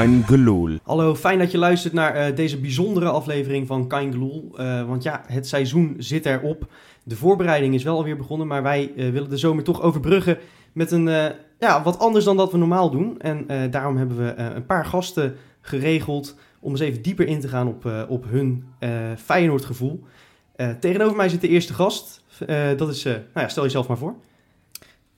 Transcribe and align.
Geloel. 0.00 0.78
Hallo, 0.82 1.14
fijn 1.14 1.38
dat 1.38 1.50
je 1.50 1.58
luistert 1.58 1.92
naar 1.92 2.14
eh, 2.14 2.36
deze 2.36 2.60
bijzondere 2.60 3.08
aflevering 3.08 3.66
van 3.66 3.88
Kein 3.88 4.12
Geloel. 4.12 4.50
Eh, 4.56 4.86
want 4.86 5.02
ja, 5.02 5.22
het 5.26 5.48
seizoen 5.48 5.94
zit 5.98 6.26
erop. 6.26 6.66
De 7.04 7.16
voorbereiding 7.16 7.74
is 7.74 7.82
wel 7.82 7.96
alweer 7.96 8.16
begonnen, 8.16 8.46
maar 8.46 8.62
wij 8.62 8.92
eh, 8.96 9.10
willen 9.10 9.30
de 9.30 9.36
zomer 9.36 9.64
toch 9.64 9.82
overbruggen 9.82 10.38
met 10.72 10.90
een 10.90 11.08
eh, 11.08 11.24
ja, 11.58 11.82
wat 11.82 11.98
anders 11.98 12.24
dan 12.24 12.36
dat 12.36 12.52
we 12.52 12.58
normaal 12.58 12.90
doen. 12.90 13.20
En 13.20 13.48
eh, 13.48 13.70
daarom 13.70 13.96
hebben 13.96 14.16
we 14.16 14.28
eh, 14.28 14.46
een 14.54 14.66
paar 14.66 14.84
gasten 14.84 15.34
geregeld 15.60 16.36
om 16.60 16.70
eens 16.70 16.80
even 16.80 17.02
dieper 17.02 17.26
in 17.26 17.40
te 17.40 17.48
gaan 17.48 17.68
op, 17.68 17.86
eh, 17.86 18.02
op 18.08 18.24
hun 18.28 18.64
eh 18.78 18.90
Feyenoord 19.16 19.64
gevoel. 19.64 20.02
Eh, 20.56 20.70
tegenover 20.80 21.16
mij 21.16 21.28
zit 21.28 21.40
de 21.40 21.48
eerste 21.48 21.74
gast. 21.74 22.24
Eh, 22.46 22.76
dat 22.76 22.88
is, 22.88 23.04
eh, 23.04 23.12
nou 23.12 23.24
ja, 23.34 23.48
stel 23.48 23.62
jezelf 23.62 23.88
maar 23.88 23.98
voor. 23.98 24.14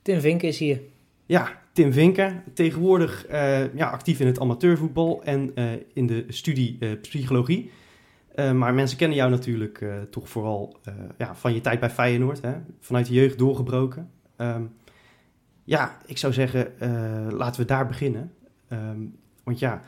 Tim 0.02 0.20
Vink 0.20 0.42
is 0.42 0.59
hier. 0.59 0.80
Ja, 1.27 1.62
Tim 1.73 1.92
Vinken, 1.92 2.42
tegenwoordig 2.52 3.27
eh, 3.27 3.74
ja, 3.74 3.91
actief 3.91 4.20
in 4.20 4.27
het 4.27 4.41
amateurvoetbal 4.41 5.23
en 5.23 5.55
eh, 5.55 5.73
in 5.92 6.06
de 6.06 6.24
studie 6.28 6.77
eh, 6.80 7.00
psychologie. 7.00 7.70
Maar 8.55 8.74
mensen 8.74 8.98
kennen 8.98 9.16
jou 9.16 9.30
natuurlijk 9.30 9.84
toch 10.10 10.28
vooral 10.28 10.77
ja, 11.19 11.34
van 11.34 11.55
je 11.55 11.60
tijd 11.60 11.80
bij 11.80 11.91
Feyenoord, 11.91 12.42
hè? 12.42 12.55
vanuit 12.80 13.06
de 13.06 13.12
jeugd 13.12 13.38
doorgebroken. 13.38 14.10
Ehm, 14.37 14.62
ja, 15.64 15.98
ik 16.06 16.19
zou 16.19 16.33
zeggen, 16.33 16.73
laten 17.36 17.61
we 17.61 17.66
daar 17.66 17.86
beginnen. 17.86 18.33
Ehm, 18.69 18.98
want 19.45 19.59
ja, 19.59 19.83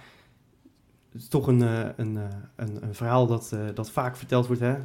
het 1.13 1.21
is 1.21 1.29
toch 1.29 1.47
een, 1.47 1.61
een, 1.61 2.19
een, 2.57 2.83
een 2.83 2.95
verhaal 2.95 3.27
dat, 3.27 3.57
dat 3.75 3.91
vaak 3.91 4.17
verteld 4.17 4.47
wordt. 4.47 4.63
Hè? 4.63 4.77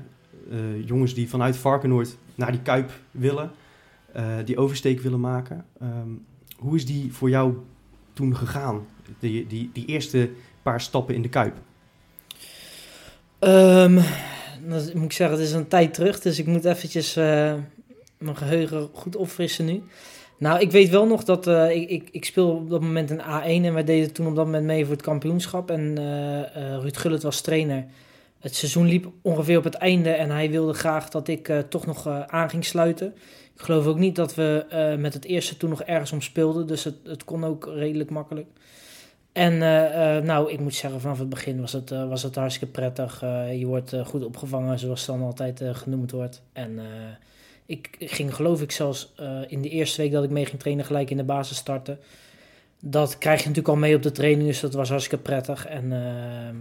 Jongens 0.86 1.14
die 1.14 1.30
vanuit 1.30 1.58
Varkenoord 1.58 2.18
naar 2.36 2.52
die 2.52 2.62
Kuip 2.62 2.92
willen, 3.12 3.52
die 4.46 4.58
oversteek 4.58 5.00
willen 5.00 5.20
maken. 5.20 5.66
Ehm, 5.80 6.10
hoe 6.62 6.76
is 6.76 6.86
die 6.86 7.14
voor 7.14 7.30
jou 7.30 7.54
toen 8.14 8.36
gegaan? 8.36 8.86
Die, 9.20 9.48
die, 9.48 9.70
die 9.74 9.86
eerste 9.86 10.30
paar 10.62 10.82
stappen 10.82 11.16
in 11.16 11.22
de 11.22 11.30
Kuip. 11.30 11.56
Ehm, 13.40 14.02
dat 14.68 14.94
moet 14.94 15.04
ik 15.04 15.12
zeggen, 15.12 15.38
het 15.38 15.48
is 15.48 15.54
een 15.54 15.68
tijd 15.68 15.94
terug, 15.94 16.20
dus 16.20 16.40
ik 16.40 16.46
moet 16.46 16.66
eventjes 16.66 17.16
eh, 17.16 17.54
mijn 18.18 18.38
geheugen 18.38 18.90
goed 18.94 19.16
opfrissen 19.16 19.66
nu. 19.66 19.84
Nou, 20.38 20.60
ik 20.60 20.72
weet 20.72 20.90
wel 20.90 21.08
nog 21.08 21.24
dat 21.24 21.48
eh, 21.48 21.76
ik, 21.76 21.90
ik, 21.90 22.10
ik 22.12 22.26
speelde 22.26 22.52
op 22.52 22.70
dat 22.70 22.82
moment 22.82 23.10
in 23.10 23.22
A1 23.22 23.66
en 23.66 23.74
wij 23.74 23.84
deden 23.84 24.14
toen 24.14 24.28
op 24.28 24.36
dat 24.36 24.46
moment 24.46 24.66
mee 24.66 24.86
voor 24.86 24.94
het 24.94 25.04
kampioenschap. 25.04 25.72
En 25.72 25.98
eh, 25.98 26.78
Ruud 26.82 26.98
Gullit 26.98 27.24
was 27.24 27.42
trainer. 27.42 27.86
Het 28.42 28.56
seizoen 28.56 28.86
liep 28.86 29.12
ongeveer 29.22 29.58
op 29.58 29.64
het 29.64 29.74
einde 29.74 30.10
en 30.10 30.30
hij 30.30 30.50
wilde 30.50 30.74
graag 30.74 31.10
dat 31.10 31.28
ik 31.28 31.50
eh, 31.50 31.60
toch 31.60 31.86
nog 31.86 32.08
eh, 32.08 32.22
aan 32.22 32.50
ging 32.50 32.66
sluiten. 32.66 33.14
Ik 33.56 33.62
geloof 33.62 33.86
ook 33.86 33.98
niet 33.98 34.16
dat 34.16 34.36
we 34.36 34.66
eh, 34.70 34.96
met 34.96 35.14
het 35.14 35.26
eerste 35.26 35.58
toen 35.58 35.70
nog 35.70 35.84
ergens 35.84 36.12
om 36.12 36.22
speelden, 36.22 36.68
dus 36.68 36.84
het, 36.84 36.96
het 37.04 37.24
kon 37.24 37.44
ook 37.44 37.72
redelijk 37.76 38.10
makkelijk. 38.10 38.48
En 39.32 39.58
nou, 40.26 40.52
ik 40.52 40.60
moet 40.60 40.76
zeggen, 40.76 41.02
vanaf 41.02 41.20
het 41.20 41.30
begin 41.30 41.62
was 41.62 41.72
het, 41.72 41.90
was 41.90 42.24
het 42.24 42.36
hartstikke 42.36 42.74
prettig. 42.74 43.20
Je 43.58 43.66
wordt 43.66 43.96
goed 44.06 44.26
opgevangen, 44.26 44.80
zoals 44.80 45.06
dan 45.06 45.22
altijd 45.22 45.62
genoemd 45.72 46.12
wordt. 46.12 46.42
En 46.54 46.80
ik, 47.66 47.96
ging, 48.00 48.36
geloof 48.36 48.62
ik, 48.62 48.72
zelfs 48.72 49.14
in 49.48 49.62
de 49.62 49.70
eerste 49.70 50.02
week 50.02 50.12
dat 50.12 50.24
ik 50.24 50.30
mee 50.30 50.46
ging 50.46 50.60
trainen, 50.60 50.86
gelijk 50.86 51.10
in 51.10 51.18
de 51.18 51.24
basis 51.24 51.58
starten. 51.58 52.00
Dat 52.84 53.18
krijg 53.18 53.40
je 53.40 53.48
natuurlijk 53.48 53.76
al 53.76 53.82
mee 53.82 53.96
op 53.96 54.04
de 54.04 54.12
training, 54.12 54.48
dus 54.48 54.60
dat 54.60 54.74
was 54.74 54.90
hartstikke 54.90 55.24
prettig. 55.24 55.68
En 55.68 55.92
eh, 55.92 56.56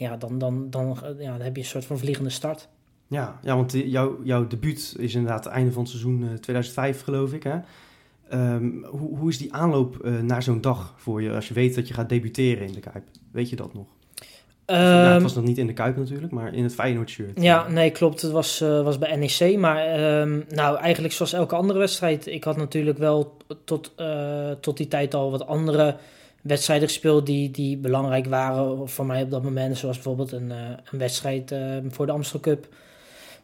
ja, 0.00 0.16
dan, 0.16 0.38
dan, 0.38 0.66
dan, 0.70 0.98
eh, 1.04 1.20
ja, 1.24 1.30
dan 1.32 1.40
heb 1.40 1.56
je 1.56 1.62
een 1.62 1.68
soort 1.68 1.84
van 1.84 1.98
vliegende 1.98 2.30
start. 2.30 2.68
Ja, 3.06 3.38
ja 3.42 3.56
want 3.56 3.70
die- 3.70 3.88
jouw, 3.90 4.20
jouw 4.24 4.46
debuut 4.46 4.94
is 4.98 5.14
inderdaad 5.14 5.44
het 5.44 5.52
einde 5.52 5.72
van 5.72 5.82
het 5.82 5.90
seizoen 5.90 6.22
eh, 6.22 6.28
2005, 6.28 7.02
geloof 7.02 7.32
ik. 7.32 7.42
Hè? 7.42 7.58
Ehm, 8.28 8.70
hoe, 8.84 9.18
hoe 9.18 9.28
is 9.28 9.38
die 9.38 9.52
aanloop 9.54 9.96
eh, 10.04 10.18
naar 10.20 10.42
zo'n 10.42 10.60
dag 10.60 10.94
voor 10.96 11.22
je 11.22 11.32
als 11.34 11.48
je 11.48 11.54
weet 11.54 11.74
dat 11.74 11.88
je 11.88 11.94
gaat 11.94 12.08
debuteren 12.08 12.66
in 12.66 12.72
de 12.72 12.80
Kuip? 12.80 13.04
Weet 13.30 13.50
je 13.50 13.56
dat 13.56 13.74
nog? 13.74 13.86
Ja, 14.66 14.76
het 14.76 15.12
Ehm, 15.14 15.22
was 15.22 15.34
nog 15.34 15.44
niet 15.44 15.58
in 15.58 15.66
de 15.66 15.72
Kuip 15.72 15.96
natuurlijk, 15.96 16.32
maar 16.32 16.54
in 16.54 16.62
het 16.62 16.74
Feyenoord-shirt. 16.74 17.42
Ja, 17.42 17.68
nee, 17.68 17.90
klopt. 17.90 18.22
Het 18.22 18.30
was, 18.32 18.60
eh, 18.60 18.82
was 18.82 18.98
bij 18.98 19.16
NEC. 19.16 19.58
Maar 19.58 19.76
ehm, 19.86 20.40
nou, 20.48 20.76
eigenlijk 20.78 21.14
zoals 21.14 21.32
elke 21.32 21.54
andere 21.54 21.78
wedstrijd. 21.78 22.26
Ik 22.26 22.44
had 22.44 22.56
natuurlijk 22.56 22.98
wel 22.98 23.36
tot, 23.64 23.92
eh, 23.96 24.50
tot 24.50 24.76
die 24.76 24.88
tijd 24.88 25.14
al 25.14 25.30
wat 25.30 25.46
andere 25.46 25.96
wedstrijden 26.40 26.88
gespeeld 26.88 27.26
die, 27.26 27.50
die 27.50 27.76
belangrijk 27.76 28.26
waren 28.26 28.88
voor 28.88 29.06
mij 29.06 29.22
op 29.22 29.30
dat 29.30 29.42
moment. 29.42 29.78
Zoals 29.78 29.96
bijvoorbeeld 29.96 30.32
een, 30.32 30.50
eh, 30.50 30.58
een 30.90 30.98
wedstrijd 30.98 31.52
eh, 31.52 31.76
voor 31.88 32.06
de 32.06 32.12
Amstel 32.12 32.40
Cup. 32.40 32.68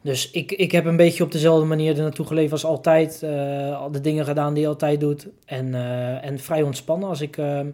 Dus 0.01 0.31
ik, 0.31 0.53
ik 0.53 0.73
heb 0.73 0.85
een 0.85 0.97
beetje 0.97 1.25
op 1.25 1.33
dezelfde 1.33 1.67
manier 1.67 1.97
er 1.97 2.03
naartoe 2.03 2.27
geleefd 2.27 2.53
als 2.53 2.65
altijd. 2.65 3.23
eh, 3.23 3.79
al 3.79 3.91
de 3.91 4.01
dingen 4.01 4.25
gedaan 4.25 4.55
die 4.55 4.63
je 4.63 4.69
altijd 4.69 5.01
doet. 5.01 5.29
En, 5.45 5.75
en 6.23 6.39
vrij 6.39 6.63
ontspannen. 6.63 7.09
Als 7.09 7.21
ik, 7.21 7.37
ehm, 7.37 7.71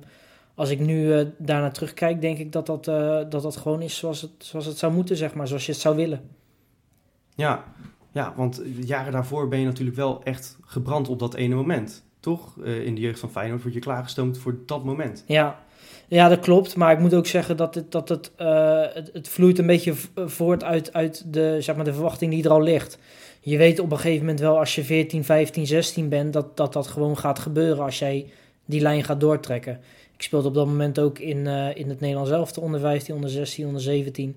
als 0.55 0.71
ik 0.71 0.81
nu 0.81 1.27
daarnaar 1.39 1.73
terugkijk, 1.73 2.21
denk 2.21 2.39
ik 2.39 2.53
dat 2.53 2.67
dat, 2.67 2.85
dat 3.31 3.43
dat 3.43 3.57
gewoon 3.57 3.83
is 3.83 3.97
zoals 3.97 4.21
het, 4.23 4.31
zoals 4.39 4.67
het 4.67 4.79
zou 4.79 4.93
moeten, 4.93 5.17
zeg 5.17 5.35
maar. 5.35 5.49
Zoals 5.49 5.67
je 5.67 5.73
het 5.73 5.81
zou 5.81 5.97
willen. 5.97 6.21
Ja, 7.35 7.65
ja, 8.13 8.33
want 8.37 8.63
jaren 8.81 9.13
daarvoor 9.13 9.49
ben 9.49 9.59
je 9.59 9.65
natuurlijk 9.65 9.97
wel 9.97 10.23
echt 10.23 10.59
gebrand 10.65 11.09
op 11.09 11.19
dat 11.19 11.35
ene 11.35 11.55
moment. 11.55 12.05
Toch? 12.23 12.55
Eh, 12.65 12.85
in 12.87 12.95
de 12.95 13.01
jeugd 13.01 13.19
van 13.21 13.31
Feyenoord 13.31 13.63
word 13.63 13.75
je 13.75 13.81
klaargestoomd 13.81 14.39
voor 14.39 14.57
dat 14.67 14.85
moment. 14.85 15.25
Ja. 15.27 15.59
ja, 16.09 16.29
dat 16.29 16.41
klopt. 16.41 16.77
Maar 16.77 16.93
ik 16.93 16.99
moet 16.99 17.15
ook 17.15 17.27
zeggen 17.27 17.57
dat 17.57 17.75
het, 17.75 17.93
dat 17.93 18.09
het, 18.09 18.31
eh, 18.37 18.83
het, 19.13 19.29
vloeit 19.29 19.59
een 19.59 19.67
beetje 19.67 19.95
v- 19.95 20.07
voort 20.15 20.65
uit, 20.65 20.93
uit 20.93 21.33
de, 21.33 21.57
zeg 21.61 21.77
maar, 21.77 21.85
de 21.85 21.93
verwachting 21.93 22.31
die 22.33 22.45
er 22.45 22.51
al 22.51 22.63
ligt. 22.63 22.99
Je 23.41 23.57
weet 23.57 23.79
op 23.79 23.91
een 23.91 23.97
gegeven 23.97 24.21
moment 24.21 24.41
wel 24.41 24.59
als 24.59 24.75
je 24.75 24.85
14, 24.85 25.25
15, 25.25 25.67
16 25.67 26.09
bent, 26.09 26.33
dat 26.33 26.57
dat, 26.57 26.73
dat 26.73 26.87
gewoon 26.87 27.19
gaat 27.19 27.39
gebeuren 27.39 27.85
als 27.85 27.99
jij 27.99 28.31
die 28.65 28.81
lijn 28.81 29.05
gaat 29.05 29.21
doortrekken. 29.21 29.81
Ik 30.17 30.23
speelde 30.23 30.49
op 30.49 30.55
dat 30.55 30.67
moment 30.67 30.99
ook 30.99 31.19
in, 31.19 31.47
eh, 31.47 31.77
in 31.77 31.89
het 31.89 32.01
Nederlands 32.01 32.31
elftal 32.31 32.63
onder 32.63 32.81
15, 32.81 33.15
onder 33.15 33.31
16, 33.31 33.67
onder 33.67 33.81
17. 33.83 34.37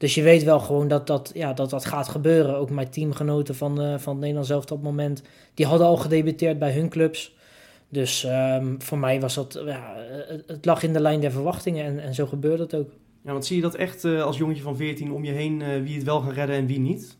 Dus 0.00 0.14
je 0.14 0.22
weet 0.22 0.42
wel 0.42 0.60
gewoon 0.60 0.88
dat 0.88 1.06
dat, 1.06 1.30
ja, 1.34 1.52
dat, 1.52 1.70
dat 1.70 1.84
gaat 1.84 2.08
gebeuren. 2.08 2.56
Ook 2.56 2.70
mijn 2.70 2.90
teamgenoten 2.90 3.54
van, 3.54 3.80
eh, 3.80 3.98
van 3.98 4.12
het 4.12 4.20
Nederlands 4.20 4.50
elftal 4.50 4.76
op 4.76 4.82
dat 4.82 4.92
moment, 4.92 5.22
die 5.54 5.66
hadden 5.66 5.86
al 5.86 5.96
gedebuteerd 5.96 6.58
bij 6.58 6.72
hun 6.72 6.88
clubs. 6.88 7.34
Dus 7.88 8.24
ehm, 8.24 8.74
voor 8.78 8.98
mij 8.98 9.20
was 9.20 9.34
dat, 9.34 9.62
ja, 9.64 9.94
het, 10.46 10.64
lag 10.64 10.82
in 10.82 10.92
de 10.92 11.00
lijn 11.00 11.20
der 11.20 11.30
verwachtingen 11.30 11.84
en, 11.84 12.00
en 12.00 12.14
zo 12.14 12.26
gebeurde 12.26 12.62
het 12.62 12.74
ook. 12.74 12.90
Ja, 13.24 13.32
want 13.32 13.46
zie 13.46 13.56
je 13.56 13.62
dat 13.62 13.74
echt 13.74 14.04
eh, 14.04 14.22
als 14.22 14.36
jongetje 14.36 14.62
van 14.62 14.76
14 14.76 15.12
om 15.12 15.24
je 15.24 15.32
heen 15.32 15.62
eh, 15.62 15.82
wie 15.82 15.94
het 15.94 16.04
wel 16.04 16.20
gaan 16.20 16.32
redden 16.32 16.56
en 16.56 16.66
wie 16.66 16.80
niet? 16.80 17.16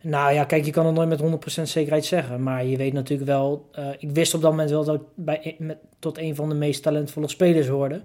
Nou 0.00 0.32
ja, 0.32 0.44
kijk, 0.44 0.64
je 0.64 0.70
kan 0.70 0.86
het 0.86 0.94
nooit 0.94 1.08
met 1.08 1.60
100% 1.60 1.62
zekerheid 1.62 2.04
zeggen. 2.04 2.42
Maar 2.42 2.64
je 2.64 2.76
weet 2.76 2.92
natuurlijk 2.92 3.30
wel, 3.30 3.70
ik 3.98 4.10
wist 4.10 4.34
op 4.34 4.40
dat 4.40 4.50
moment 4.50 4.70
wel 4.70 4.84
dat 4.84 4.94
ik 4.94 5.06
bij, 5.14 5.56
met, 5.58 5.78
tot 5.98 6.18
een 6.18 6.34
van 6.34 6.48
de 6.48 6.54
meest 6.54 6.82
talentvolle 6.82 7.28
spelers 7.28 7.68
hoorde. 7.68 8.00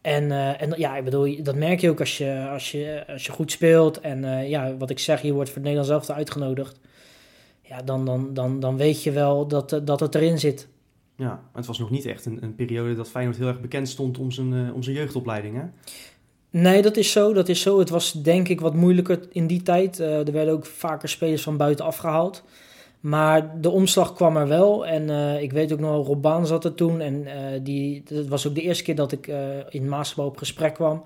En, 0.00 0.30
eh, 0.32 0.62
en 0.62 0.74
ja, 0.76 0.96
ik 0.96 1.04
bedoel, 1.04 1.42
dat 1.42 1.54
merk 1.54 1.80
je 1.80 1.90
ook 1.90 2.00
als 2.00 2.18
je, 2.18 2.48
als 2.50 2.70
je, 2.70 3.04
als 3.08 3.26
je 3.26 3.32
goed 3.32 3.50
speelt. 3.50 4.00
En 4.00 4.24
eh, 4.24 4.48
ja, 4.48 4.76
wat 4.76 4.90
ik 4.90 4.98
zeg, 4.98 5.22
je 5.22 5.32
wordt 5.32 5.48
voor 5.48 5.58
het 5.58 5.66
Nederlands 5.66 5.94
elftal 5.94 6.14
uitgenodigd. 6.14 6.80
Ja, 7.62 7.82
dan, 7.82 8.04
dan, 8.04 8.34
dan, 8.34 8.60
dan 8.60 8.76
weet 8.76 9.02
je 9.02 9.10
wel 9.10 9.46
dat, 9.46 9.72
eh, 9.72 9.80
dat 9.84 10.00
het 10.00 10.14
erin 10.14 10.38
zit. 10.38 10.68
Ja, 11.16 11.26
maar 11.26 11.50
het 11.54 11.66
was 11.66 11.78
nog 11.78 11.90
niet 11.90 12.06
echt 12.06 12.26
een, 12.26 12.42
een 12.42 12.54
periode 12.54 12.94
dat 12.94 13.08
Feyenoord 13.08 13.36
heel 13.36 13.48
erg 13.48 13.60
bekend 13.60 13.88
stond 13.88 14.18
om 14.18 14.30
zijn, 14.30 14.72
om 14.72 14.82
zijn 14.82 14.96
jeugdopleiding, 14.96 15.56
hè? 15.56 15.62
Nee, 16.50 16.82
dat 16.82 16.96
is 16.96 17.12
zo. 17.12 17.32
Dat 17.32 17.48
is 17.48 17.60
zo. 17.60 17.78
Het 17.78 17.88
was 17.88 18.12
denk 18.12 18.48
ik 18.48 18.60
wat 18.60 18.74
moeilijker 18.74 19.20
in 19.32 19.46
die 19.46 19.62
tijd. 19.62 19.98
Er 19.98 20.32
werden 20.32 20.54
ook 20.54 20.66
vaker 20.66 21.08
spelers 21.08 21.42
van 21.42 21.56
buiten 21.56 21.84
afgehaald. 21.84 22.44
Maar 23.00 23.60
de 23.60 23.70
omslag 23.70 24.12
kwam 24.12 24.36
er 24.36 24.48
wel. 24.48 24.86
En 24.86 25.10
eh, 25.10 25.42
ik 25.42 25.52
weet 25.52 25.72
ook 25.72 25.78
nog, 25.78 26.06
Rob 26.06 26.22
Baan 26.22 26.46
zat 26.46 26.64
er 26.64 26.74
toen. 26.74 27.00
En 27.00 27.26
eh, 27.26 27.60
die, 27.62 28.02
dat 28.04 28.26
was 28.26 28.46
ook 28.46 28.54
de 28.54 28.62
eerste 28.62 28.84
keer 28.84 28.94
dat 28.94 29.12
ik 29.12 29.26
eh, 29.26 29.38
in 29.68 29.88
Maasbouw 29.88 30.26
op 30.26 30.36
gesprek 30.36 30.74
kwam 30.74 31.04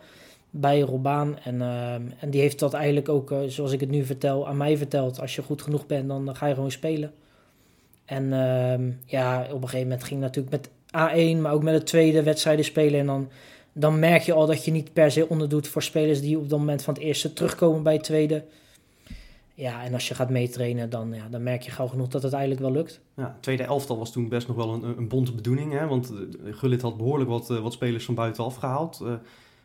bij 0.50 0.80
Rob 0.80 1.02
Baan. 1.02 1.38
En, 1.44 1.62
en 2.18 2.30
die 2.30 2.40
heeft 2.40 2.58
dat 2.58 2.74
eigenlijk 2.74 3.08
ook, 3.08 3.34
zoals 3.46 3.72
ik 3.72 3.80
het 3.80 3.90
nu 3.90 4.04
vertel, 4.04 4.48
aan 4.48 4.56
mij 4.56 4.76
verteld. 4.76 5.20
Als 5.20 5.34
je 5.34 5.42
goed 5.42 5.62
genoeg 5.62 5.86
bent, 5.86 6.08
dan 6.08 6.36
ga 6.36 6.46
je 6.46 6.54
gewoon 6.54 6.70
spelen. 6.70 7.12
En 8.04 8.32
ehm, 8.32 8.90
ja, 9.06 9.40
op 9.42 9.62
een 9.62 9.68
gegeven 9.68 9.88
moment 9.88 10.04
ging 10.04 10.20
natuurlijk 10.20 10.50
met 10.50 10.68
A1, 10.86 11.40
maar 11.40 11.52
ook 11.52 11.62
met 11.62 11.74
de 11.74 11.82
tweede 11.82 12.22
wedstrijden 12.22 12.64
spelen. 12.64 13.00
En 13.00 13.06
dan 13.06 13.28
dan 13.72 13.98
merk 13.98 14.22
je 14.22 14.32
al 14.32 14.46
dat 14.46 14.64
je 14.64 14.70
niet 14.70 14.92
per 14.92 15.10
se 15.10 15.28
onderdoet 15.28 15.68
voor 15.68 15.82
spelers 15.82 16.20
die 16.20 16.38
op 16.38 16.48
dat 16.48 16.58
moment 16.58 16.82
van 16.82 16.94
het 16.94 17.02
eerste 17.02 17.32
terugkomen 17.32 17.82
bij 17.82 17.92
het 17.92 18.04
tweede. 18.04 18.44
Ja, 19.54 19.84
en 19.84 19.92
als 19.92 20.08
je 20.08 20.14
gaat 20.14 20.30
meetrainen, 20.30 20.90
dan, 20.90 21.12
ja, 21.14 21.28
dan 21.28 21.42
merk 21.42 21.62
je 21.62 21.70
gauw 21.70 21.86
genoeg 21.86 22.08
dat 22.08 22.22
het 22.22 22.32
eigenlijk 22.32 22.62
wel 22.62 22.72
lukt. 22.72 23.00
Ja, 23.16 23.36
tweede 23.40 23.62
elftal 23.62 23.98
was 23.98 24.12
toen 24.12 24.28
best 24.28 24.46
nog 24.46 24.56
wel 24.56 24.72
een, 24.72 24.98
een 24.98 25.08
bonte 25.08 25.32
bedoeling, 25.32 25.72
hè? 25.72 25.86
Want 25.86 26.12
Gullit 26.44 26.82
had 26.82 26.96
behoorlijk 26.96 27.30
wat, 27.30 27.50
eh, 27.50 27.58
wat 27.58 27.72
spelers 27.72 28.04
van 28.04 28.14
buitenaf 28.14 28.56
gehaald. 28.56 29.00
Eh, 29.04 29.12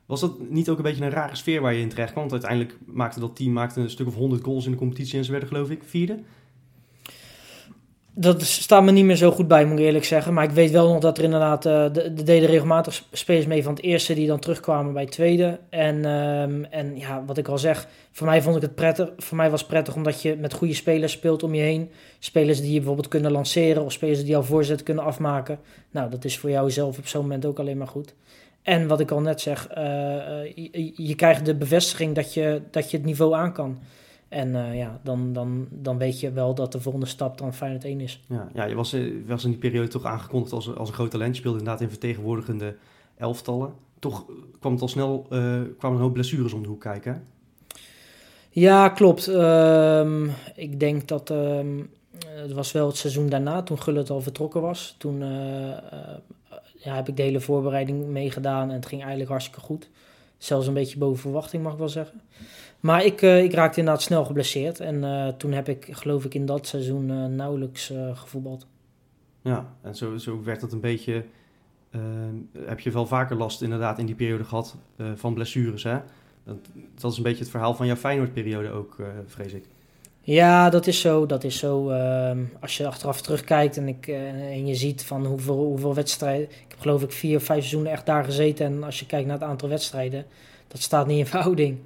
was 0.05 0.19
dat 0.19 0.49
niet 0.49 0.69
ook 0.69 0.77
een 0.77 0.83
beetje 0.83 1.03
een 1.03 1.11
rare 1.11 1.35
sfeer 1.35 1.61
waar 1.61 1.73
je 1.73 1.81
in 1.81 1.89
terecht 1.89 2.11
kwam? 2.11 2.27
Want 2.29 2.43
uiteindelijk 2.43 2.77
maakte 2.85 3.19
dat 3.19 3.35
team 3.35 3.53
maakte 3.53 3.81
een 3.81 3.89
stuk 3.89 4.07
of 4.07 4.15
100 4.15 4.43
goals 4.43 4.65
in 4.65 4.71
de 4.71 4.77
competitie 4.77 5.17
en 5.17 5.25
ze 5.25 5.31
werden 5.31 5.49
geloof 5.49 5.69
ik 5.69 5.83
vierde. 5.83 6.19
Dat 8.19 8.41
staat 8.43 8.83
me 8.83 8.91
niet 8.91 9.05
meer 9.05 9.15
zo 9.15 9.31
goed 9.31 9.47
bij, 9.47 9.65
moet 9.65 9.79
ik 9.79 9.85
eerlijk 9.85 10.05
zeggen. 10.05 10.33
Maar 10.33 10.43
ik 10.43 10.51
weet 10.51 10.71
wel 10.71 10.87
nog 10.87 10.99
dat 10.99 11.17
er 11.17 11.23
inderdaad, 11.23 11.65
eh 11.65 11.85
de, 11.93 12.13
de 12.13 12.23
deden 12.23 12.49
regelmatig 12.49 13.03
spelers 13.11 13.45
mee 13.45 13.63
van 13.63 13.73
het 13.73 13.83
eerste 13.83 14.13
die 14.13 14.27
dan 14.27 14.39
terugkwamen 14.39 14.93
bij 14.93 15.03
het 15.03 15.11
tweede. 15.11 15.59
En, 15.69 16.05
ehm, 16.05 16.63
en 16.63 16.97
ja, 16.97 17.23
wat 17.25 17.37
ik 17.37 17.47
al 17.47 17.57
zeg, 17.57 17.87
voor 18.11 18.27
mij 18.27 18.41
vond 18.41 18.55
ik 18.55 18.61
het 18.61 18.75
prettig. 18.75 19.09
Voor 19.17 19.37
mij 19.37 19.49
was 19.49 19.59
het 19.59 19.69
prettig 19.69 19.95
omdat 19.95 20.21
je 20.21 20.35
met 20.35 20.53
goede 20.53 20.73
spelers 20.73 21.11
speelt 21.11 21.43
om 21.43 21.53
je 21.53 21.61
heen. 21.61 21.91
Spelers 22.19 22.61
die 22.61 22.71
je 22.71 22.77
bijvoorbeeld 22.77 23.07
kunnen 23.07 23.31
lanceren 23.31 23.83
of 23.83 23.91
spelers 23.91 24.19
die 24.19 24.29
jouw 24.29 24.41
voorzet 24.41 24.83
kunnen 24.83 25.03
afmaken. 25.03 25.59
Nou, 25.91 26.09
dat 26.09 26.25
is 26.25 26.37
voor 26.37 26.49
jou 26.49 26.71
zelf 26.71 26.97
op 26.97 27.07
zo'n 27.07 27.21
moment 27.21 27.45
ook 27.45 27.59
alleen 27.59 27.77
maar 27.77 27.87
goed. 27.87 28.13
en 28.63 28.87
wat 28.87 28.99
ik 28.99 29.11
al 29.11 29.21
net 29.21 29.41
zeg, 29.41 29.67
je, 30.55 30.91
je, 30.95 31.15
krijgt 31.15 31.45
de 31.45 31.55
bevestiging 31.55 32.15
dat 32.15 32.33
je, 32.33 32.61
dat 32.71 32.91
je 32.91 32.97
het 32.97 33.05
niveau 33.05 33.33
aan 33.35 33.53
kan. 33.53 33.79
En 34.29 34.75
ja, 34.75 34.99
dan, 35.03 35.33
dan, 35.33 35.67
dan 35.69 35.97
weet 35.97 36.19
je 36.19 36.31
wel 36.31 36.55
dat 36.55 36.71
de 36.71 36.81
volgende 36.81 37.05
stap 37.05 37.37
dan 37.37 37.53
Feyenoord 37.53 37.83
1 37.83 38.01
is. 38.01 38.21
Ja, 38.27 38.47
ja 38.53 38.63
je 38.65 38.75
was, 38.75 38.95
was 39.25 39.43
in 39.43 39.49
die 39.49 39.59
periode 39.59 39.87
toch 39.87 40.05
aangekondigd 40.05 40.53
als, 40.53 40.75
als 40.75 40.89
een 40.89 40.95
groot 40.95 41.11
talent. 41.11 41.35
Je 41.35 41.39
speelde 41.39 41.57
inderdaad 41.57 41.81
in 41.81 41.89
vertegenwoordigende 41.89 42.75
elftallen. 43.17 43.73
Toch 43.99 44.25
kwam 44.59 44.71
het 44.71 44.81
al 44.81 44.87
snel, 44.87 45.25
kwamen 45.77 45.97
een 45.97 46.03
hoop 46.03 46.13
blessures 46.13 46.53
om 46.53 46.61
de 46.61 46.67
hoek 46.67 46.81
kijken. 46.81 47.23
Ja, 48.59 48.89
klopt. 48.89 49.27
Um, 49.27 50.31
ik 50.55 50.79
denk 50.79 51.07
dat 51.07 51.29
um, 51.29 51.89
het 52.25 52.51
was 52.51 52.71
wel 52.71 52.87
het 52.87 52.97
seizoen 52.97 53.29
daarna, 53.29 53.63
toen 53.63 53.81
Gullit 53.81 54.09
al 54.09 54.21
vertrokken 54.21 54.61
was. 54.61 54.95
Toen 54.97 55.21
uh, 55.21 55.67
uh, 55.69 55.77
ja, 56.75 56.95
heb 56.95 57.07
ik 57.07 57.17
de 57.17 57.23
hele 57.23 57.39
voorbereiding 57.39 58.07
meegedaan 58.07 58.69
en 58.69 58.75
het 58.75 58.85
ging 58.85 59.01
eigenlijk 59.01 59.29
hartstikke 59.29 59.59
goed. 59.59 59.89
Zelfs 60.37 60.67
een 60.67 60.73
beetje 60.73 60.97
boven 60.97 61.19
verwachting, 61.19 61.63
mag 61.63 61.73
ik 61.73 61.79
wel 61.79 61.89
zeggen. 61.89 62.21
Maar 62.87 63.05
ik, 63.05 63.21
uh, 63.21 63.43
ik 63.43 63.53
raakte 63.53 63.79
inderdaad 63.79 64.03
snel 64.03 64.25
geblesseerd. 64.25 64.79
En 64.79 65.35
toen 65.37 65.51
heb 65.51 65.69
ik, 65.69 65.87
geloof 65.91 66.25
ik, 66.25 66.33
in 66.33 66.45
dat 66.45 66.67
seizoen 66.67 67.35
nauwelijks 67.35 67.93
gevoetbald. 68.13 68.67
Ja, 69.41 69.65
en 69.81 69.95
zo, 69.95 70.17
zo 70.17 70.43
werd 70.43 70.61
het 70.61 70.71
een 70.71 70.79
beetje... 70.79 71.25
heb 72.65 72.79
je 72.79 72.91
wel 72.91 73.05
vaker 73.05 73.35
last 73.35 73.61
inderdaad 73.61 73.99
in 73.99 74.05
die 74.05 74.15
periode 74.15 74.43
gehad 74.43 74.75
van 75.15 75.33
blessures, 75.33 75.83
hè? 75.83 75.97
Dat, 76.95 77.11
is 77.11 77.17
een 77.17 77.23
beetje 77.23 77.39
het 77.39 77.49
verhaal 77.49 77.73
van 77.73 77.85
jouw 77.85 77.95
Feyenoord-periode 77.95 78.69
ook, 78.69 78.95
vrees 79.25 79.53
ik. 79.53 79.63
Ja, 80.21 80.69
dat 80.69 80.87
is 80.87 81.01
zo. 81.01 81.25
Dat 81.25 81.43
is 81.43 81.57
zo. 81.57 81.91
Uh, 81.91 82.31
als 82.59 82.77
je 82.77 82.87
achteraf 82.87 83.21
terugkijkt 83.21 83.77
en, 83.77 83.87
ik, 83.87 84.07
uh, 84.07 84.31
en 84.31 84.67
je 84.67 84.75
ziet 84.75 85.03
van 85.03 85.25
hoeveel, 85.25 85.55
hoeveel 85.55 85.93
wedstrijden... 85.93 86.43
Ik 86.43 86.65
heb 86.67 86.79
geloof 86.79 87.03
ik 87.03 87.11
vier, 87.11 87.39
vijf 87.39 87.59
seizoenen 87.59 87.91
echt 87.91 88.05
daar 88.05 88.23
gezeten. 88.23 88.65
En 88.65 88.83
als 88.83 88.99
je 88.99 89.05
kijkt 89.05 89.27
naar 89.27 89.39
het 89.39 89.47
aantal 89.47 89.69
wedstrijden, 89.69 90.25
dat 90.67 90.81
staat 90.81 91.07
niet 91.07 91.17
in 91.17 91.25
verhouding. 91.25 91.77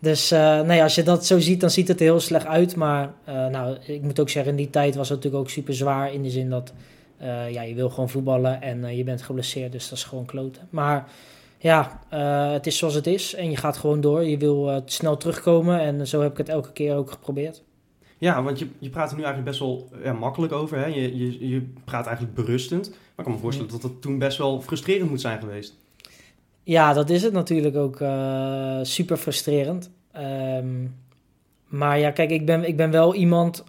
Dus 0.00 0.32
uh, 0.32 0.60
nee, 0.60 0.82
als 0.82 0.94
je 0.94 1.02
dat 1.02 1.26
zo 1.26 1.38
ziet, 1.38 1.60
dan 1.60 1.70
ziet 1.70 1.88
het 1.88 1.98
er 1.98 2.04
heel 2.04 2.20
slecht 2.20 2.46
uit. 2.46 2.76
Maar 2.76 3.12
nou, 3.24 3.76
ik 3.86 4.02
moet 4.02 4.20
ook 4.20 4.28
zeggen, 4.28 4.50
in 4.50 4.56
die 4.58 4.70
tijd 4.70 4.94
was 4.94 5.08
het 5.08 5.16
natuurlijk 5.16 5.44
ook 5.44 5.50
super 5.50 5.74
zwaar. 5.74 6.12
In 6.12 6.22
de 6.22 6.30
zin 6.30 6.50
dat 6.50 6.72
ja, 7.50 7.62
je 7.62 7.74
wil 7.74 7.90
gewoon 7.90 8.08
voetballen 8.10 8.62
en 8.62 8.96
je 8.96 9.04
bent 9.04 9.22
geblesseerd. 9.22 9.72
Dus 9.72 9.88
dat 9.88 9.98
is 9.98 10.04
gewoon 10.04 10.24
kloten. 10.24 10.68
Maar 10.70 11.08
ja, 11.58 12.00
het 12.52 12.66
is 12.66 12.78
zoals 12.78 12.94
het 12.94 13.06
is 13.06 13.34
en 13.34 13.50
je 13.50 13.56
gaat 13.56 13.76
gewoon 13.76 14.00
door. 14.00 14.24
Je 14.24 14.38
wil 14.38 14.82
snel 14.84 15.16
terugkomen 15.16 15.80
en 15.80 16.06
zo 16.06 16.20
heb 16.20 16.30
ik 16.30 16.38
het 16.38 16.48
elke 16.48 16.72
keer 16.72 16.96
ook 16.96 17.10
geprobeerd. 17.10 17.62
Ja, 18.18 18.42
want 18.42 18.58
je, 18.58 18.66
je 18.78 18.90
praat 18.90 19.10
er 19.10 19.16
nu 19.16 19.22
eigenlijk 19.22 19.50
best 19.50 19.60
wel 19.60 19.88
ja, 20.04 20.12
makkelijk 20.12 20.52
over. 20.52 20.78
Hè? 20.78 20.86
Je, 20.86 21.18
je, 21.18 21.48
je 21.48 21.66
praat 21.84 22.06
eigenlijk 22.06 22.36
berustend. 22.36 22.88
Maar 22.88 22.98
ik 23.16 23.24
kan 23.24 23.32
me 23.32 23.38
voorstellen 23.38 23.70
dat 23.70 23.82
het 23.82 24.02
toen 24.02 24.18
best 24.18 24.38
wel 24.38 24.60
frustrerend 24.60 25.10
moet 25.10 25.20
zijn 25.20 25.40
geweest. 25.40 25.76
Ja, 26.70 26.92
dat 26.92 27.10
is 27.10 27.22
het 27.22 27.32
natuurlijk 27.32 27.76
ook 27.76 28.00
uh, 28.00 28.78
super 28.82 29.16
frustrerend. 29.16 29.90
Um, 30.16 30.96
maar 31.66 31.98
ja, 31.98 32.10
kijk, 32.10 32.30
ik 32.30 32.46
ben, 32.46 32.64
ik 32.64 32.76
ben 32.76 32.90
wel 32.90 33.14
iemand, 33.14 33.64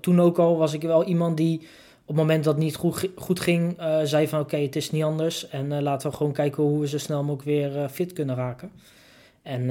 toen 0.00 0.20
ook 0.20 0.38
al 0.38 0.56
was 0.56 0.72
ik 0.72 0.82
wel 0.82 1.04
iemand 1.04 1.36
die 1.36 1.58
op 2.02 2.06
het 2.06 2.16
moment 2.16 2.44
dat 2.44 2.54
het 2.54 2.62
niet 2.62 2.76
goed, 2.76 3.10
goed 3.16 3.40
ging, 3.40 3.76
zei 4.02 4.28
van 4.28 4.40
oké, 4.40 4.56
het 4.56 4.76
is 4.76 4.90
niet 4.90 5.02
anders. 5.02 5.48
En 5.48 5.82
laten 5.82 6.10
we 6.10 6.16
gewoon 6.16 6.32
kijken 6.32 6.62
hoe 6.62 6.80
we 6.80 6.88
zo 6.88 6.98
snel 6.98 7.22
mogelijk 7.22 7.44
weer 7.44 7.88
fit 7.88 8.12
kunnen 8.12 8.36
raken. 8.36 8.70
En 9.42 9.70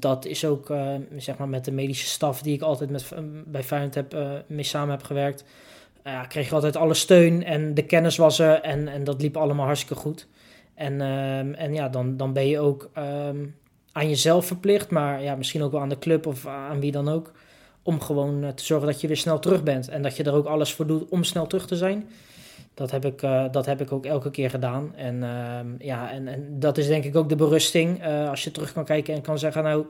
dat 0.00 0.24
is 0.24 0.44
ook 0.44 0.72
zeg 1.16 1.38
maar 1.38 1.48
met 1.48 1.64
de 1.64 1.72
medische 1.72 2.06
staf 2.06 2.42
die 2.42 2.54
ik 2.54 2.62
altijd 2.62 2.90
met, 2.90 3.12
bij 3.46 3.62
Feyenoord 3.62 3.94
heb, 3.94 4.16
mee 4.46 4.64
samen 4.64 4.90
heb 4.90 5.02
gewerkt. 5.02 5.44
ja, 6.04 6.24
kreeg 6.24 6.46
ik 6.46 6.52
altijd 6.52 6.76
alle 6.76 6.94
steun 6.94 7.44
en 7.44 7.74
de 7.74 7.84
kennis 7.84 8.16
was 8.16 8.38
er 8.38 8.60
en, 8.60 8.88
en 8.88 9.04
dat 9.04 9.22
liep 9.22 9.36
allemaal 9.36 9.66
hartstikke 9.66 10.02
goed. 10.02 10.26
En, 10.76 11.00
ehm, 11.00 11.52
en 11.52 11.74
ja, 11.74 11.88
dan, 11.88 12.16
dan 12.16 12.32
ben 12.32 12.46
je 12.46 12.60
ook 12.60 12.90
um, 12.98 13.54
aan 13.92 14.08
jezelf 14.08 14.46
verplicht, 14.46 14.90
maar 14.90 15.22
ja, 15.22 15.34
misschien 15.36 15.62
ook 15.62 15.72
wel 15.72 15.80
aan 15.80 15.88
de 15.88 15.98
club 15.98 16.26
of 16.26 16.46
aan 16.46 16.80
wie 16.80 16.92
dan 16.92 17.08
ook 17.08 17.32
om 17.86 18.00
gewoon 18.00 18.44
eh, 18.44 18.50
te 18.50 18.64
zorgen 18.64 18.86
dat 18.86 19.00
je 19.00 19.06
weer 19.06 19.16
snel 19.16 19.38
terug 19.38 19.62
bent. 19.62 19.88
En 19.88 20.02
dat 20.02 20.16
je 20.16 20.22
er 20.22 20.34
ook 20.34 20.46
alles 20.46 20.74
voor 20.74 20.86
doet 20.86 21.08
om 21.08 21.24
snel 21.24 21.46
terug 21.46 21.66
te 21.66 21.76
zijn. 21.76 22.08
Dat 22.74 22.90
heb 22.90 23.04
ik, 23.04 23.22
uh, 23.22 23.44
dat 23.50 23.66
heb 23.66 23.80
ik 23.80 23.92
ook 23.92 24.06
elke 24.06 24.30
keer 24.30 24.50
gedaan. 24.50 24.94
En, 24.94 25.16
uh, 25.16 25.58
ja, 25.78 26.10
en, 26.10 26.28
en 26.28 26.60
dat 26.60 26.78
is 26.78 26.86
denk 26.86 27.04
ik 27.04 27.16
ook 27.16 27.28
de 27.28 27.36
berusting. 27.36 28.06
Uh, 28.06 28.30
als 28.30 28.44
je 28.44 28.50
terug 28.50 28.72
kan 28.72 28.84
kijken 28.84 29.14
en 29.14 29.20
kan 29.20 29.38
zeggen, 29.38 29.62
nou, 29.62 29.86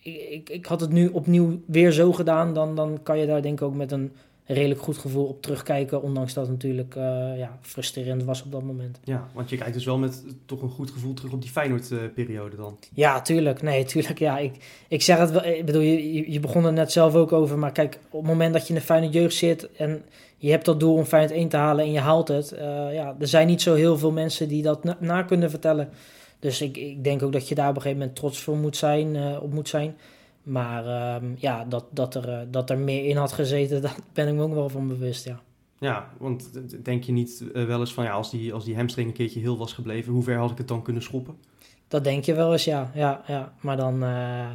ik, 0.00 0.30
ik, 0.30 0.50
ik, 0.50 0.66
had 0.66 0.80
het 0.80 0.90
nu 0.90 1.08
opnieuw 1.08 1.60
weer 1.66 1.92
zo 1.92 2.12
gedaan. 2.12 2.54
Dan, 2.54 2.76
dan 2.76 2.98
kan 3.02 3.18
je 3.18 3.26
daar 3.26 3.42
denk 3.42 3.60
ik 3.60 3.66
ook 3.66 3.74
met 3.74 3.92
een 3.92 4.12
redelijk 4.52 4.80
goed 4.80 4.98
gevoel 4.98 5.26
op 5.26 5.42
terugkijken. 5.42 6.02
Ondanks 6.02 6.34
dat 6.34 6.44
het 6.44 6.52
natuurlijk 6.52 6.94
uh, 6.94 7.02
ja, 7.38 7.58
frustrerend 7.60 8.24
was 8.24 8.42
op 8.42 8.52
dat 8.52 8.62
moment. 8.62 9.00
Ja, 9.04 9.28
want 9.32 9.50
je 9.50 9.56
kijkt 9.56 9.74
dus 9.74 9.84
wel 9.84 9.98
met 9.98 10.24
toch 10.46 10.62
een 10.62 10.70
goed 10.70 10.90
gevoel 10.90 11.14
terug 11.14 11.32
op 11.32 11.42
die 11.42 11.50
Feyenoord-periode 11.50 12.56
dan. 12.56 12.78
Ja, 12.94 13.20
tuurlijk. 13.20 13.62
Nee, 13.62 13.84
tuurlijk. 13.84 14.18
Ja, 14.18 14.38
ik, 14.38 14.54
ik 14.88 15.02
zeg 15.02 15.18
het 15.18 15.30
wel. 15.30 15.44
Ik 15.44 15.64
bedoel, 15.64 15.82
je, 15.82 16.32
je 16.32 16.40
begon 16.40 16.64
er 16.64 16.72
net 16.72 16.92
zelf 16.92 17.14
ook 17.14 17.32
over. 17.32 17.58
Maar 17.58 17.72
kijk, 17.72 17.98
op 18.10 18.20
het 18.20 18.30
moment 18.30 18.52
dat 18.52 18.62
je 18.62 18.68
in 18.68 18.78
de 18.78 18.84
Feyenoord 18.84 19.12
jeugd 19.12 19.34
zit 19.34 19.72
en 19.72 20.04
je 20.42 20.50
hebt 20.50 20.64
dat 20.64 20.80
doel 20.80 20.94
om 20.94 21.04
Feyenoord 21.04 21.38
1 21.38 21.48
te 21.48 21.56
halen 21.56 21.84
en 21.84 21.92
je 21.92 22.00
haalt 22.00 22.28
het. 22.28 22.52
Uh, 22.52 22.60
ja, 22.94 23.16
er 23.18 23.28
zijn 23.28 23.46
niet 23.46 23.62
zo 23.62 23.74
heel 23.74 23.98
veel 23.98 24.12
mensen 24.12 24.48
die 24.48 24.62
dat 24.62 24.84
na, 24.84 24.96
na, 25.00 25.22
kunnen 25.22 25.50
vertellen. 25.50 25.88
Dus 26.38 26.60
ik, 26.60 26.76
ik 26.76 27.04
denk 27.04 27.22
ook 27.22 27.32
dat 27.32 27.48
je 27.48 27.54
daar 27.54 27.68
op 27.68 27.74
een 27.74 27.82
gegeven 27.82 28.00
moment 28.00 28.18
trots 28.18 28.40
voor 28.40 28.56
moet 28.56 28.76
zijn, 28.76 29.14
uh, 29.14 29.42
op 29.42 29.52
moet 29.52 29.68
zijn. 29.68 29.96
Maar 30.42 31.14
um, 31.22 31.34
ja, 31.38 31.64
dat, 31.64 31.84
dat, 31.90 32.14
er, 32.14 32.28
uh, 32.28 32.38
dat 32.50 32.70
er 32.70 32.78
meer 32.78 33.04
in 33.04 33.16
had 33.16 33.32
gezeten, 33.32 33.82
daar 33.82 33.96
ben 34.12 34.28
ik 34.28 34.34
me 34.34 34.42
ook 34.42 34.54
wel 34.54 34.68
van 34.68 34.88
bewust, 34.88 35.24
ja. 35.24 35.40
Ja, 35.78 36.08
want 36.18 36.50
denk 36.84 37.04
je 37.04 37.12
niet 37.12 37.44
uh, 37.54 37.64
wel 37.64 37.80
eens 37.80 37.94
van 37.94 38.04
ja, 38.04 38.12
als 38.12 38.30
die, 38.30 38.52
als 38.52 38.64
die 38.64 38.76
hamstring 38.76 39.08
een 39.08 39.14
keertje 39.14 39.40
heel 39.40 39.58
was 39.58 39.72
gebleven, 39.72 40.12
hoe 40.12 40.22
ver 40.22 40.36
had 40.36 40.50
ik 40.50 40.58
het 40.58 40.68
dan 40.68 40.82
kunnen 40.82 41.02
schoppen? 41.02 41.36
Dat 41.88 42.04
denk 42.04 42.24
je 42.24 42.34
wel 42.34 42.52
eens, 42.52 42.64
ja. 42.64 42.90
ja, 42.94 43.22
ja. 43.26 43.52
Maar 43.60 43.76
dan, 43.76 43.94
uh, 43.94 44.50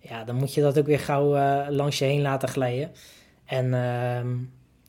ja, 0.00 0.24
dan 0.24 0.36
moet 0.36 0.54
je 0.54 0.60
dat 0.60 0.78
ook 0.78 0.86
weer 0.86 0.98
gauw 0.98 1.30
langs 1.70 1.98
je 1.98 2.04
heen 2.04 2.22
laten 2.22 2.48
glijden. 2.48 2.90
En, 3.44 3.74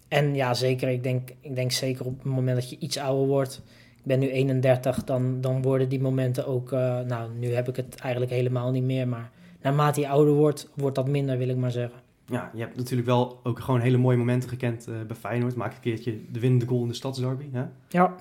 en 0.08 0.36
ja, 0.36 0.54
zeker, 0.54 0.90
ik 0.90 1.04
denk, 1.04 1.30
ik 1.40 1.56
denk 1.56 1.72
zeker 1.72 2.06
op 2.06 2.18
het 2.18 2.26
moment 2.26 2.58
dat 2.58 2.70
je 2.70 2.78
iets 2.80 2.98
ouder 2.98 3.28
wordt, 3.28 3.62
ik 3.98 4.06
ben 4.06 4.20
nu 4.20 4.30
31, 4.30 5.04
dan, 5.04 5.42
dan 5.42 5.62
worden 5.62 5.90
die 5.90 6.02
momenten 6.02 6.48
ook, 6.48 6.72
nou, 6.72 7.30
nu 7.38 7.54
heb 7.54 7.68
ik 7.68 7.76
het 7.76 7.96
eigenlijk 7.96 8.32
helemaal 8.32 8.72
niet 8.72 8.84
meer, 8.84 9.08
maar 9.08 9.32
naarmate 9.62 10.00
je 10.00 10.08
ouder 10.08 10.34
wordt, 10.34 10.70
wordt 10.76 10.96
dat 10.96 11.08
minder, 11.08 11.38
wil 11.38 11.50
ik 11.50 11.58
maar 11.58 11.72
zeggen. 11.72 12.00
Ja, 12.26 12.52
je 12.54 12.60
hebt 12.60 12.76
natuurlijk 12.76 13.08
wel 13.08 13.40
ook 13.44 13.60
gewoon 13.60 13.80
hele 13.80 13.98
mooie 13.98 14.18
momenten 14.18 14.50
gekend 14.50 14.88
uh, 14.90 14.96
bij 15.08 15.16
Feyenoord. 15.16 15.56
Maak 15.56 15.74
een 15.74 15.80
keertje 15.80 16.16
de 16.32 16.40
winnende 16.40 16.66
goal 16.66 16.82
in 16.82 16.88
de 16.88 16.94
Stadsderby. 16.94 17.46
Hè? 17.52 17.64
Ja. 17.88 18.16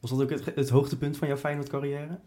Was 0.00 0.10
dat 0.10 0.22
ook 0.22 0.30
het, 0.30 0.54
het 0.54 0.68
hoogtepunt 0.68 1.16
van 1.16 1.28
jouw 1.28 1.36
Feyenoord-carrière? 1.36 2.18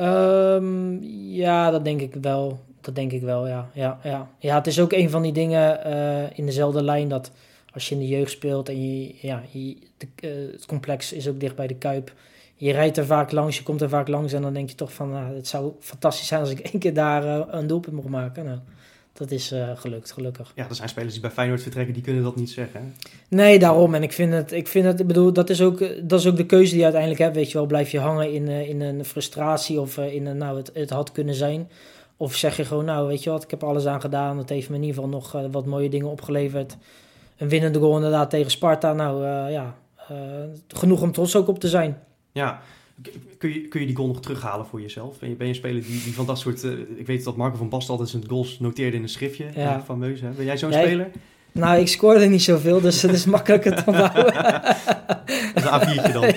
Um, 0.00 1.02
ja, 1.32 1.70
dat 1.70 1.84
denk 1.84 2.00
ik 2.00 2.14
wel. 2.20 2.60
Dat 2.80 2.94
denk 2.94 3.12
ik 3.12 3.22
wel, 3.22 3.48
ja. 3.48 3.70
Ja, 3.72 3.98
ja. 4.02 4.30
ja 4.38 4.56
het 4.56 4.66
is 4.66 4.80
ook 4.80 4.92
een 4.92 5.10
van 5.10 5.22
die 5.22 5.32
dingen 5.32 5.80
uh, 5.86 6.38
in 6.38 6.46
dezelfde 6.46 6.82
lijn 6.82 7.08
dat 7.08 7.32
als 7.72 7.88
je 7.88 7.94
in 7.94 8.00
de 8.00 8.08
jeugd 8.08 8.30
speelt 8.30 8.68
en 8.68 8.82
je, 8.82 9.14
ja, 9.20 9.42
je, 9.50 9.76
de, 9.96 10.06
uh, 10.20 10.52
het 10.52 10.66
complex 10.66 11.12
is 11.12 11.28
ook 11.28 11.40
dicht 11.40 11.56
bij 11.56 11.66
de 11.66 11.76
Kuip 11.76 12.12
je 12.56 12.72
rijdt 12.72 12.96
er 12.96 13.06
vaak 13.06 13.32
langs, 13.32 13.56
je 13.56 13.62
komt 13.62 13.80
er 13.80 13.88
vaak 13.88 14.08
langs 14.08 14.32
en 14.32 14.42
dan 14.42 14.52
denk 14.52 14.68
je 14.68 14.74
toch 14.74 14.92
van, 14.92 15.10
nou, 15.10 15.34
het 15.34 15.46
zou 15.46 15.72
fantastisch 15.80 16.26
zijn 16.26 16.40
als 16.40 16.50
ik 16.50 16.58
één 16.72 16.78
keer 16.78 16.94
daar 16.94 17.24
uh, 17.24 17.44
een 17.46 17.66
doelpunt 17.66 17.94
mocht 17.94 18.08
maken. 18.08 18.44
Nou, 18.44 18.58
dat 19.12 19.30
is 19.30 19.52
uh, 19.52 19.70
gelukt, 19.74 20.12
gelukkig. 20.12 20.52
Ja, 20.54 20.68
er 20.68 20.74
zijn 20.74 20.88
spelers 20.88 21.12
die 21.12 21.22
bij 21.22 21.30
Feyenoord 21.30 21.62
vertrekken, 21.62 21.94
die 21.94 22.02
kunnen 22.02 22.22
dat 22.22 22.36
niet 22.36 22.50
zeggen. 22.50 22.80
Hè? 22.80 22.86
Nee, 23.36 23.58
daarom. 23.58 23.94
En 23.94 24.02
ik 24.02 24.12
vind 24.12 24.32
het, 24.32 24.52
ik 24.52 24.68
vind 24.68 24.84
het, 24.84 25.00
ik 25.00 25.06
bedoel, 25.06 25.32
dat 25.32 25.50
is 25.50 25.62
ook, 25.62 26.08
dat 26.08 26.20
is 26.20 26.26
ook 26.26 26.36
de 26.36 26.46
keuze 26.46 26.68
die 26.68 26.78
je 26.78 26.84
uiteindelijk 26.84 27.22
hebt. 27.22 27.36
Weet 27.36 27.50
je 27.50 27.58
wel, 27.58 27.66
blijf 27.66 27.90
je 27.90 27.98
hangen 27.98 28.32
in, 28.32 28.48
uh, 28.48 28.68
in 28.68 28.80
een 28.80 29.04
frustratie 29.04 29.80
of 29.80 29.98
in 29.98 30.26
een, 30.26 30.36
nou, 30.36 30.56
het, 30.56 30.70
het 30.74 30.90
had 30.90 31.12
kunnen 31.12 31.34
zijn. 31.34 31.68
Of 32.16 32.34
zeg 32.34 32.56
je 32.56 32.64
gewoon, 32.64 32.84
nou, 32.84 33.08
weet 33.08 33.22
je 33.22 33.30
wat, 33.30 33.42
ik 33.42 33.50
heb 33.50 33.64
alles 33.64 33.86
aan 33.86 34.00
gedaan. 34.00 34.38
Het 34.38 34.48
heeft 34.48 34.68
me 34.68 34.76
in 34.76 34.82
ieder 34.82 35.02
geval 35.02 35.10
nog 35.10 35.50
wat 35.50 35.66
mooie 35.66 35.88
dingen 35.88 36.10
opgeleverd. 36.10 36.76
Een 37.36 37.48
winnende 37.48 37.78
goal 37.78 37.96
inderdaad 37.96 38.30
tegen 38.30 38.50
Sparta. 38.50 38.92
Nou, 38.92 39.24
ja, 39.50 39.76
genoeg 40.68 41.02
om 41.02 41.12
trots 41.12 41.36
ook 41.36 41.48
op 41.48 41.58
te 41.58 41.68
zijn. 41.68 41.96
Ja, 42.34 42.60
kun 43.38 43.52
je, 43.52 43.68
kun 43.68 43.80
je 43.80 43.86
die 43.86 43.96
goal 43.96 44.08
nog 44.08 44.20
terughalen 44.20 44.66
voor 44.66 44.80
jezelf? 44.80 45.18
Ben 45.18 45.28
je, 45.28 45.34
ben 45.34 45.46
je 45.46 45.52
een 45.52 45.58
speler 45.58 45.82
die, 45.82 46.02
die 46.02 46.14
van 46.14 46.26
dat 46.26 46.38
soort... 46.38 46.64
Uh, 46.64 46.72
ik 46.96 47.06
weet 47.06 47.24
dat 47.24 47.36
Marco 47.36 47.56
van 47.56 47.68
Basten 47.68 47.90
altijd 47.90 48.08
zijn 48.08 48.28
goals 48.28 48.58
noteerde 48.58 48.96
in 48.96 49.02
een 49.02 49.08
schriftje 49.08 49.46
ja. 49.54 49.82
van 49.84 49.98
Meuze. 49.98 50.26
Ben 50.36 50.44
jij 50.44 50.56
zo'n 50.56 50.72
speler? 50.72 51.10
Nou, 51.52 51.78
ik 51.78 51.88
scoorde 51.88 52.26
niet 52.26 52.42
zoveel, 52.42 52.80
dus 52.80 53.02
het 53.02 53.12
is 53.12 53.24
makkelijker 53.24 53.74
te 53.74 53.82
onthouden. 53.90 54.34
een 55.54 55.62
A4'tje 55.62 56.12
dan. 56.12 56.34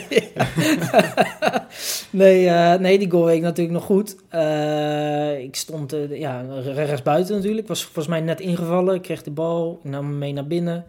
nee, 2.22 2.46
uh, 2.46 2.74
nee, 2.76 3.00
die 3.00 3.12
goal 3.12 3.26
weet 3.26 3.36
ik 3.36 3.42
natuurlijk 3.42 3.78
nog 3.78 3.86
goed. 3.86 4.16
Uh, 4.36 5.40
ik 5.40 5.56
stond 5.56 5.94
uh, 5.94 6.20
ja, 6.20 6.46
rechts 6.62 7.02
buiten 7.02 7.36
natuurlijk. 7.36 7.62
Ik 7.62 7.68
was 7.68 7.84
volgens 7.84 8.08
mij 8.08 8.22
net 8.22 8.40
ingevallen. 8.40 8.96
Ik 8.96 9.02
kreeg 9.02 9.24
de 9.24 9.32
bal, 9.32 9.80
ik 9.84 9.90
nam 9.90 10.06
hem 10.06 10.18
mee 10.18 10.34
naar 10.34 10.48
binnen. 10.48 10.86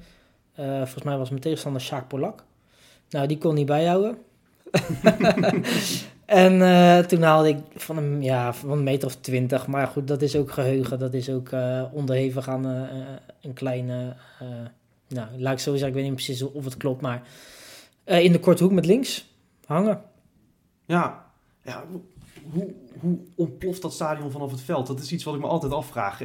volgens 0.56 1.02
mij 1.02 1.16
was 1.16 1.28
mijn 1.28 1.42
tegenstander 1.42 1.80
Sjaak 1.80 2.08
Polak. 2.08 2.44
Nou, 3.10 3.26
die 3.26 3.38
kon 3.38 3.54
niet 3.54 3.66
bijhouden. 3.66 4.18
en 6.42 6.52
uh, 6.52 6.98
toen 6.98 7.22
haalde 7.22 7.48
ik 7.48 7.58
van 7.74 7.96
een, 7.96 8.22
ja, 8.22 8.52
van 8.52 8.70
een 8.70 8.82
meter 8.82 9.08
of 9.08 9.16
twintig. 9.16 9.66
Maar 9.66 9.86
goed, 9.86 10.08
dat 10.08 10.22
is 10.22 10.36
ook 10.36 10.50
geheugen. 10.50 10.98
Dat 10.98 11.14
is 11.14 11.30
ook 11.30 11.50
uh, 11.50 11.84
onderhevig 11.92 12.48
aan 12.48 12.66
uh, 12.66 12.82
een 13.40 13.52
kleine... 13.52 14.16
nou, 15.08 15.28
laat 15.38 15.52
ik 15.52 15.58
zo 15.58 15.70
zeggen, 15.70 15.88
ik 15.88 15.94
weet 15.94 16.04
niet 16.04 16.14
precies 16.14 16.42
of 16.42 16.64
het 16.64 16.76
klopt. 16.76 17.00
Maar 17.00 17.22
in 18.04 18.32
de 18.32 18.40
korte 18.40 18.62
hoek 18.62 18.72
met 18.72 18.86
links 18.86 19.34
hangen. 19.64 20.00
Ja, 20.86 21.24
ja 21.64 21.84
hoe, 22.52 22.74
hoe 23.00 23.18
ontploft 23.34 23.82
dat 23.82 23.92
stadion 23.92 24.30
vanaf 24.30 24.50
het 24.50 24.60
veld? 24.60 24.86
Dat 24.86 25.00
is 25.00 25.12
iets 25.12 25.24
wat 25.24 25.34
ik 25.34 25.40
me 25.40 25.46
altijd 25.46 25.72
afvraag. 25.72 26.20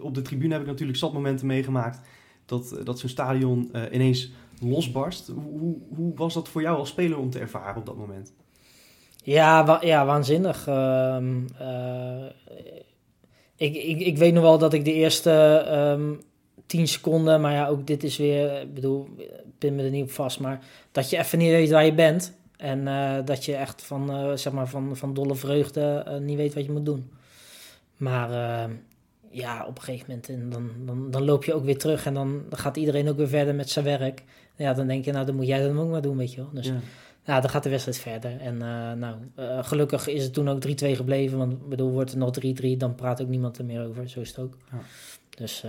Op, 0.00 0.14
de 0.14 0.22
tribune 0.22 0.52
heb 0.52 0.62
ik 0.62 0.68
natuurlijk 0.68 0.98
zat 0.98 1.12
momenten 1.12 1.46
meegemaakt 1.46 2.00
dat, 2.46 2.80
dat 2.84 2.98
zo'n 2.98 3.08
stadion 3.08 3.70
ineens 3.92 4.32
losbarst. 4.62 5.28
Hoe, 5.28 5.76
hoe 5.94 6.14
was 6.14 6.34
dat 6.34 6.48
voor 6.48 6.62
jou 6.62 6.78
als 6.78 6.88
speler 6.88 7.18
om 7.18 7.30
te 7.30 7.38
ervaren 7.38 7.76
op 7.76 7.86
dat 7.86 7.96
moment? 7.96 8.32
Ja, 9.22 9.78
ja 9.80 10.06
waanzinnig. 10.06 10.66
Uh, 10.68 11.16
uh, 11.60 12.24
ik, 13.56 13.74
ik, 13.74 14.00
ik 14.00 14.18
weet 14.18 14.34
nog 14.34 14.42
wel 14.42 14.58
dat 14.58 14.72
ik 14.72 14.84
de 14.84 14.92
eerste 14.92 15.64
um, 15.72 16.20
tien 16.66 16.88
seconden, 16.88 17.40
maar 17.40 17.52
ja, 17.52 17.68
ook 17.68 17.86
dit 17.86 18.02
is 18.02 18.16
weer, 18.16 18.60
ik 18.60 18.74
bedoel, 18.74 19.08
pin 19.58 19.74
me 19.74 19.82
er 19.82 19.90
niet 19.90 20.04
op 20.04 20.10
vast, 20.10 20.40
maar 20.40 20.64
dat 20.92 21.10
je 21.10 21.18
even 21.18 21.38
niet 21.38 21.50
weet 21.50 21.70
waar 21.70 21.84
je 21.84 21.94
bent. 21.94 22.40
En 22.56 22.80
uh, 22.86 23.14
dat 23.24 23.44
je 23.44 23.54
echt 23.54 23.82
van, 23.82 24.10
uh, 24.10 24.36
zeg 24.36 24.52
maar 24.52 24.68
van, 24.68 24.96
van 24.96 25.14
dolle 25.14 25.34
vreugde 25.34 26.18
niet 26.20 26.36
weet 26.36 26.54
wat 26.54 26.64
je 26.64 26.72
moet 26.72 26.86
doen. 26.86 27.10
Maar 27.96 28.68
ja, 29.32 29.66
op 29.66 29.76
een 29.76 29.82
gegeven 29.82 30.06
moment 30.08 30.28
en 30.28 30.50
dan, 30.50 30.70
dan, 30.86 31.10
dan 31.10 31.24
loop 31.24 31.44
je 31.44 31.54
ook 31.54 31.64
weer 31.64 31.78
terug 31.78 32.06
en 32.06 32.14
dan, 32.14 32.42
gaat 32.50 32.76
iedereen 32.76 33.08
ook 33.08 33.16
weer 33.16 33.28
verder 33.28 33.54
met 33.54 33.70
zijn 33.70 33.84
werk. 33.84 34.22
Ja, 34.56 34.74
dan 34.74 34.86
denk 34.86 35.04
je, 35.04 35.12
nou 35.12 35.26
dan 35.26 35.34
moet 35.34 35.46
jij 35.46 35.62
dat 35.62 35.76
ook 35.76 35.90
maar 35.90 36.02
doen, 36.02 36.16
weet 36.16 36.32
je 36.32 36.40
wel. 36.40 36.50
Dus 36.52 36.72
ja, 37.24 37.40
dan 37.40 37.50
gaat 37.50 37.62
de 37.62 37.70
wedstrijd 37.70 37.98
verder. 37.98 38.40
En 38.40 38.56
nou, 38.98 39.16
gelukkig 39.62 40.06
is 40.06 40.24
het 40.24 40.32
toen 40.32 40.48
ook 40.48 40.66
3-2 40.66 40.70
gebleven, 40.70 41.38
want 41.38 41.68
bedoel, 41.68 41.90
wordt 41.90 42.10
het 42.10 42.18
nog 42.18 42.30
3-3, 42.74 42.76
dan 42.76 42.94
praat 42.94 43.22
ook 43.22 43.28
niemand 43.28 43.58
er 43.58 43.64
meer 43.64 43.86
over. 43.86 44.08
Zo 44.08 44.20
is 44.20 44.28
het 44.28 44.38
ook. 44.38 44.56
Ja. 44.70 44.78
Dus 45.36 45.64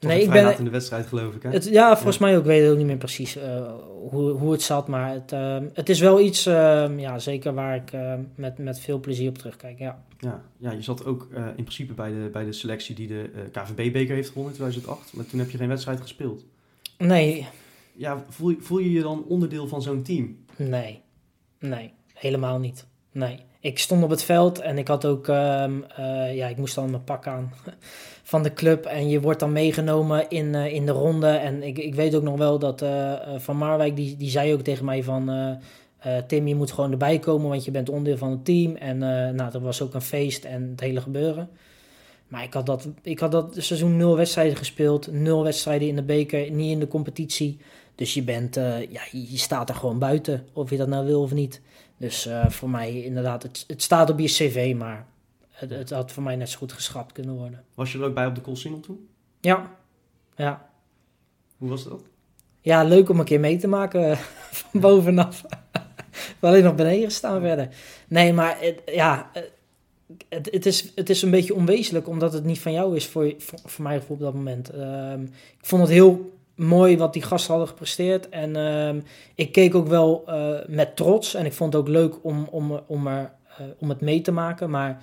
nee, 0.00 0.22
ik 0.22 0.30
ben 0.30 0.58
in 0.58 0.64
de 0.64 0.70
wedstrijd, 0.70 1.06
geloof 1.06 1.34
ik. 1.34 1.42
Hè? 1.42 1.50
Het, 1.50 1.64
ja, 1.64 1.94
volgens 1.94 2.18
mij 2.18 2.32
ook. 2.32 2.40
Ik 2.40 2.46
weet 2.46 2.70
ook 2.70 2.76
niet 2.76 2.86
meer 2.86 2.96
precies 2.96 3.36
uh, 3.36 3.72
hoe, 4.10 4.30
hoe 4.30 4.52
het 4.52 4.62
zat. 4.62 4.88
Maar 4.88 5.12
het, 5.12 5.32
uh, 5.32 5.56
het 5.72 5.88
is 5.88 6.00
wel 6.00 6.20
iets, 6.20 6.46
uh, 6.46 6.98
ja, 6.98 7.18
zeker 7.18 7.54
waar 7.54 7.74
ik 7.74 7.92
met, 8.34 8.58
met 8.58 8.80
veel 8.80 9.00
plezier 9.00 9.28
op 9.28 9.38
terugkijk. 9.38 9.78
Ja, 9.78 10.04
ja, 10.18 10.42
ja 10.56 10.70
je 10.70 10.82
zat 10.82 11.04
ook 11.04 11.28
in 11.32 11.64
principe 11.64 11.92
bij 11.92 12.10
de, 12.10 12.28
bij 12.32 12.44
de 12.44 12.52
selectie 12.52 12.94
die 12.94 13.08
de 13.08 13.30
KVB-beker 13.52 14.14
heeft 14.14 14.28
gewonnen 14.28 14.52
in 14.52 14.58
2008. 14.58 15.12
Maar 15.12 15.26
toen 15.26 15.38
heb 15.38 15.50
je 15.50 15.58
geen 15.58 15.68
wedstrijd 15.68 16.00
gespeeld. 16.00 16.44
Nee. 16.98 17.46
Ja, 17.92 18.24
voel, 18.28 18.54
voel 18.60 18.78
je 18.78 18.92
je 18.92 19.02
dan 19.02 19.24
onderdeel 19.28 19.68
van 19.68 19.82
zo'n 19.82 20.02
team? 20.02 20.36
Nee, 20.56 21.02
nee, 21.58 21.92
helemaal 22.14 22.58
niet. 22.58 22.86
Nee. 23.12 23.40
Ik 23.60 23.78
stond 23.78 24.02
op 24.02 24.10
het 24.10 24.22
veld 24.22 24.60
en 24.60 24.78
ik 24.78 24.88
had 24.88 25.04
ook, 25.04 25.26
um, 25.28 25.84
ja, 26.32 26.46
ik 26.46 26.56
moest 26.56 26.74
dan 26.74 26.90
mijn 26.90 27.04
pak 27.04 27.26
aan 27.26 27.52
van 28.22 28.42
de 28.42 28.52
club. 28.52 28.84
En 28.84 29.08
je 29.08 29.20
wordt 29.20 29.40
dan 29.40 29.52
meegenomen 29.52 30.28
in, 30.28 30.46
uh, 30.46 30.72
in 30.72 30.86
de 30.86 30.92
ronde. 30.92 31.26
En 31.26 31.62
ik, 31.62 31.78
ik 31.78 31.94
weet 31.94 32.14
ook 32.14 32.22
nog 32.22 32.38
wel 32.38 32.58
dat 32.58 32.82
uh, 32.82 33.12
Van 33.36 33.56
Marwijk, 33.56 33.96
die, 33.96 34.16
die 34.16 34.30
zei 34.30 34.52
ook 34.52 34.62
tegen 34.62 34.84
mij 34.84 35.02
van... 35.02 35.58
Tim, 36.26 36.46
je 36.46 36.54
moet 36.54 36.72
gewoon 36.72 36.90
erbij 36.90 37.18
komen, 37.18 37.48
want 37.48 37.64
je 37.64 37.70
bent 37.70 37.88
onderdeel 37.88 38.16
van 38.16 38.30
het 38.30 38.44
team. 38.44 38.76
En 38.76 38.98
nou, 39.34 39.52
er 39.52 39.60
was 39.60 39.82
ook 39.82 39.94
een 39.94 40.00
feest 40.00 40.44
en 40.44 40.68
het 40.70 40.80
hele 40.80 41.00
gebeuren. 41.00 41.48
Maar 42.30 42.42
ik 42.42 42.54
had 42.54 42.66
dat, 42.66 42.88
ik 43.02 43.18
had 43.18 43.32
dat 43.32 43.54
seizoen 43.58 43.96
nul 43.96 44.16
wedstrijden 44.16 44.56
gespeeld. 44.56 45.12
Nul 45.12 45.42
wedstrijden 45.42 45.88
in 45.88 45.96
de 45.96 46.02
beker, 46.02 46.50
niet 46.50 46.70
in 46.70 46.80
de 46.80 46.88
competitie. 46.88 47.58
Dus 47.94 48.14
je 48.14 48.22
bent, 48.22 48.54
ja, 48.88 49.02
je 49.10 49.38
staat 49.38 49.68
er 49.68 49.74
gewoon 49.74 49.98
buiten, 49.98 50.46
of 50.52 50.70
je 50.70 50.76
dat 50.76 50.88
nou 50.88 51.06
wil 51.06 51.22
of 51.22 51.32
niet. 51.32 51.60
Dus 51.96 52.28
voor 52.48 52.70
mij 52.70 53.02
inderdaad, 53.02 53.42
het, 53.42 53.64
het 53.66 53.82
staat 53.82 54.10
op 54.10 54.18
je 54.18 54.26
cv, 54.26 54.74
maar 54.76 55.06
het, 55.50 55.70
het, 55.70 55.90
had 55.90 56.12
voor 56.12 56.22
mij 56.22 56.36
net 56.36 56.48
zo 56.48 56.58
goed 56.58 56.72
geschrapt 56.72 57.12
kunnen 57.12 57.34
worden. 57.34 57.64
Was 57.74 57.92
je 57.92 57.98
er 57.98 58.04
ook 58.04 58.14
bij 58.14 58.26
op 58.26 58.34
de 58.34 58.40
Colsingel 58.40 58.80
toen? 58.80 59.08
Ja. 59.40 59.76
Ja. 60.36 60.70
Hoe 61.58 61.68
was 61.68 61.84
dat? 61.84 62.02
Ja, 62.60 62.82
leuk 62.82 63.08
om 63.08 63.18
een 63.18 63.24
keer 63.24 63.40
mee 63.40 63.56
te 63.56 63.68
maken 63.68 64.16
van 64.58 64.80
bovenaf. 64.80 65.44
Alleen 66.40 66.64
nog 66.64 66.74
beneden 66.74 67.10
staan 67.10 67.40
verder. 67.40 67.68
Nee, 68.08 68.32
maar 68.32 68.56
het, 68.60 68.82
ja, 68.86 69.30
het, 70.28 70.48
het, 70.50 70.66
is, 70.66 70.92
het 70.94 71.10
is 71.10 71.22
een 71.22 71.30
beetje 71.30 71.54
onwezenlijk 71.54 72.08
omdat 72.08 72.32
het 72.32 72.44
niet 72.44 72.60
van 72.60 72.72
jou 72.72 72.96
is 72.96 73.06
voor, 73.06 73.34
voor, 73.38 73.58
voor 73.64 73.82
mij 73.84 74.02
op 74.06 74.20
dat 74.20 74.34
moment. 74.34 74.74
Um, 74.74 75.22
ik 75.58 75.66
vond 75.66 75.82
het 75.82 75.90
heel 75.90 76.39
mooi 76.60 76.96
wat 76.96 77.12
die 77.12 77.22
gasten 77.22 77.50
hadden 77.50 77.68
gepresteerd. 77.68 78.28
En 78.28 78.56
um, 78.56 79.02
ik 79.34 79.52
keek 79.52 79.74
ook 79.74 79.88
wel 79.88 80.24
uh, 80.28 80.58
met 80.66 80.96
trots. 80.96 81.34
En 81.34 81.44
ik 81.44 81.52
vond 81.52 81.72
het 81.72 81.82
ook 81.82 81.88
leuk 81.88 82.24
om, 82.24 82.44
om, 82.50 82.80
om, 82.86 83.06
er, 83.06 83.32
uh, 83.60 83.66
om 83.78 83.88
het 83.88 84.00
mee 84.00 84.20
te 84.20 84.32
maken. 84.32 84.70
Maar 84.70 85.02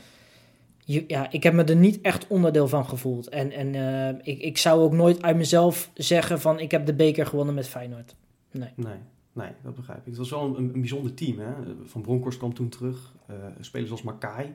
ja, 0.85 1.31
ik 1.31 1.43
heb 1.43 1.53
me 1.53 1.63
er 1.63 1.75
niet 1.75 2.01
echt 2.01 2.27
onderdeel 2.27 2.67
van 2.67 2.85
gevoeld. 2.85 3.29
En, 3.29 3.51
en 3.51 3.73
uh, 3.73 4.09
ik, 4.09 4.41
ik 4.41 4.57
zou 4.57 4.81
ook 4.81 4.93
nooit 4.93 5.21
uit 5.21 5.37
mezelf 5.37 5.91
zeggen 5.93 6.39
van 6.39 6.59
ik 6.59 6.71
heb 6.71 6.85
de 6.85 6.93
beker 6.93 7.25
gewonnen 7.25 7.53
met 7.53 7.67
Feyenoord. 7.67 8.15
Nee. 8.51 8.69
Nee, 8.75 8.99
nee 9.33 9.51
dat 9.63 9.75
begrijp 9.75 9.99
ik. 9.99 10.05
Het 10.05 10.17
was 10.17 10.29
wel 10.29 10.43
een, 10.43 10.55
een 10.55 10.71
bijzonder 10.71 11.13
team. 11.13 11.39
Hè? 11.39 11.51
Van 11.83 12.01
Bronckhorst 12.01 12.37
kwam 12.37 12.53
toen 12.53 12.69
terug. 12.69 13.15
Spelers 13.59 13.91
als 13.91 14.01
Makai. 14.01 14.53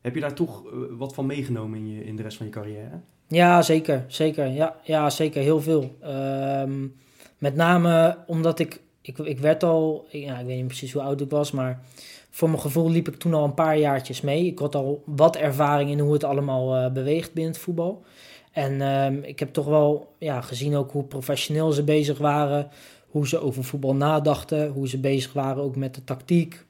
Heb 0.00 0.14
je 0.14 0.20
daar 0.20 0.34
toch 0.34 0.62
wat 0.90 1.14
van 1.14 1.26
meegenomen 1.26 1.78
in, 1.78 1.88
je, 1.88 2.04
in 2.04 2.16
de 2.16 2.22
rest 2.22 2.36
van 2.36 2.46
je 2.46 2.52
carrière? 2.52 3.00
Ja, 3.28 3.62
zeker. 3.62 4.04
Zeker. 4.06 4.46
Ja, 4.46 4.76
ja 4.82 5.10
zeker. 5.10 5.42
Heel 5.42 5.60
veel. 5.60 5.96
Um, 6.04 6.94
met 7.38 7.54
name 7.54 8.18
omdat 8.26 8.58
ik, 8.58 8.80
ik... 9.00 9.18
Ik 9.18 9.38
werd 9.38 9.62
al... 9.62 10.06
Ja, 10.10 10.38
ik 10.38 10.46
weet 10.46 10.56
niet 10.56 10.66
precies 10.66 10.92
hoe 10.92 11.02
oud 11.02 11.20
ik 11.20 11.30
was, 11.30 11.50
maar 11.50 11.82
voor 12.30 12.48
mijn 12.48 12.60
gevoel 12.60 12.90
liep 12.90 13.08
ik 13.08 13.16
toen 13.16 13.34
al 13.34 13.44
een 13.44 13.54
paar 13.54 13.78
jaartjes 13.78 14.20
mee. 14.20 14.46
Ik 14.46 14.58
had 14.58 14.74
al 14.74 15.02
wat 15.06 15.36
ervaring 15.36 15.90
in 15.90 15.98
hoe 15.98 16.12
het 16.12 16.24
allemaal 16.24 16.76
uh, 16.76 16.92
beweegt 16.92 17.32
binnen 17.32 17.52
het 17.52 17.62
voetbal. 17.62 18.04
En 18.52 18.72
uh, 18.72 19.28
ik 19.28 19.38
heb 19.38 19.52
toch 19.52 19.66
wel 19.66 20.14
ja, 20.18 20.40
gezien 20.40 20.76
ook 20.76 20.92
hoe 20.92 21.04
professioneel 21.04 21.72
ze 21.72 21.82
bezig 21.82 22.18
waren. 22.18 22.68
Hoe 23.06 23.28
ze 23.28 23.38
over 23.38 23.64
voetbal 23.64 23.94
nadachten. 23.94 24.68
Hoe 24.68 24.88
ze 24.88 24.98
bezig 24.98 25.32
waren 25.32 25.62
ook 25.62 25.76
met 25.76 25.94
de 25.94 26.04
tactiek. 26.04 26.64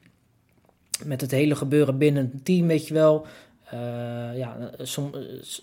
Met 1.05 1.21
het 1.21 1.31
hele 1.31 1.57
gebeuren 1.57 1.99
binnen 1.99 2.31
het 2.33 2.45
team, 2.45 2.67
weet 2.67 2.89
je 2.89 2.95
wel. 2.95 3.27
Uh, 3.75 4.37
ja, 4.37 4.71
som, 4.79 5.15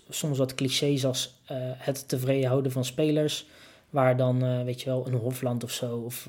soms 0.08 0.38
wat 0.38 0.54
clichés 0.54 1.04
als 1.06 1.40
uh, 1.50 1.56
het 1.60 2.08
tevreden 2.08 2.48
houden 2.48 2.72
van 2.72 2.84
spelers. 2.84 3.46
Waar 3.90 4.16
dan, 4.16 4.64
weet 4.64 4.80
je 4.80 4.90
wel, 4.90 5.06
een 5.06 5.14
Hofland 5.14 5.64
of 5.64 5.70
zo. 5.70 5.96
Of 5.96 6.28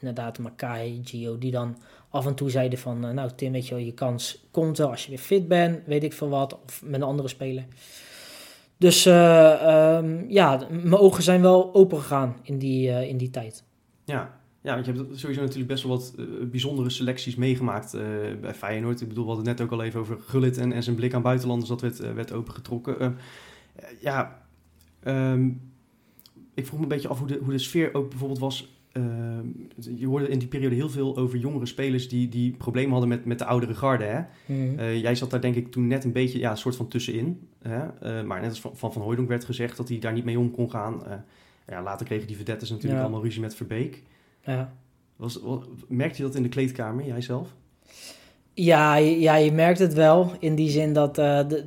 inderdaad 0.00 0.38
Makai, 0.38 1.00
Gio, 1.04 1.38
die 1.38 1.50
dan 1.50 1.76
af 2.14 2.26
en 2.26 2.34
toe 2.34 2.50
zeiden 2.50 2.78
van, 2.78 3.04
eh, 3.04 3.10
nou 3.10 3.30
Tim, 3.36 3.52
weet 3.52 3.66
je 3.68 3.74
wel, 3.74 3.84
je 3.84 3.92
kans 3.92 4.44
komt 4.50 4.78
wel 4.78 4.90
als 4.90 5.04
je 5.04 5.08
weer 5.08 5.18
fit 5.18 5.48
bent, 5.48 5.86
weet 5.86 6.04
ik 6.04 6.12
veel 6.12 6.28
wat, 6.28 6.58
of 6.64 6.82
met 6.82 6.94
een 6.94 7.06
andere 7.06 7.28
speler. 7.28 7.64
Dus 8.76 9.06
um, 9.06 10.30
ja, 10.30 10.66
mijn 10.70 10.96
ogen 10.96 11.22
zijn 11.22 11.42
wel 11.42 11.74
open 11.74 11.98
gegaan 11.98 12.36
in 12.42 12.58
die, 12.58 13.08
in 13.08 13.16
die 13.16 13.30
tijd. 13.30 13.64
Ja. 14.04 14.40
Ja, 14.64 14.74
want 14.74 14.86
je 14.86 14.92
hebt 14.92 15.18
sowieso 15.18 15.40
natuurlijk 15.40 15.68
best 15.68 15.84
wel 15.84 15.92
wat 15.92 16.14
uh, 16.18 16.26
bijzondere 16.50 16.90
selecties 16.90 17.34
meegemaakt 17.34 17.92
bij 18.40 18.54
Feyenoord. 18.54 19.00
Ik 19.00 19.08
bedoel, 19.08 19.24
we 19.24 19.30
hadden 19.30 19.48
het 19.48 19.58
net 19.58 19.66
ook 19.66 19.78
al 19.78 19.84
even 19.84 20.00
over 20.00 20.16
Gullit 20.20 20.58
en, 20.58 20.72
en 20.72 20.82
zijn 20.82 20.96
blik 20.96 21.14
aan 21.14 21.22
buitenlanders, 21.22 21.68
dat 21.68 21.80
werd, 21.80 22.14
werd 22.14 22.32
opengetrokken. 22.32 23.16
ja, 24.00 24.46
um, 25.04 25.60
ik 26.54 26.66
vroeg 26.66 26.78
me 26.78 26.84
een 26.84 26.90
beetje 26.90 27.08
af 27.08 27.18
hoe 27.18 27.28
de, 27.28 27.38
hoe 27.42 27.52
de 27.52 27.58
sfeer 27.58 27.94
ook 27.94 28.08
bijvoorbeeld 28.08 28.40
was 28.40 28.74
Ehm, 28.94 29.46
je 29.96 30.06
hoorde 30.06 30.28
in 30.28 30.38
die 30.38 30.48
periode 30.48 30.74
heel 30.74 30.88
veel 30.88 31.16
over 31.16 31.38
jongere 31.38 31.66
spelers 31.66 32.08
die, 32.08 32.28
die 32.28 32.52
problemen 32.52 32.90
hadden 32.90 33.08
met, 33.08 33.24
met 33.24 33.38
de 33.38 33.44
oudere 33.44 33.74
garde. 33.74 34.04
Hè? 34.04 34.20
Mm. 34.46 34.78
Uh, 34.78 35.00
jij 35.00 35.14
zat 35.14 35.30
daar 35.30 35.40
denk 35.40 35.54
ik 35.54 35.70
toen 35.70 35.86
net 35.86 36.04
een 36.04 36.12
beetje 36.12 36.38
ja, 36.38 36.50
een 36.50 36.56
soort 36.56 36.76
van 36.76 36.88
tussenin. 36.88 37.48
Hè? 37.62 38.22
Maar 38.22 38.40
net 38.40 38.50
als 38.50 38.60
van 38.60 38.76
Van, 38.76 38.92
van 38.92 39.02
Hooydonk 39.02 39.28
werd 39.28 39.44
gezegd 39.44 39.76
dat 39.76 39.88
hij 39.88 39.98
daar 39.98 40.12
niet 40.12 40.24
mee 40.24 40.38
om 40.38 40.50
kon 40.50 40.70
gaan. 40.70 41.02
Ja, 41.66 41.82
later 41.82 42.06
kregen 42.06 42.26
die 42.26 42.36
verdettes 42.36 42.70
natuurlijk 42.70 42.96
ja. 42.96 43.02
allemaal 43.02 43.22
ruzie 43.22 43.40
met 43.40 43.54
Verbeek. 43.54 44.02
Ja. 44.44 44.72
Was, 45.16 45.40
was, 45.42 45.58
merkte 45.88 46.16
je 46.16 46.22
dat 46.22 46.34
in 46.34 46.42
de 46.42 46.48
kleedkamer, 46.48 47.06
jij 47.06 47.20
zelf? 47.20 47.48
Ja, 48.54 48.94
ja, 48.96 49.36
je 49.36 49.52
merkt 49.52 49.78
het 49.78 49.94
wel. 49.94 50.32
In 50.38 50.54
die 50.54 50.70
zin 50.70 50.92
dat... 50.92 51.14
De, 51.14 51.64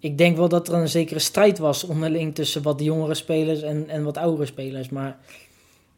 ik 0.00 0.18
denk 0.18 0.36
wel 0.36 0.48
dat 0.48 0.68
er 0.68 0.74
een 0.74 0.88
zekere 0.88 1.18
strijd 1.18 1.58
was 1.58 1.84
onderling 1.84 2.34
tussen 2.34 2.62
wat 2.62 2.82
jongere 2.82 3.14
spelers 3.14 3.62
en, 3.62 3.88
en 3.88 4.04
wat 4.04 4.16
oudere 4.16 4.46
spelers. 4.46 4.88
Maar 4.88 5.18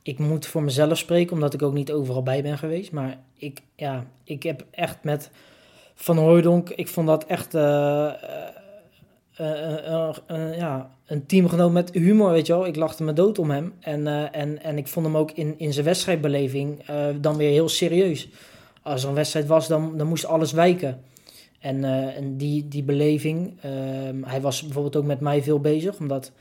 ik 0.03 0.19
moet 0.19 0.47
voor 0.47 0.63
mezelf 0.63 0.99
spreken, 0.99 1.33
omdat 1.33 1.55
ik 1.55 1.63
ook 1.63 1.73
niet 1.73 1.93
overal 1.93 2.23
bij 2.23 2.43
ben 2.43 2.59
geweest. 2.59 2.93
Maar 2.93 3.19
ik, 3.37 3.61
ja, 3.77 4.07
ik 4.25 4.43
heb 4.43 4.65
echt 4.71 5.05
met 5.05 5.31
Van 5.95 6.17
Hooydonk, 6.17 6.69
ik 6.69 6.89
vond 6.89 7.07
dat 7.07 7.25
echt 7.25 7.55
uh, 7.55 8.13
uh, 9.41 10.57
ja, 10.57 10.91
een 11.07 11.27
teamgenoot 11.27 11.73
met 11.73 11.91
humor, 11.93 12.31
weet 12.31 12.47
je 12.47 12.53
wel. 12.53 12.67
Ik 12.67 12.77
lachte 12.77 13.03
me 13.03 13.13
dood 13.13 13.39
om 13.39 13.51
hem. 13.51 13.73
En, 13.81 14.33
en, 14.33 14.63
en 14.63 14.79
ik 14.79 14.89
vond 14.89 15.07
hem 15.07 15.17
ook 15.17 15.31
in, 15.31 15.55
in 15.59 15.73
zijn 15.73 15.85
wedstrijdbeleving 15.85 16.85
dan 17.21 17.37
weer 17.37 17.51
heel 17.51 17.69
serieus. 17.69 18.29
Als 18.83 19.03
er 19.03 19.09
een 19.09 19.15
wedstrijd 19.15 19.47
was, 19.47 19.69
dan, 19.69 19.97
dan 19.97 20.07
moest 20.07 20.25
alles 20.25 20.53
wijken. 20.53 21.01
En, 21.61 21.85
en 22.15 22.37
die, 22.37 22.69
die 22.69 22.83
beleving, 22.83 23.57
ehm, 23.61 24.23
hij 24.23 24.41
was 24.41 24.63
bijvoorbeeld 24.63 24.97
ook 24.97 25.05
met 25.05 25.21
mij 25.21 25.43
veel 25.43 25.61
bezig, 25.61 25.99
omdat 25.99 26.33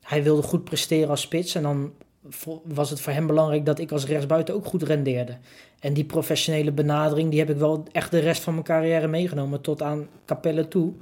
hij 0.00 0.22
wilde 0.22 0.42
goed 0.42 0.64
presteren 0.64 1.08
als 1.08 1.20
spits. 1.20 1.54
En 1.54 1.62
dan 1.62 1.92
was 2.64 2.90
het 2.90 3.00
voor 3.00 3.12
hem 3.12 3.26
belangrijk 3.26 3.66
dat 3.66 3.78
ik 3.78 3.92
als 3.92 4.06
rechtsbuiten 4.06 4.54
ook 4.54 4.66
goed 4.66 4.82
rendeerde. 4.82 5.36
En 5.80 5.92
die 5.94 6.04
professionele 6.04 6.72
benadering, 6.72 7.30
die 7.30 7.38
heb 7.38 7.50
ik 7.50 7.56
wel 7.56 7.84
echt 7.92 8.10
de 8.10 8.18
rest 8.18 8.42
van 8.42 8.52
mijn 8.52 8.64
carrière 8.64 9.08
meegenomen, 9.08 9.60
tot 9.60 9.82
aan 9.82 10.08
Capelle 10.24 10.68
toe. 10.68 10.92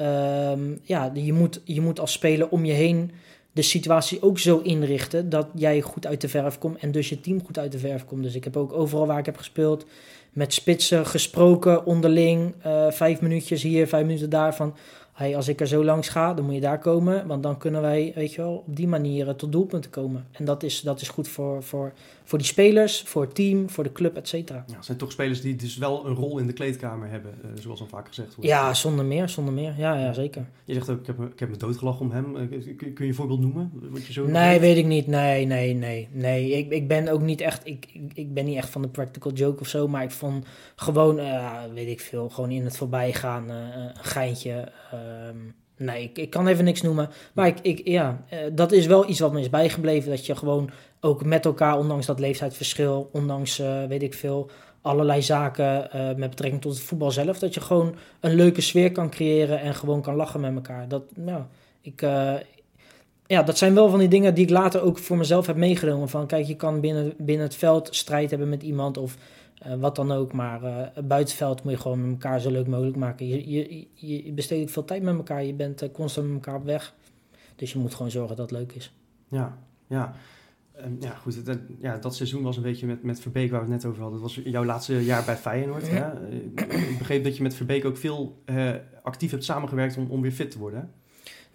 Um, 0.00 0.80
ja, 0.82 1.10
je 1.14 1.32
moet, 1.32 1.60
je 1.64 1.80
moet 1.80 2.00
als 2.00 2.12
speler 2.12 2.48
om 2.48 2.64
je 2.64 2.72
heen 2.72 3.10
de 3.52 3.62
situatie 3.62 4.22
ook 4.22 4.38
zo 4.38 4.58
inrichten 4.58 5.28
dat 5.28 5.48
jij 5.54 5.80
goed 5.80 6.06
uit 6.06 6.20
de 6.20 6.28
verf 6.28 6.58
komt 6.58 6.78
en 6.78 6.90
dus 6.90 7.08
je 7.08 7.20
team 7.20 7.44
goed 7.44 7.58
uit 7.58 7.72
de 7.72 7.78
verf 7.78 8.04
komt. 8.04 8.22
Dus 8.22 8.34
ik 8.34 8.44
heb 8.44 8.56
ook 8.56 8.72
overal 8.72 9.06
waar 9.06 9.18
ik 9.18 9.26
heb 9.26 9.36
gespeeld 9.36 9.86
met 10.32 10.54
spitsen 10.54 11.06
gesproken 11.06 11.86
onderling. 11.86 12.54
eh, 12.62 12.90
vijf 12.90 13.20
minuutjes 13.20 13.62
hier, 13.62 13.88
vijf 13.88 14.06
minuten 14.06 14.30
daar. 14.30 14.54
Van 14.54 14.76
hey, 15.16 15.36
als 15.36 15.48
ik 15.48 15.60
er 15.60 15.66
zo 15.66 15.84
langs 15.84 16.08
ga, 16.08 16.34
dan 16.34 16.44
moet 16.44 16.54
je 16.54 16.60
daar 16.60 16.78
komen. 16.78 17.26
Want 17.26 17.42
dan 17.42 17.58
kunnen 17.58 17.80
wij, 17.80 18.12
weet 18.14 18.32
je 18.34 18.40
wel, 18.42 18.64
op 18.66 18.76
die 18.76 18.88
manier 18.88 19.34
tot 19.36 19.52
doelpunten 19.52 19.90
komen. 19.90 20.26
En 20.32 20.44
dat 20.44 20.62
is, 20.62 20.80
dat 20.80 21.00
is 21.00 21.08
goed 21.08 21.28
voor, 21.28 21.62
voor, 21.62 21.92
voor 22.24 22.38
die 22.38 22.46
spelers, 22.46 23.02
voor 23.02 23.22
het 23.22 23.34
team, 23.34 23.70
voor 23.70 23.84
de 23.84 23.92
club, 23.92 24.16
et 24.16 24.28
cetera. 24.28 24.64
Ja, 24.66 24.74
het 24.76 24.84
zijn 24.84 24.98
toch 24.98 25.12
spelers 25.12 25.40
die 25.40 25.56
dus 25.56 25.76
wel 25.76 26.06
een 26.06 26.14
rol 26.14 26.38
in 26.38 26.46
de 26.46 26.52
kleedkamer 26.52 27.10
hebben, 27.10 27.34
eh, 27.42 27.50
zoals 27.60 27.80
al 27.80 27.86
vaak 27.86 28.08
gezegd 28.08 28.34
wordt. 28.34 28.50
Ja, 28.50 28.74
zonder 28.74 29.04
meer, 29.04 29.28
zonder 29.28 29.54
meer. 29.54 29.74
Ja, 29.78 29.94
ja 29.98 30.12
zeker. 30.12 30.46
Je 30.64 30.74
zegt 30.74 30.90
ook, 30.90 31.00
ik 31.00 31.06
heb, 31.06 31.18
me- 31.18 31.26
ik 31.26 31.38
heb 31.38 31.48
me 31.50 31.56
doodgelachen 31.56 32.00
om 32.00 32.10
hem. 32.10 32.36
Eh, 32.36 32.48
kun, 32.76 32.92
je 32.96 33.04
een 33.04 33.14
voorbeeld 33.14 33.40
noemen? 33.40 33.70
Wat 33.90 34.06
je 34.06 34.12
zo 34.12 34.26
Nee, 34.26 34.60
weet 34.60 34.76
ik 34.76 34.86
niet. 34.86 35.06
Nee, 35.06 35.44
nee, 35.46 35.74
nee. 35.74 36.08
Nee, 36.12 36.50
ik, 36.50 36.70
ik 36.70 36.88
ben 36.88 37.08
ook 37.08 37.20
niet 37.22 37.40
echt... 37.40 37.66
Ik, 37.66 37.86
ik, 37.92 38.10
ik 38.14 38.34
ben 38.34 38.44
niet 38.44 38.56
echt 38.56 38.68
van 38.68 38.82
de 38.82 38.88
practical 38.88 39.32
joke 39.32 39.60
of 39.60 39.68
zo. 39.68 39.88
Maar 39.88 40.02
ik 40.02 40.10
vond 40.10 40.46
gewoon, 40.76 41.18
eh, 41.18 41.52
weet 41.74 41.88
ik 41.88 42.00
veel, 42.00 42.28
gewoon 42.28 42.50
in 42.50 42.64
het 42.64 42.76
voorbijgaan 42.76 43.50
eh, 43.50 43.56
een 43.76 43.90
geintje. 44.04 44.68
Ehm, 44.92 45.36
nee, 45.76 46.10
ik, 46.14 46.30
kan 46.30 46.46
even 46.46 46.64
niks 46.64 46.82
noemen. 46.82 47.08
Maar 47.32 47.54
ik, 47.62 47.80
ja, 47.84 48.24
eh, 48.28 48.38
dat 48.52 48.72
is 48.72 48.86
wel 48.86 49.08
iets 49.08 49.20
wat 49.20 49.32
me 49.32 49.40
is 49.40 49.50
bijgebleven. 49.50 50.10
Dat 50.10 50.26
je 50.26 50.36
gewoon 50.36 50.70
ook 51.00 51.24
met 51.24 51.44
elkaar, 51.44 51.78
ondanks 51.78 52.06
dat 52.06 52.20
leeftijdsverschil... 52.20 53.08
ondanks, 53.12 53.58
eh, 53.58 53.84
weet 53.84 54.02
ik 54.02 54.14
veel, 54.14 54.50
allerlei 54.80 55.22
zaken 55.22 55.92
eh, 55.92 56.14
met 56.14 56.30
betrekking 56.30 56.62
tot 56.62 56.74
het 56.74 56.82
voetbal 56.82 57.10
zelf... 57.10 57.38
dat 57.38 57.54
je 57.54 57.60
gewoon 57.60 57.94
een 58.20 58.34
leuke 58.34 58.60
sfeer 58.60 58.92
kan 58.92 59.10
creëren 59.10 59.60
en 59.60 59.74
gewoon 59.74 60.02
kan 60.02 60.14
lachen 60.14 60.40
met 60.40 60.54
elkaar. 60.54 60.88
Dat, 60.88 61.02
ja, 61.26 61.48
ik, 61.80 62.00
ja, 63.26 63.42
dat 63.42 63.58
zijn 63.58 63.74
wel 63.74 63.88
van 63.88 63.98
die 63.98 64.08
dingen 64.08 64.34
die 64.34 64.44
ik 64.44 64.50
later 64.50 64.82
ook 64.82 64.98
voor 64.98 65.16
mezelf 65.16 65.46
heb 65.46 65.56
meegenomen. 65.56 66.08
Van 66.08 66.26
kijk, 66.26 66.46
je 66.46 66.56
kan 66.56 66.80
binnen, 66.80 67.14
binnen 67.18 67.46
het 67.46 67.56
veld 67.56 67.88
strijd 67.90 68.30
hebben 68.30 68.48
met 68.48 68.62
iemand 68.62 68.98
of 68.98 69.16
eh, 69.66 69.74
wat 69.80 69.96
dan 69.96 70.12
ook. 70.12 70.32
Maar 70.32 70.62
eh, 70.62 70.72
buiten 70.94 71.16
het 71.18 71.32
veld 71.32 71.62
moet 71.62 71.72
je 71.72 71.78
gewoon 71.78 72.00
met 72.02 72.10
elkaar 72.10 72.40
zo 72.40 72.50
leuk 72.50 72.66
mogelijk 72.66 72.96
maken. 72.96 73.26
Je, 73.28 73.50
je, 73.50 73.86
je, 73.94 74.32
besteedt 74.32 74.70
veel 74.70 74.84
tijd 74.84 75.02
met 75.02 75.16
elkaar. 75.16 75.44
Je 75.44 75.54
bent 75.54 75.82
eh, 75.82 75.88
constant 75.92 76.26
met 76.26 76.34
elkaar 76.36 76.54
op 76.60 76.64
weg. 76.64 76.94
Dus 77.56 77.72
je 77.72 77.78
moet 77.78 77.94
gewoon 77.94 78.10
zorgen 78.10 78.36
dat 78.36 78.50
het 78.50 78.58
leuk 78.58 78.72
is. 78.72 78.92
Ja, 79.28 79.58
ja. 79.86 80.14
Ja, 81.00 81.10
goed. 81.14 81.46
het- 81.46 81.60
ja, 81.78 81.96
dat 81.98 82.14
seizoen 82.14 82.42
was 82.42 82.56
een 82.56 82.62
beetje 82.62 82.86
met, 82.86 83.02
met 83.02 83.20
Verbeek 83.20 83.50
waar 83.50 83.64
we 83.66 83.72
het 83.72 83.82
net 83.82 83.90
over 83.90 84.02
hadden. 84.02 84.20
Dat 84.20 84.34
was 84.34 84.44
jouw 84.44 84.64
laatste 84.64 85.04
jaar 85.04 85.24
bij 85.24 85.36
Feyenoord. 85.36 85.90
Hè? 85.90 86.28
Ik 86.30 86.98
begreep 86.98 87.24
dat 87.24 87.36
je 87.36 87.42
met 87.42 87.54
Verbeek 87.54 87.84
ook 87.84 87.96
veel 87.96 88.42
actief 89.02 89.30
hebt 89.30 89.44
samengewerkt 89.44 89.96
om, 89.96 90.06
om 90.10 90.20
weer 90.22 90.32
fit 90.32 90.50
te 90.50 90.58
worden. 90.58 90.80
hè? 90.80 90.86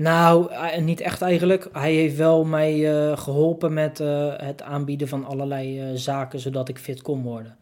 Nou, 0.04 0.52
niet 0.82 1.00
echt 1.02 1.22
eigenlijk. 1.22 1.70
Hij 1.72 1.94
heeft 1.94 2.16
wel 2.18 2.44
mij 2.46 2.92
eh, 3.10 3.18
geholpen 3.18 3.74
met 3.74 3.98
het 4.38 4.62
aanbieden 4.62 5.08
van 5.08 5.26
allerlei 5.26 5.98
zaken, 5.98 6.40
zodat 6.40 6.70
ik 6.70 6.78
fit 6.78 7.02
kon 7.02 7.22
worden. 7.24 7.58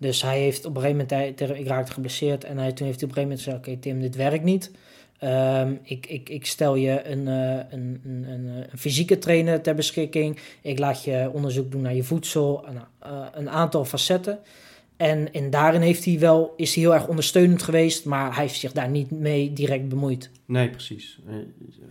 Dus 0.00 0.22
hij 0.22 0.38
heeft 0.40 0.64
op 0.64 0.76
een 0.76 0.82
gegeven 0.82 1.06
moment, 1.08 1.38
hij- 1.40 1.58
ik 1.58 1.66
raakte 1.66 1.92
geblesseerd 1.92 2.44
en 2.44 2.58
hij, 2.58 2.72
toen 2.72 2.86
heeft 2.86 3.00
hij 3.00 3.08
op 3.10 3.16
een 3.16 3.22
gegeven 3.22 3.22
moment 3.22 3.40
gezegd, 3.40 3.56
oké 3.58 3.76
Tim, 3.76 4.00
dit 4.00 4.16
werkt 4.16 4.44
niet. 4.44 4.70
Ehm, 5.18 5.74
ik, 5.82 6.06
ik, 6.06 6.28
ik 6.28 6.46
stel 6.46 6.74
je 6.74 7.06
een, 7.06 7.28
eh, 7.28 7.64
een, 7.70 8.00
een, 8.04 8.24
een, 8.28 8.46
een 8.70 8.78
fysieke 8.78 9.18
trainer 9.18 9.60
ter 9.60 9.74
beschikking. 9.74 10.38
Ik 10.62 10.78
laat 10.78 11.04
je 11.04 11.30
onderzoek 11.32 11.70
doen 11.70 11.82
naar 11.82 11.94
je 11.94 12.02
voedsel, 12.02 12.64
nou, 12.72 13.26
een 13.32 13.50
aantal 13.50 13.84
facetten. 13.84 14.38
En, 14.96 15.32
en 15.32 15.50
daarin 15.50 15.80
heeft 15.80 16.04
hij 16.04 16.18
wel, 16.18 16.54
is 16.56 16.74
hij 16.74 16.84
heel 16.84 16.94
erg 16.94 17.06
ondersteunend 17.08 17.62
geweest, 17.62 18.04
maar 18.04 18.34
hij 18.34 18.42
heeft 18.44 18.58
zich 18.58 18.72
daar 18.72 18.88
niet 18.90 19.10
mee 19.10 19.52
direct 19.52 19.88
bemoeid. 19.88 20.30
Nee, 20.46 20.70
precies. 20.70 21.20
Eh, 21.28 21.34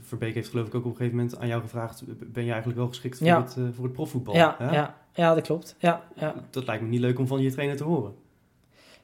Verbeek 0.02 0.34
heeft 0.34 0.50
geloof 0.50 0.68
ik 0.68 0.76
ook 0.76 0.86
op 0.86 0.92
een 0.92 0.98
gegeven 0.98 1.18
moment 1.18 1.38
aan 1.40 1.48
jou 1.48 1.62
gevraagd... 1.62 2.04
ben 2.34 2.44
je 2.44 2.50
eigenlijk 2.50 2.80
wel 2.80 2.88
geschikt 2.88 3.18
voor, 3.18 3.28
Ja. 3.28 3.42
het, 3.44 3.56
voor 3.76 3.84
het 3.84 3.94
profvoetbal? 3.94 4.36
Ja, 4.36 4.56
ja, 4.60 4.98
ja, 5.14 5.34
dat 5.34 5.44
klopt. 5.44 5.76
Ja, 5.80 6.04
ja. 6.16 6.36
Dat 6.50 6.66
lijkt 6.66 6.84
me 6.84 6.90
niet 6.90 7.00
leuk 7.00 7.20
om 7.20 7.28
van 7.28 7.42
je 7.42 7.52
trainer 7.52 7.78
te 7.78 7.84
horen. 7.84 8.14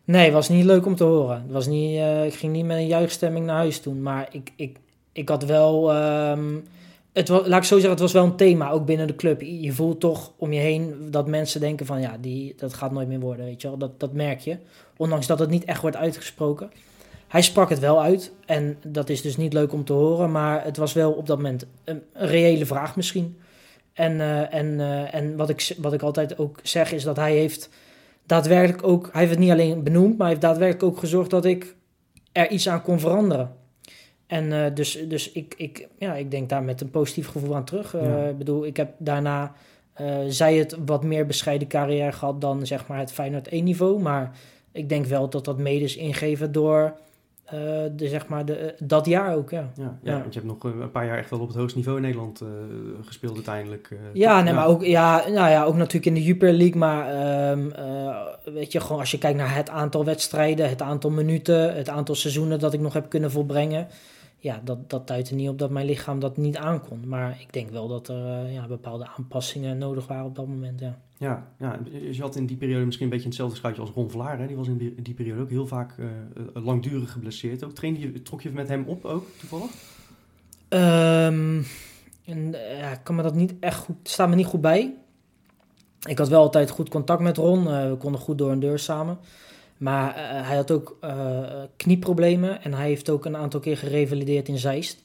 Nee, 0.03 0.23
het 0.23 0.33
was 0.33 0.49
niet 0.49 0.65
leuk 0.65 0.85
om 0.85 0.95
te 0.95 1.03
horen. 1.03 1.41
Het 1.41 1.51
was 1.51 1.67
niet, 1.67 1.97
eh, 1.97 2.25
ik 2.25 2.33
ging 2.33 2.53
niet 2.53 2.65
met 2.65 2.77
een 2.77 2.87
juichstemming 2.87 3.45
naar 3.45 3.55
huis 3.55 3.79
toen. 3.79 4.01
Maar 4.01 4.27
ik, 4.31 4.51
ik, 4.55 4.77
ik 5.11 5.29
had 5.29 5.45
wel... 5.45 5.93
ehm, 5.93 6.53
het 7.13 7.27
was, 7.27 7.47
laat 7.47 7.57
ik 7.57 7.63
zo 7.63 7.73
zeggen, 7.75 7.91
het 7.91 7.99
was 7.99 8.11
wel 8.11 8.23
een 8.23 8.35
thema, 8.35 8.69
ook 8.69 8.85
binnen 8.85 9.07
de 9.07 9.15
club. 9.15 9.41
Je 9.41 9.71
voelt 9.71 9.99
toch 9.99 10.31
om 10.37 10.53
je 10.53 10.59
heen 10.59 11.07
dat 11.11 11.27
mensen 11.27 11.59
denken 11.59 11.85
van... 11.85 12.01
ja, 12.01 12.17
die, 12.21 12.53
dat 12.57 12.73
gaat 12.73 12.91
nooit 12.91 13.07
meer 13.07 13.19
worden, 13.19 13.45
weet 13.45 13.61
je 13.61 13.67
wel. 13.67 13.77
Dat, 13.77 13.99
dat 13.99 14.13
merk 14.13 14.39
je. 14.39 14.57
Ondanks 14.97 15.27
dat 15.27 15.39
het 15.39 15.49
niet 15.49 15.65
echt 15.65 15.81
wordt 15.81 15.97
uitgesproken. 15.97 16.71
Hij 17.27 17.41
sprak 17.41 17.69
het 17.69 17.79
wel 17.79 18.01
uit. 18.01 18.31
En 18.45 18.77
dat 18.87 19.09
is 19.09 19.21
dus 19.21 19.37
niet 19.37 19.53
leuk 19.53 19.73
om 19.73 19.85
te 19.85 19.93
horen. 19.93 20.31
Maar 20.31 20.63
het 20.63 20.77
was 20.77 20.93
wel 20.93 21.11
op 21.11 21.27
dat 21.27 21.37
moment 21.37 21.65
een, 21.83 22.01
een 22.13 22.27
reële 22.27 22.65
vraag 22.65 22.95
misschien. 22.95 23.37
En, 23.95 24.21
eh, 24.21 24.53
en, 24.53 24.79
eh, 24.79 25.13
en 25.13 25.35
wat, 25.35 25.49
ik, 25.49 25.75
wat 25.77 25.93
ik 25.93 26.01
altijd 26.01 26.37
ook 26.37 26.59
zeg 26.63 26.91
is 26.91 27.03
dat 27.03 27.15
hij 27.15 27.33
heeft 27.33 27.69
daadwerkelijk 28.25 28.87
ook... 28.87 29.09
Hij 29.11 29.19
heeft 29.19 29.33
het 29.33 29.39
niet 29.39 29.51
alleen 29.51 29.83
benoemd, 29.83 30.17
maar 30.17 30.27
hij 30.27 30.29
heeft 30.29 30.41
daadwerkelijk 30.41 30.83
ook 30.83 30.99
gezorgd 30.99 31.29
dat 31.29 31.45
ik 31.45 31.75
er 32.31 32.49
iets 32.49 32.69
aan 32.69 32.81
kon 32.81 32.99
veranderen. 32.99 33.55
En 34.27 34.53
eh, 34.53 34.75
dus, 34.75 35.07
dus 35.07 35.31
ik, 35.31 35.53
ik, 35.57 35.87
ja, 35.97 36.15
ik 36.15 36.31
denk 36.31 36.49
daar 36.49 36.63
met 36.63 36.81
een 36.81 36.89
positief 36.89 37.27
gevoel 37.27 37.55
aan 37.55 37.65
terug. 37.65 37.91
Ja. 37.91 38.27
Ik 38.27 38.37
bedoel, 38.37 38.65
ik 38.65 38.77
heb 38.77 38.93
daarna, 38.97 39.53
zij 40.27 40.55
het 40.55 40.77
wat 40.85 41.03
meer 41.03 41.25
bescheiden 41.25 41.67
carrière 41.67 42.11
gehad 42.11 42.41
dan 42.41 42.65
zeg 42.65 42.87
maar 42.87 42.99
het 42.99 43.11
Feyenoord 43.11 43.47
1 43.47 43.63
niveau. 43.63 44.01
Maar 44.01 44.37
ik 44.71 44.89
denk 44.89 45.05
wel 45.05 45.29
dat 45.29 45.45
dat 45.45 45.57
mede 45.57 45.83
is 45.83 45.95
ingegeven 45.95 46.51
door 46.51 46.97
de, 47.95 48.07
zeg 48.07 48.27
maar 48.27 48.45
de, 48.45 48.55
eh, 48.55 48.81
dat 48.87 49.05
jaar 49.05 49.35
ook, 49.35 49.49
ja. 49.49 49.71
Ja, 49.75 49.97
ja, 50.03 50.11
Ja. 50.11 50.19
want 50.19 50.33
je 50.33 50.39
hebt 50.39 50.51
nog 50.61 50.73
eh, 50.73 50.79
een 50.79 50.91
paar 50.91 51.05
jaar 51.05 51.17
echt 51.17 51.29
wel 51.29 51.39
op 51.39 51.47
het 51.47 51.57
hoogste 51.57 51.77
niveau 51.77 51.97
in 51.97 52.03
Nederland 52.03 52.41
eh, 52.41 52.47
gespeeld 53.01 53.35
uiteindelijk. 53.35 53.87
eh, 53.91 53.97
Ja, 54.13 54.41
nee, 54.41 54.53
maar 54.53 54.67
ook, 54.67 54.83
ja, 54.83 55.17
nou 55.27 55.49
ja, 55.49 55.63
ook 55.63 55.75
natuurlijk 55.75 56.05
in 56.05 56.13
de 56.13 56.23
Jupiler 56.23 56.53
League. 56.53 56.77
Maar 56.77 57.07
ehm, 57.09 57.71
eh, 57.71 58.17
weet 58.53 58.71
je, 58.71 58.79
gewoon 58.79 58.99
als 58.99 59.11
je 59.11 59.17
kijkt 59.17 59.37
naar 59.37 59.55
het 59.55 59.69
aantal 59.69 60.05
wedstrijden, 60.05 60.69
het 60.69 60.81
aantal 60.81 61.09
minuten, 61.09 61.75
het 61.75 61.89
aantal 61.89 62.15
seizoenen 62.15 62.59
dat 62.59 62.73
ik 62.73 62.79
nog 62.79 62.93
heb 62.93 63.09
kunnen 63.09 63.31
volbrengen. 63.31 63.87
Ja, 64.37 64.61
dat, 64.63 64.89
dat 64.89 65.07
duidt 65.07 65.29
er 65.29 65.35
niet 65.35 65.49
op 65.49 65.59
dat 65.59 65.69
mijn 65.69 65.85
lichaam 65.85 66.19
dat 66.19 66.37
niet 66.37 66.57
aankon. 66.57 67.01
Maar 67.07 67.37
ik 67.39 67.53
denk 67.53 67.69
wel 67.69 67.87
dat 67.87 68.07
er 68.07 68.25
eh, 68.25 68.53
ja, 68.53 68.67
bepaalde 68.67 69.07
aanpassingen 69.17 69.77
nodig 69.77 70.07
waren 70.07 70.25
op 70.25 70.35
dat 70.35 70.47
moment, 70.47 70.79
ja. 70.79 70.97
Ja, 71.17 71.47
ja, 71.59 71.79
je 72.11 72.21
had 72.21 72.35
in 72.35 72.45
die 72.45 72.57
periode 72.57 72.85
misschien 72.85 73.05
een 73.05 73.11
beetje 73.11 73.27
hetzelfde 73.27 73.55
schuitje 73.55 73.81
als 73.81 73.91
Ron 73.91 74.09
Vlaar. 74.09 74.39
Hè? 74.39 74.47
Die 74.47 74.55
was 74.55 74.67
in 74.67 74.95
die, 74.97 75.13
periode 75.13 75.41
ook 75.41 75.49
heel 75.49 75.67
vaak 75.67 75.97
eh, 75.97 76.05
eh, 76.05 76.65
langdurig 76.65 77.11
geblesseerd. 77.11 77.63
Ook. 77.63 77.71
Trainde 77.71 77.99
je, 77.99 78.21
trok 78.21 78.41
je 78.41 78.51
met 78.51 78.67
hem 78.67 78.83
op 78.87 79.05
ook, 79.05 79.25
toevallig? 79.39 79.71
Ehm, 80.67 81.61
en, 82.25 82.51
ja, 82.51 82.91
ik 82.91 82.99
kan 83.03 83.15
me 83.15 83.21
dat 83.21 83.35
niet 83.35 83.53
echt 83.59 83.77
goed, 83.77 83.95
staat 84.03 84.29
me 84.29 84.35
niet 84.35 84.45
goed 84.45 84.61
bij. 84.61 84.93
Ik 86.07 86.17
had 86.17 86.27
wel 86.27 86.41
altijd 86.41 86.69
goed 86.69 86.89
contact 86.89 87.21
met 87.21 87.37
Ron. 87.37 87.67
eh, 87.67 87.89
we 87.89 87.95
konden 87.95 88.21
goed 88.21 88.37
door 88.37 88.51
een 88.51 88.59
deur 88.59 88.79
samen. 88.79 89.17
Maar 89.77 90.15
hij 90.45 90.55
had 90.55 90.71
ook 90.71 90.97
knieproblemen 91.77 92.63
en 92.63 92.73
hij 92.73 92.87
heeft 92.87 93.09
ook 93.09 93.25
een 93.25 93.37
aantal 93.37 93.59
keer 93.59 93.77
gerevalideerd 93.77 94.47
in 94.47 94.57
Zeist. 94.57 95.03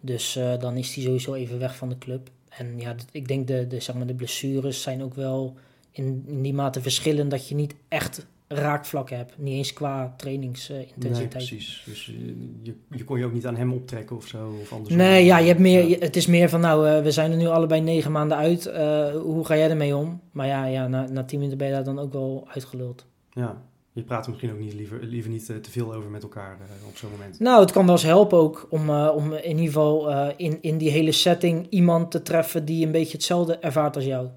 Dus 0.00 0.38
dan 0.58 0.76
is 0.76 0.94
hij 0.94 1.04
sowieso 1.04 1.34
even 1.34 1.58
weg 1.58 1.76
van 1.76 1.88
de 1.88 1.98
club. 1.98 2.30
En 2.58 2.78
ja, 2.78 2.94
ik 3.12 3.28
denk 3.28 3.46
de, 3.46 3.66
de, 3.66 3.80
zeg 3.80 3.94
maar, 3.96 4.06
de 4.06 4.14
blessures 4.14 4.82
zijn 4.82 5.02
ook 5.02 5.14
wel 5.14 5.56
in, 5.90 6.24
in 6.26 6.42
die 6.42 6.54
mate 6.54 6.80
verschillend 6.82 7.30
dat 7.30 7.48
je 7.48 7.54
niet 7.54 7.74
echt 7.88 8.26
raakvlakken 8.48 9.16
hebt. 9.16 9.38
Niet 9.38 9.54
eens 9.54 9.72
qua 9.72 10.00
Nee, 10.02 10.10
trainingsintensiteit. 10.16 11.28
precies. 11.28 11.82
Dus 11.86 12.08
eh, 12.08 12.14
je, 12.62 12.74
je 12.90 13.04
kon 13.04 13.18
je 13.18 13.24
ook 13.24 13.32
niet 13.32 13.46
aan 13.46 13.56
hem 13.56 13.72
optrekken 13.72 14.16
of 14.16 14.26
zo? 14.26 14.52
Of 14.62 14.72
andersom. 14.72 14.96
Nee, 14.98 15.24
ja, 15.24 15.38
je 15.38 15.46
hebt 15.46 15.58
meer, 15.60 15.88
Ja. 15.88 15.96
het 15.98 16.16
is 16.16 16.26
meer 16.26 16.48
van, 16.48 16.60
nou, 16.60 16.88
eh, 16.88 17.02
we 17.02 17.10
zijn 17.10 17.30
er 17.30 17.36
nu 17.36 17.46
allebei 17.46 17.80
negen 17.80 18.12
maanden 18.12 18.36
uit. 18.36 18.66
eh, 18.66 19.10
hoe 19.10 19.44
ga 19.44 19.56
jij 19.56 19.70
ermee 19.70 19.96
om? 19.96 20.20
Maar 20.32 20.46
ja, 20.46 20.64
ja 20.64 20.88
na, 20.88 21.08
na 21.10 21.24
tien 21.24 21.38
minuten 21.38 21.58
ben 21.58 21.66
je 21.68 21.72
daar 21.74 21.84
dan 21.84 21.98
ook 21.98 22.12
wel 22.12 22.44
uitgeluld. 22.48 23.06
Ja, 23.30 23.62
je 23.92 24.02
praat 24.02 24.24
er 24.24 24.30
misschien 24.30 24.52
ook 24.52 24.58
niet 24.58 24.74
liever, 24.74 25.02
liever 25.02 25.30
niet 25.30 25.50
eh, 25.50 25.56
te 25.56 25.70
veel 25.70 25.94
over 25.94 26.10
met 26.10 26.22
elkaar 26.22 26.58
eh, 26.60 26.88
op 26.88 26.96
zo'n 26.96 27.10
moment. 27.10 27.40
Nou, 27.40 27.60
het 27.60 27.72
kan 27.72 27.84
wel 27.84 27.94
eens 27.94 28.04
helpen 28.04 28.38
ook 28.38 28.66
om, 28.70 28.90
eh, 28.90 29.12
om 29.14 29.32
in 29.32 29.58
ieder 29.58 29.64
geval 29.64 30.30
in, 30.36 30.58
in 30.62 30.78
die 30.78 30.90
hele 30.90 31.12
setting 31.12 31.66
iemand 31.70 32.10
te 32.10 32.22
treffen 32.22 32.64
die 32.64 32.86
een 32.86 32.92
beetje 32.92 33.12
hetzelfde 33.16 33.58
ervaart 33.58 33.96
als 33.96 34.04
jou. 34.04 34.28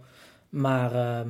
Maar 0.49 0.95
ehm, 0.95 1.29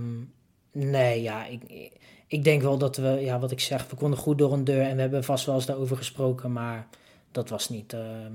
nee, 0.72 1.22
ja, 1.22 1.46
ik, 1.46 1.92
ik 2.28 2.44
denk 2.44 2.62
wel 2.62 2.78
dat 2.78 2.98
we, 2.98 3.08
ja, 3.08 3.40
wat 3.40 3.52
ik 3.52 3.60
zeg, 3.60 3.90
we 3.90 3.96
konden 3.96 4.20
goed 4.20 4.38
door 4.38 4.54
een 4.54 4.64
deur 4.64 4.82
en 4.82 4.96
we 4.96 5.02
hebben 5.02 5.24
vast 5.24 5.46
wel 5.46 5.56
eens 5.56 5.66
daarover 5.66 5.98
gesproken, 5.98 6.52
maar 6.52 6.88
dat 7.32 7.50
was 7.50 7.70
niet, 7.70 7.94
ehm, 7.94 8.34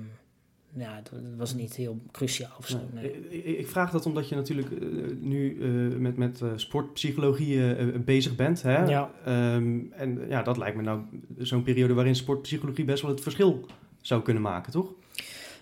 ja, 0.77 1.01
dat 1.11 1.21
was 1.37 1.55
niet 1.55 1.75
heel 1.77 1.99
cruciaal 2.13 2.57
of 2.59 2.67
zo. 2.67 2.79
Nee. 2.93 3.21
nee. 3.31 3.57
Ik, 3.57 3.69
vraag 3.69 3.91
dat 3.91 4.07
omdat 4.07 4.29
je 4.29 4.35
natuurlijk 4.35 4.71
eh, 4.71 4.79
nu 5.21 5.59
eh, 5.61 5.99
met, 5.99 6.17
met 6.17 6.41
eh, 6.41 6.49
sportpsychologie 6.57 7.75
bezig 7.99 8.37
bent. 8.37 8.63
Hè? 8.63 8.85
Ja. 8.85 9.11
Ehm, 9.25 9.79
en 9.91 10.21
ja, 10.29 10.43
dat 10.43 10.57
lijkt 10.57 10.77
me 10.77 10.83
nou 10.83 11.01
zo'n 11.39 11.63
periode 11.63 11.95
waarin 11.95 12.17
sportpsychologie 12.17 12.85
best 12.85 13.03
wel 13.03 13.11
het 13.11 13.21
verschil 13.21 13.65
zou 14.01 14.23
kunnen 14.23 14.43
maken, 14.43 14.73
toch? 14.73 14.93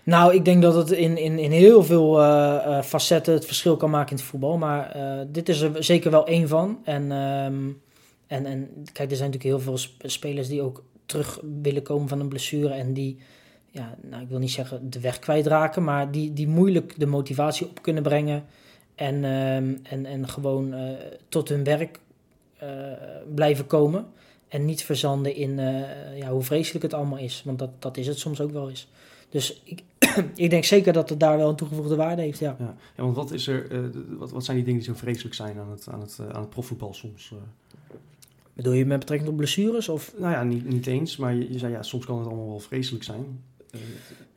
Nou, 0.03 0.33
ik 0.33 0.45
denk 0.45 0.61
dat 0.61 0.75
het 0.75 0.91
in, 0.91 1.17
in, 1.17 1.39
in 1.39 1.51
heel 1.51 1.83
veel 1.83 2.15
facetten 2.83 3.33
het 3.33 3.45
verschil 3.45 3.77
kan 3.77 3.89
maken 3.89 4.09
in 4.09 4.15
het 4.15 4.25
voetbal. 4.25 4.57
Maar 4.57 4.95
dit 5.31 5.49
is 5.49 5.61
er 5.61 5.83
zeker 5.83 6.11
wel 6.11 6.27
één 6.27 6.47
van. 6.47 6.79
En, 6.83 7.11
ehm, 7.11 7.69
en, 8.27 8.45
en 8.45 8.69
kijk, 8.93 9.11
er 9.11 9.17
zijn 9.17 9.31
natuurlijk 9.31 9.43
heel 9.43 9.59
veel 9.59 9.77
sp- 9.77 10.03
spelers 10.05 10.47
die 10.47 10.61
ook 10.61 10.83
terug 11.05 11.39
willen 11.61 11.83
komen 11.83 12.07
van 12.07 12.19
een 12.19 12.27
blessure. 12.27 12.73
En 12.73 12.93
die, 12.93 13.19
ja, 13.71 13.95
nou, 14.01 14.23
ik 14.23 14.29
wil 14.29 14.39
niet 14.39 14.51
zeggen 14.51 14.89
de 14.89 14.99
weg 14.99 15.19
kwijtraken, 15.19 15.83
maar 15.83 16.11
die, 16.11 16.33
die 16.33 16.47
moeilijk 16.47 16.99
de 16.99 17.05
motivatie 17.05 17.67
op 17.67 17.81
kunnen 17.81 18.03
brengen. 18.03 18.45
En, 18.95 19.23
ehm, 19.23 19.75
en, 19.83 20.05
en 20.05 20.27
gewoon 20.27 20.73
eh, 20.73 20.91
tot 21.29 21.49
hun 21.49 21.63
werk 21.63 21.99
eh, 22.59 22.69
blijven 23.35 23.67
komen. 23.67 24.05
en 24.47 24.65
niet 24.65 24.83
verzanden 24.83 25.35
in 25.35 25.59
eh, 25.59 26.17
ja, 26.17 26.29
hoe 26.29 26.43
vreselijk 26.43 26.83
het 26.83 26.93
allemaal 26.93 27.17
is. 27.17 27.41
Want 27.45 27.59
dat, 27.59 27.69
dat 27.81 27.97
is 27.97 28.07
het 28.07 28.19
soms 28.19 28.41
ook 28.41 28.51
wel 28.51 28.69
eens. 28.69 28.87
Dus 29.29 29.61
ik, 29.63 29.83
ik 30.35 30.49
denk 30.49 30.63
zeker 30.63 30.93
dat 30.93 31.09
het 31.09 31.19
daar 31.19 31.37
wel 31.37 31.49
een 31.49 31.55
toegevoegde 31.55 31.95
waarde 31.95 32.21
heeft, 32.21 32.39
ja. 32.39 32.55
Ja, 32.59 32.75
ja 32.95 33.03
want 33.03 33.15
wat, 33.15 33.31
is 33.31 33.47
er, 33.47 33.71
eh, 33.71 33.79
wat, 34.17 34.31
wat 34.31 34.45
zijn 34.45 34.57
die 34.57 34.65
dingen 34.65 34.81
die 34.81 34.89
zo 34.89 34.97
vreselijk 34.99 35.35
zijn 35.35 35.59
aan 35.59 35.71
het, 35.71 35.87
aan 35.89 36.01
het, 36.01 36.19
aan 36.31 36.41
het 36.41 36.49
profvoetbal 36.49 36.93
soms? 36.93 37.33
Bedoel 38.53 38.73
je 38.73 38.85
met 38.85 38.99
betrekking 38.99 39.29
tot 39.29 39.37
blessures? 39.37 39.89
Of? 39.89 40.13
Nou 40.17 40.31
ja, 40.31 40.43
niet, 40.43 40.69
niet 40.69 40.87
eens, 40.87 41.17
maar 41.17 41.35
je, 41.35 41.53
je 41.53 41.59
zei 41.59 41.71
ja, 41.71 41.83
soms 41.83 42.05
kan 42.05 42.17
het 42.17 42.27
allemaal 42.27 42.47
wel 42.47 42.59
vreselijk 42.59 43.03
zijn. 43.03 43.43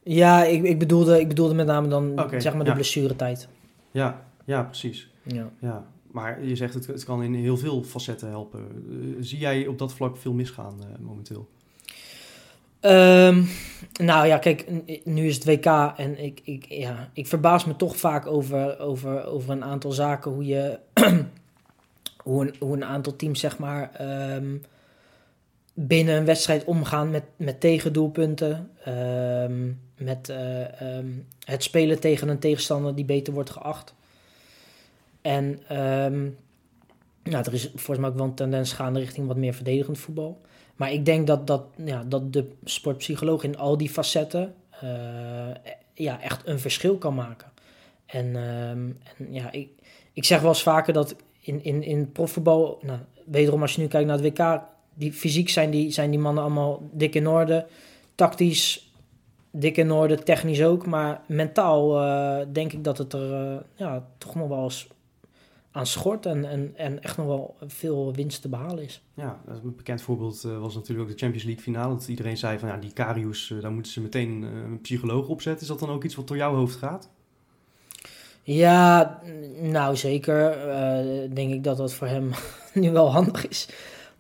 Ja, 0.03 0.45
ik, 0.45 0.62
ik, 0.62 0.79
bedoelde, 0.79 1.21
ik 1.21 1.29
bedoelde 1.29 1.55
met 1.55 1.66
name 1.66 1.88
dan 1.88 2.27
zeg 2.38 2.53
maar 2.55 2.64
de 2.64 2.68
ja. 2.68 2.75
blessuretijd. 2.75 3.49
Ja, 3.90 4.25
ja, 4.45 4.62
precies. 4.62 5.11
Ja. 5.23 5.51
ja. 5.59 5.87
Maar 6.12 6.45
je 6.45 6.57
zegt 6.57 6.75
het, 6.75 6.87
het 6.87 7.05
kan 7.05 7.23
in 7.23 7.35
heel 7.35 7.57
veel 7.57 7.83
facetten 7.83 8.29
helpen. 8.29 8.61
Uh, 8.88 9.16
zie 9.21 9.38
jij 9.38 9.66
op 9.66 9.79
dat 9.79 9.95
vlak 9.95 10.16
veel 10.16 10.33
misgaan 10.33 10.75
uh, 10.81 11.07
momenteel? 11.07 11.49
Um, 12.81 13.49
nou 14.01 14.27
ja, 14.27 14.38
kijk, 14.38 14.66
nu 15.05 15.27
is 15.27 15.35
het 15.35 15.45
WK 15.45 15.66
en 15.97 16.25
ik, 16.25 16.40
ik, 16.45 16.64
ja, 16.68 17.11
ik 17.12 17.27
verbaas 17.27 17.64
me 17.64 17.77
toch 17.77 17.97
vaak 17.97 18.27
over, 18.27 18.79
over, 18.79 19.25
over 19.25 19.51
een 19.51 19.64
aantal 19.64 19.92
zaken. 19.92 20.31
Hoe, 20.31 20.45
je, 20.45 20.79
hoe, 22.25 22.42
een, 22.47 22.55
hoe 22.59 22.77
een 22.77 22.85
aantal 22.85 23.16
teams, 23.16 23.40
zeg 23.40 23.59
maar, 23.59 23.90
um, 24.35 24.62
binnen 25.73 26.17
een 26.17 26.25
wedstrijd 26.25 26.65
omgaan 26.65 27.11
met, 27.11 27.25
met 27.37 27.61
tegendoelpunten. 27.61 28.71
Um, 28.89 29.81
met 29.97 30.29
uh, 30.29 30.97
um, 30.97 31.27
het 31.45 31.63
spelen 31.63 32.01
tegen 32.01 32.29
een 32.29 32.39
tegenstander 32.39 32.95
die 32.95 33.05
beter 33.05 33.33
wordt 33.33 33.51
geacht. 33.51 33.95
En 35.21 35.77
um, 35.79 36.37
er 37.23 37.55
is 37.55 37.71
volgens 37.75 37.99
mij 37.99 38.09
ook 38.09 38.17
wel 38.17 38.25
een 38.25 38.35
tendens 38.35 38.73
gaande 38.73 38.99
richting 38.99 39.27
wat 39.27 39.37
meer 39.37 39.55
verdedigend 39.55 39.99
voetbal. 39.99 40.41
Maar 40.77 40.93
ik 40.93 41.05
denk 41.05 41.27
dat, 41.27 41.47
dat, 41.47 41.65
ja, 41.85 42.05
dat 42.05 42.33
de 42.33 42.49
sportpsycholoog 42.65 43.43
in 43.43 43.59
al 43.59 43.77
die 43.77 43.89
facetten 43.89 44.55
uh, 44.85 44.91
ja, 45.95 46.21
echt 46.21 46.47
een 46.47 46.59
verschil 46.59 46.97
kan 46.97 47.15
maken. 47.15 47.51
En, 48.07 48.37
en 48.37 48.99
ja, 49.31 49.53
ik, 49.53 49.69
ik 50.13 50.25
zeg 50.25 50.41
wel 50.41 50.49
eens 50.49 50.63
vaker 50.63 50.93
dat 50.93 51.17
in, 51.41 51.65
in, 51.65 51.83
in 51.83 52.13
profvoetbal, 52.13 52.79
nou, 52.83 52.99
wederom 53.25 53.63
als 53.63 53.75
je 53.75 53.81
nu 53.81 53.87
kijkt 53.87 54.07
naar 54.07 54.19
het 54.19 54.39
WK, 54.39 54.61
die 54.95 55.13
fysiek 55.13 55.49
zijn 55.49 55.71
die, 55.71 55.91
zijn 55.91 56.11
die 56.11 56.21
mannen 56.21 56.43
allemaal 56.43 56.89
dik 56.93 57.15
in 57.15 57.27
orde. 57.27 57.67
Tactisch 58.15 58.93
dik 59.53 59.77
in 59.77 59.91
orde, 59.91 60.23
technisch 60.23 60.63
ook. 60.63 60.87
Maar 60.87 61.21
mentaal 61.27 62.03
uh, 62.03 62.47
denk 62.53 62.73
ik 62.73 62.85
dat 62.85 62.99
het 62.99 63.13
er 63.13 63.53
uh, 63.53 63.61
ja, 63.75 64.07
toch 64.19 64.35
nog 64.35 64.49
wel 64.49 64.63
eens 64.63 64.89
aan 65.71 65.87
schort. 65.87 66.27
En, 66.27 66.45
en, 66.45 66.73
en 66.77 67.03
echt 67.03 67.17
nog 67.17 67.27
wel 67.27 67.57
veel 67.67 68.15
winst 68.15 68.43
te 68.43 68.49
behalen 68.49 68.85
is. 68.85 69.03
Ja, 69.15 69.41
een 69.47 69.77
bekend 69.77 70.03
voorbeeld 70.03 70.45
uh, 70.47 70.59
was 70.59 70.75
natuurlijk 70.75 71.09
ook 71.09 71.15
de 71.15 71.21
Champions 71.21 71.45
League 71.45 71.63
finale. 71.63 71.95
Dat 71.95 72.09
iedereen 72.09 72.37
zei 72.37 72.59
van 72.59 72.69
ja, 72.69 72.77
die 72.77 72.93
Karius, 72.93 73.55
daar 73.61 73.73
moeten 73.73 73.93
ze 73.93 74.01
meteen 74.01 74.43
een 74.43 74.81
psycholoog 74.81 75.29
opzetten. 75.29 75.63
Is 75.63 75.69
dat 75.69 75.79
dan 75.79 75.91
ook 75.91 76.05
iets 76.05 76.15
wat 76.15 76.29
door 76.29 76.37
jouw 76.37 76.55
hoofd 76.55 76.77
gaat? 76.77 77.11
Ja, 78.43 79.21
nou 79.61 79.97
zeker. 79.97 80.57
denk 81.35 81.53
ik 81.53 81.65
dat 81.65 81.77
dat 81.77 81.95
voor 81.95 82.07
hem 82.07 82.31
nu 82.75 82.91
wel 82.91 83.13
handig 83.13 83.49
is. 83.49 83.69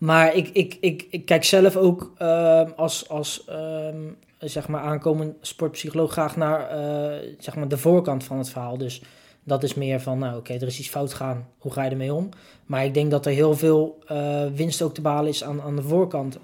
Maar 0.02 0.34
ik, 0.34 0.48
ik, 0.48 1.06
ik, 1.10 1.24
kijk 1.26 1.44
zelf 1.44 1.76
ook 1.76 2.12
uh, 2.18 2.62
als, 2.76 3.08
als 3.08 3.44
um, 3.50 4.16
zeg 4.38 4.68
maar 4.68 4.80
aankomend 4.80 5.36
sportpsycholoog 5.40 6.12
graag 6.12 6.36
naar 6.36 6.60
uh, 6.60 7.34
zeg 7.38 7.56
maar 7.56 7.68
de 7.68 7.78
voorkant 7.78 8.24
van 8.24 8.38
het 8.38 8.48
verhaal. 8.48 8.78
Dus 8.78 9.02
dat 9.44 9.62
is 9.62 9.74
meer 9.74 10.00
van, 10.00 10.18
nou 10.18 10.36
oké, 10.36 10.52
er 10.52 10.66
is 10.66 10.78
iets 10.78 10.88
fout 10.88 11.14
gaan, 11.14 11.46
hoe 11.58 11.72
ga 11.72 11.84
je 11.84 11.90
ermee 11.90 12.14
om? 12.14 12.28
Maar 12.66 12.84
ik 12.84 12.94
denk 12.94 13.10
dat 13.10 13.26
er 13.26 13.32
heel 13.32 13.56
veel 13.56 13.98
uh, 14.12 14.44
winst 14.54 14.82
ook 14.82 14.94
te 14.94 15.00
behalen 15.00 15.30
is 15.30 15.44
aan, 15.44 15.62
aan 15.62 15.76
de 15.76 15.82
voorkant. 15.82 16.38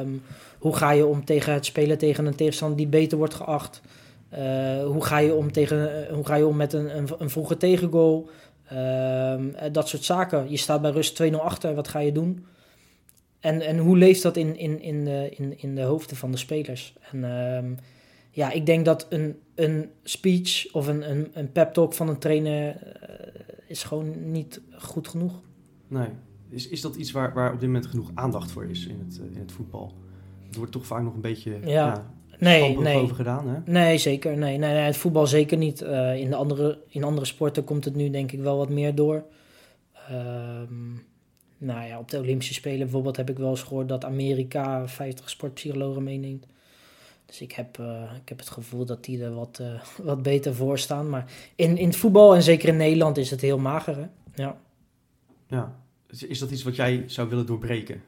Um, 0.00 0.22
hoe 0.58 0.76
ga 0.76 0.90
je 0.90 1.06
om 1.06 1.24
tegen 1.24 1.52
het 1.52 1.66
spelen 1.66 1.98
tegen 1.98 2.26
een 2.26 2.36
tegenstander 2.36 2.76
die 2.76 2.88
beter 2.88 3.18
wordt 3.18 3.34
geacht? 3.34 3.80
hoe, 4.84 5.04
ga 5.04 5.18
je 5.18 5.34
om 5.34 5.52
tegen, 5.52 6.06
hoe 6.14 6.26
ga 6.26 6.34
je 6.34 6.46
om 6.46 6.56
met 6.56 6.72
een, 6.72 6.96
een, 6.96 7.08
een 7.18 7.30
vroege 7.30 7.56
tegengoal? 7.56 8.28
Dat 9.72 9.88
soort 9.88 10.04
zaken. 10.04 10.50
Je 10.50 10.56
staat 10.56 10.82
bij 10.82 10.90
rust 10.90 11.22
2-0 11.22 11.34
achter, 11.36 11.74
wat 11.74 11.88
ga 11.88 11.98
je 11.98 12.12
doen? 12.12 12.46
En, 13.42 13.60
en 13.60 13.78
hoe 13.78 13.96
leeft 13.96 14.22
dat 14.22 14.36
in, 14.36 14.56
in, 14.56 14.80
in, 14.80 15.04
de, 15.04 15.28
in, 15.36 15.58
in 15.58 15.74
de 15.74 15.82
hoofden 15.82 16.16
van 16.16 16.30
de 16.30 16.36
spelers? 16.36 16.94
En 17.10 17.24
um, 17.24 17.76
ja, 18.30 18.50
ik 18.50 18.66
denk 18.66 18.84
dat 18.84 19.06
een, 19.08 19.38
een 19.54 19.90
speech 20.02 20.72
of 20.72 20.86
een, 20.86 21.10
een, 21.10 21.30
een 21.32 21.52
pep 21.52 21.72
talk 21.72 21.94
van 21.94 22.08
een 22.08 22.18
trainer 22.18 22.66
uh, 22.66 23.26
is 23.66 23.82
gewoon 23.82 24.32
niet 24.32 24.60
goed 24.78 25.08
genoeg. 25.08 25.40
Nee. 25.88 26.08
Is, 26.48 26.68
is 26.68 26.80
dat 26.80 26.96
iets 26.96 27.10
waar, 27.10 27.34
waar 27.34 27.52
op 27.52 27.60
dit 27.60 27.68
moment 27.68 27.86
genoeg 27.86 28.10
aandacht 28.14 28.50
voor 28.50 28.64
is 28.64 28.86
in 28.86 28.98
het, 28.98 29.20
in 29.34 29.40
het 29.40 29.52
voetbal? 29.52 29.92
Het 30.46 30.56
wordt 30.56 30.72
toch 30.72 30.86
vaak 30.86 31.02
nog 31.02 31.14
een 31.14 31.20
beetje 31.20 31.50
ja. 31.64 31.66
ja 31.66 32.10
nee, 32.38 32.78
nee. 32.78 32.96
over 32.96 33.16
gedaan, 33.16 33.48
hè? 33.48 33.72
Nee, 33.72 33.98
zeker. 33.98 34.36
Nee, 34.36 34.58
nee, 34.58 34.72
nee, 34.72 34.82
het 34.82 34.96
voetbal 34.96 35.26
zeker 35.26 35.56
niet. 35.56 35.82
Uh, 35.82 36.16
in, 36.16 36.30
de 36.30 36.36
andere, 36.36 36.78
in 36.88 37.04
andere 37.04 37.26
sporten 37.26 37.64
komt 37.64 37.84
het 37.84 37.94
nu 37.94 38.10
denk 38.10 38.32
ik 38.32 38.40
wel 38.40 38.56
wat 38.56 38.68
meer 38.68 38.94
door. 38.94 39.24
Um, 40.10 41.10
nou 41.62 41.86
ja, 41.86 41.98
op 41.98 42.10
de 42.10 42.18
Olympische 42.18 42.54
Spelen 42.54 42.78
bijvoorbeeld 42.78 43.16
heb 43.16 43.30
ik 43.30 43.38
wel 43.38 43.50
eens 43.50 43.62
gehoord 43.62 43.88
dat 43.88 44.04
Amerika 44.04 44.88
50 44.88 45.30
sportpsychologen 45.30 46.02
meeneemt. 46.02 46.46
Dus 47.26 47.40
ik 47.40 47.52
heb, 47.52 47.78
uh, 47.78 48.12
ik 48.22 48.28
heb 48.28 48.38
het 48.38 48.50
gevoel 48.50 48.84
dat 48.84 49.04
die 49.04 49.22
er 49.22 49.34
wat, 49.34 49.58
uh, 49.60 49.82
wat 50.10 50.22
beter 50.22 50.54
voor 50.54 50.78
staan. 50.78 51.08
Maar 51.08 51.32
in, 51.56 51.76
in 51.78 51.86
het 51.86 51.96
voetbal 51.96 52.34
en 52.34 52.42
zeker 52.42 52.68
in 52.68 52.76
Nederland 52.76 53.16
is 53.16 53.30
het 53.30 53.40
heel 53.40 53.58
mager. 53.58 53.96
Hè? 53.96 54.06
Ja. 54.42 54.60
ja. 55.46 55.80
Is 56.06 56.38
dat 56.38 56.50
iets 56.50 56.62
wat 56.62 56.76
jij 56.76 57.04
zou 57.06 57.28
willen 57.28 57.46
doorbreken? 57.46 58.02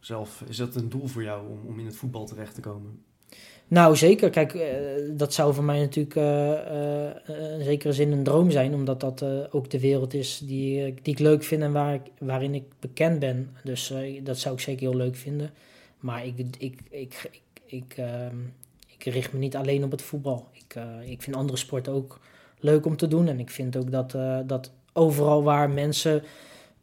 Zelf, 0.00 0.44
is 0.48 0.56
dat 0.56 0.74
een 0.74 0.88
doel 0.88 1.06
voor 1.06 1.22
jou 1.22 1.48
om, 1.48 1.66
om 1.66 1.78
in 1.78 1.86
het 1.86 1.96
voetbal 1.96 2.26
terecht 2.26 2.54
te 2.54 2.60
komen? 2.60 3.02
Nou, 3.72 3.96
zeker. 3.96 4.30
Kijk, 4.30 4.54
uh, 4.54 4.62
dat 5.10 5.34
zou 5.34 5.54
voor 5.54 5.64
mij 5.64 5.80
natuurlijk 5.80 6.14
uh, 6.14 6.24
uh, 6.24 7.58
in 7.58 7.64
zekere 7.64 7.92
zin 7.92 8.12
een 8.12 8.22
droom 8.22 8.50
zijn, 8.50 8.74
omdat 8.74 9.00
dat 9.00 9.24
ook 9.50 9.70
de 9.70 9.80
wereld 9.80 10.14
is 10.14 10.38
die, 10.38 10.94
die 11.02 11.12
ik 11.12 11.18
leuk 11.18 11.42
vind 11.42 11.62
en 11.62 11.72
waar 11.72 11.94
ik, 11.94 12.02
waarin 12.18 12.54
ik 12.54 12.64
bekend 12.80 13.18
ben. 13.18 13.50
Dus 13.64 13.92
dat 14.22 14.38
zou 14.38 14.54
ik 14.54 14.60
zeker 14.60 14.80
heel 14.80 14.96
leuk 14.96 15.16
vinden. 15.16 15.50
Maar 16.00 16.26
ik, 16.26 16.38
ik, 16.38 16.56
ik, 16.58 16.80
ik, 16.90 17.30
ik, 17.66 17.94
ehm, 17.96 18.36
ik 18.86 19.04
richt 19.04 19.32
me 19.32 19.38
niet 19.38 19.56
alleen 19.56 19.84
op 19.84 19.90
het 19.90 20.02
voetbal. 20.02 20.48
Ik, 20.52 20.74
ik 21.04 21.22
vind 21.22 21.36
andere 21.36 21.58
sporten 21.58 21.92
ook 21.92 22.20
leuk 22.58 22.86
om 22.86 22.96
te 22.96 23.08
doen. 23.08 23.28
En 23.28 23.40
ik 23.40 23.50
vind 23.50 23.76
ook 23.76 23.90
dat, 23.90 24.16
dat 24.46 24.72
overal 24.92 25.42
waar 25.42 25.70
mensen 25.70 26.22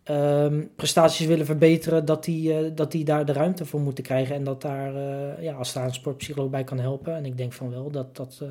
um, 0.10 0.70
prestaties 0.76 1.26
willen 1.26 1.46
verbeteren, 1.46 2.06
dat 2.06 2.24
die, 2.24 2.54
uh, 2.54 2.72
dat 2.76 2.92
die 2.92 3.06
daar 3.06 3.26
de 3.26 3.34
ruimte 3.34 3.66
voor 3.66 3.80
moeten 3.80 4.04
krijgen. 4.04 4.36
En 4.36 4.44
dat 4.44 4.62
daar, 4.62 4.96
uh, 4.96 5.44
ja, 5.44 5.54
als 5.54 5.74
daar 5.74 5.86
een 5.86 5.94
sportpsycholoog 5.94 6.50
bij 6.50 6.64
kan 6.64 6.80
helpen. 6.80 7.16
En 7.16 7.26
ik 7.26 7.38
denk 7.38 7.54
van 7.54 7.70
wel 7.70 7.92
dat, 7.92 8.16
dat, 8.16 8.40
uh, 8.44 8.50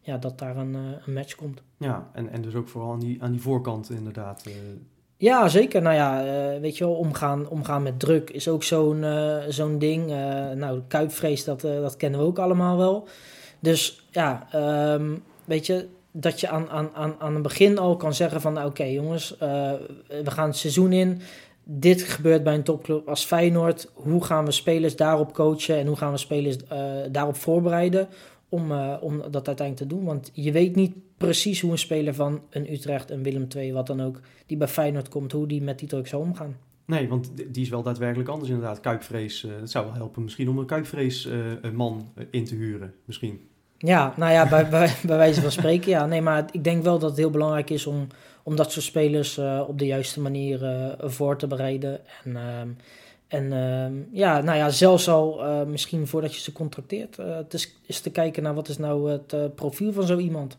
ja, 0.00 0.16
dat 0.18 0.38
daar 0.38 0.56
een, 0.56 0.74
een 0.74 1.12
match 1.12 1.34
komt. 1.34 1.62
Ja, 1.76 2.10
en, 2.12 2.30
en 2.30 2.42
dus 2.42 2.54
ook 2.54 2.68
vooral 2.68 2.92
aan 2.92 3.00
die, 3.00 3.22
aan 3.22 3.32
die 3.32 3.40
voorkant 3.40 3.90
inderdaad. 3.90 4.44
Ja, 5.16 5.48
zeker. 5.48 5.82
Nou 5.82 5.94
ja, 5.94 6.24
weet 6.60 6.76
je 6.78 6.84
wel, 6.84 6.94
omgaan, 6.94 7.48
omgaan 7.48 7.82
met 7.82 8.00
druk 8.00 8.30
is 8.30 8.48
ook 8.48 8.62
zo'n 8.62 9.04
zo'n 9.48 9.78
ding. 9.78 10.06
nou, 10.54 10.80
kuipvrees, 10.88 11.44
dat, 11.44 11.60
dat 11.60 11.96
kennen 11.96 12.20
we 12.20 12.26
ook 12.26 12.38
allemaal 12.38 12.76
wel. 12.76 13.08
Dus 13.60 14.06
ja, 14.10 14.46
um, 14.94 15.22
weet 15.44 15.66
je, 15.66 15.88
dat 16.20 16.40
je 16.40 16.48
aan, 16.48 16.68
aan, 16.68 16.90
aan, 16.94 17.14
aan 17.18 17.34
het 17.34 17.42
begin 17.42 17.78
al 17.78 17.96
kan 17.96 18.14
zeggen 18.14 18.40
van... 18.40 18.52
Nou, 18.52 18.68
oké 18.68 18.84
jongens, 18.84 19.32
uh, 19.32 19.38
we 20.08 20.30
gaan 20.30 20.48
het 20.48 20.56
seizoen 20.56 20.92
in. 20.92 21.20
Dit 21.64 22.02
gebeurt 22.02 22.42
bij 22.42 22.54
een 22.54 22.62
topclub 22.62 23.08
als 23.08 23.24
Feyenoord. 23.24 23.90
Hoe 23.94 24.24
gaan 24.24 24.44
we 24.44 24.50
spelers 24.50 24.96
daarop 24.96 25.34
coachen 25.34 25.76
en 25.76 25.86
hoe 25.86 25.96
gaan 25.96 26.12
we 26.12 26.18
spelers 26.18 26.56
uh, 26.72 26.80
daarop 27.10 27.36
voorbereiden... 27.36 28.08
Om, 28.50 28.72
uh, 28.72 28.94
om 29.00 29.18
dat 29.30 29.46
uiteindelijk 29.46 29.76
te 29.76 29.96
doen. 29.96 30.04
Want 30.04 30.30
je 30.32 30.52
weet 30.52 30.74
niet 30.74 30.94
precies 31.16 31.60
hoe 31.60 31.70
een 31.70 31.78
speler 31.78 32.14
van 32.14 32.40
een 32.50 32.72
Utrecht, 32.72 33.10
een 33.10 33.22
Willem 33.22 33.46
II, 33.56 33.72
wat 33.72 33.86
dan 33.86 34.02
ook... 34.02 34.20
die 34.46 34.56
bij 34.56 34.68
Feyenoord 34.68 35.08
komt, 35.08 35.32
hoe 35.32 35.46
die 35.46 35.62
met 35.62 35.78
die 35.78 35.88
druk 35.88 36.06
zou 36.06 36.22
omgaan. 36.22 36.56
Nee, 36.84 37.08
want 37.08 37.30
die 37.36 37.62
is 37.62 37.68
wel 37.68 37.82
daadwerkelijk 37.82 38.28
anders 38.28 38.50
inderdaad. 38.50 38.80
Kuipvrees, 38.80 39.46
het 39.60 39.70
zou 39.70 39.84
wel 39.86 39.94
helpen 39.94 40.22
misschien 40.22 40.48
om 40.48 40.58
een 40.58 40.66
kuipvrees 40.66 41.28
man 41.72 42.12
in 42.30 42.44
te 42.44 42.54
huren, 42.54 42.94
misschien. 43.04 43.40
Ja, 43.78 44.14
nou 44.16 44.32
ja, 44.32 44.48
bij, 44.48 44.68
bij, 44.78 44.94
bij, 45.02 45.16
wijze 45.16 45.40
van 45.40 45.50
spreken, 45.50 45.90
ja. 45.90 46.06
Nee, 46.06 46.22
maar 46.22 46.44
ik 46.50 46.64
denk 46.64 46.82
wel 46.82 46.98
dat 46.98 47.10
het 47.10 47.18
heel 47.18 47.30
belangrijk 47.30 47.70
is 47.70 47.86
om, 47.86 48.06
om 48.42 48.56
dat 48.56 48.72
soort 48.72 48.84
spelers 48.84 49.38
uh, 49.38 49.64
op 49.68 49.78
de 49.78 49.86
juiste 49.86 50.20
manier 50.20 50.62
uh, 50.62 50.92
voor 50.98 51.36
te 51.36 51.46
bereiden. 51.46 52.00
En, 52.24 52.30
uh, 52.30 52.60
en 53.28 54.08
ja, 54.12 54.40
nou 54.40 54.58
ja, 54.58 54.70
zelfs 54.70 55.08
al 55.08 55.44
eh, 55.44 55.62
misschien 55.62 56.06
voordat 56.06 56.34
je 56.34 56.40
ze 56.40 56.52
contracteert, 56.52 57.18
is, 57.50 57.76
is 57.86 58.00
te 58.00 58.10
kijken 58.10 58.42
naar 58.42 58.54
wat 58.54 58.68
is 58.68 58.78
nou 58.78 59.10
het 59.10 59.54
profiel 59.54 59.92
van 59.92 60.06
zo 60.06 60.18
iemand. 60.18 60.56